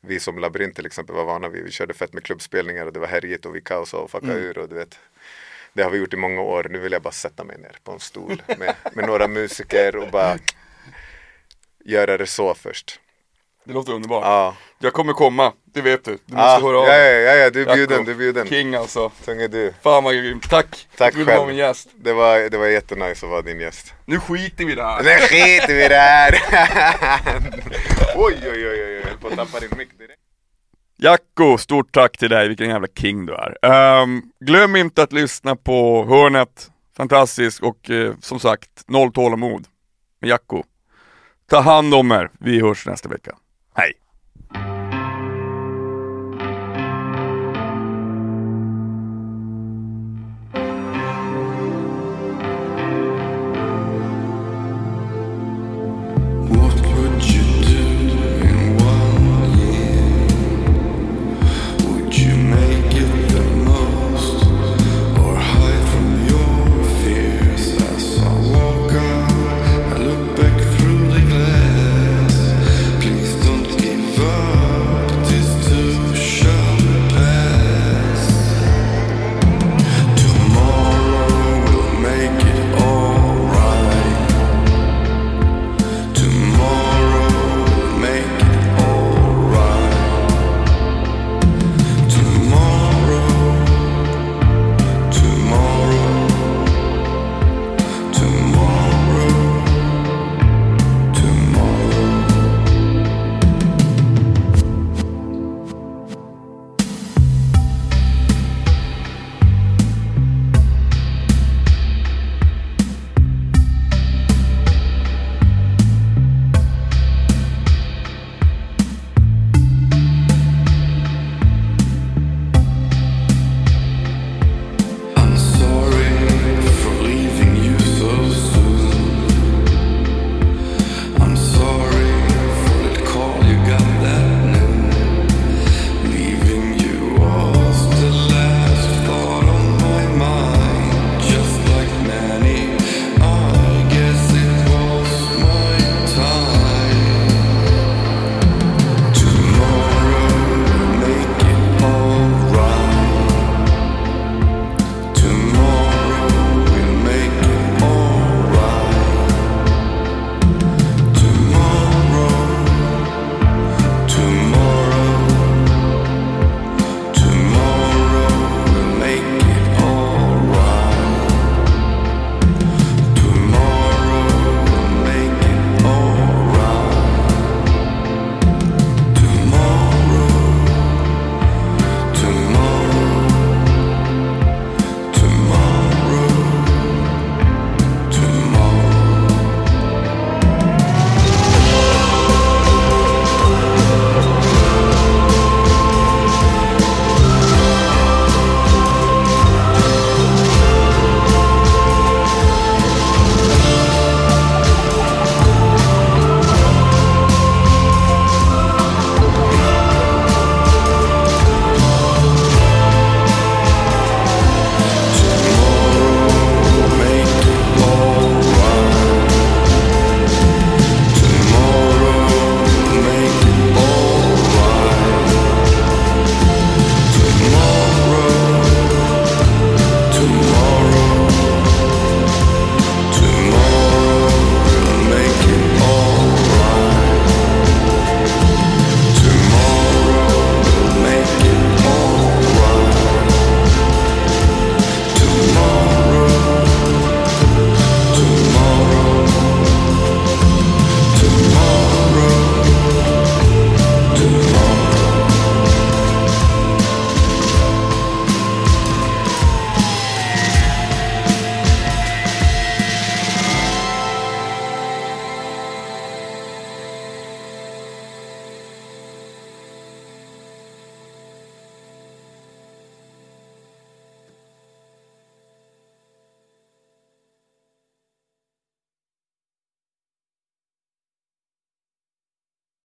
vi 0.00 0.20
som 0.20 0.38
labyrint 0.38 0.76
till 0.76 0.86
exempel 0.86 1.16
var 1.16 1.24
vana 1.24 1.48
vid. 1.48 1.64
Vi 1.64 1.70
körde 1.70 1.94
fett 1.94 2.12
med 2.12 2.24
klubbspelningar 2.24 2.86
och 2.86 2.92
det 2.92 3.00
var 3.00 3.06
härjigt 3.06 3.46
och 3.46 3.56
vi 3.56 3.60
kaosade 3.60 4.02
och 4.02 4.10
fuckade 4.10 4.32
Mm. 4.32 4.44
ur 4.44 4.58
och 4.58 4.68
du 4.68 4.74
vet. 4.74 4.98
Det 5.72 5.82
har 5.82 5.90
vi 5.90 5.98
gjort 5.98 6.14
i 6.14 6.16
många 6.16 6.40
år. 6.40 6.66
Nu 6.70 6.78
vill 6.78 6.92
jag 6.92 7.02
bara 7.02 7.12
sätta 7.12 7.44
mig 7.44 7.58
ner 7.58 7.76
på 7.84 7.92
en 7.92 8.00
stol 8.00 8.42
med, 8.58 8.74
med 8.92 9.06
några 9.06 9.28
musiker 9.28 9.96
och 9.96 10.10
bara 10.10 10.38
göra 11.84 12.18
det 12.18 12.26
så 12.26 12.54
först. 12.54 13.00
Det 13.64 13.72
låter 13.72 13.92
underbart. 13.92 14.24
Ja. 14.24 14.56
Jag 14.78 14.92
kommer 14.92 15.12
komma, 15.12 15.52
det 15.64 15.80
vet 15.80 16.04
du. 16.04 16.18
Du 16.26 16.34
måste 16.34 16.66
höra 16.66 16.78
av 16.78 16.86
ja, 16.86 16.96
ja, 16.96 17.34
ja, 17.34 17.50
du 17.50 17.62
är 17.62 17.74
bjuden, 17.74 18.04
du 18.04 18.10
är 18.10 18.16
bjuden. 18.16 18.46
King 18.48 18.74
alltså. 18.74 19.10
Tung 19.24 19.42
är 19.42 19.48
du. 19.48 19.74
Fan 19.82 20.04
vad 20.04 20.14
grymt. 20.14 20.50
Tack. 20.50 20.88
Tack 20.96 21.14
du 21.14 21.24
själv. 21.24 21.46
min 21.46 21.56
gäst. 21.56 21.88
Det 21.94 22.12
var, 22.12 22.50
det 22.50 22.58
var 22.58 22.66
jättenice 22.66 23.26
att 23.26 23.30
vara 23.30 23.42
din 23.42 23.60
gäst. 23.60 23.94
Nu 24.04 24.20
skiter 24.20 24.64
vi 24.64 24.72
i 24.72 24.74
det 24.74 24.82
här. 24.84 25.02
Nu 25.02 25.10
skiter 25.10 25.74
vi 25.74 25.84
i 25.84 25.88
det 25.88 25.94
här! 25.94 26.32
oj, 28.16 28.34
oj, 28.42 28.68
oj, 28.68 28.68
oj, 28.68 28.92
jag 28.92 29.02
höll 29.08 29.18
på 29.18 29.28
att 29.28 29.36
tappa 29.36 29.60
din 29.60 29.70
mick 29.78 29.98
direkt. 29.98 30.20
Jacko, 30.98 31.58
stort 31.58 31.92
tack 31.92 32.18
till 32.18 32.30
dig, 32.30 32.48
vilken 32.48 32.68
jävla 32.68 32.88
king 32.98 33.26
du 33.26 33.34
är. 33.34 33.56
Ehm, 33.62 34.22
glöm 34.40 34.76
inte 34.76 35.02
att 35.02 35.12
lyssna 35.12 35.56
på 35.56 36.04
Hörnet, 36.04 36.70
fantastiskt 36.96 37.62
och 37.62 37.90
eh, 37.90 38.14
som 38.20 38.40
sagt, 38.40 38.70
noll 38.86 39.12
tålamod 39.12 39.66
med 40.20 40.30
Jacko. 40.30 40.62
Ta 41.50 41.60
hand 41.60 41.94
om 41.94 42.12
er, 42.12 42.30
vi 42.40 42.60
hörs 42.60 42.86
nästa 42.86 43.08
vecka. 43.08 43.36
Hej! 43.74 44.01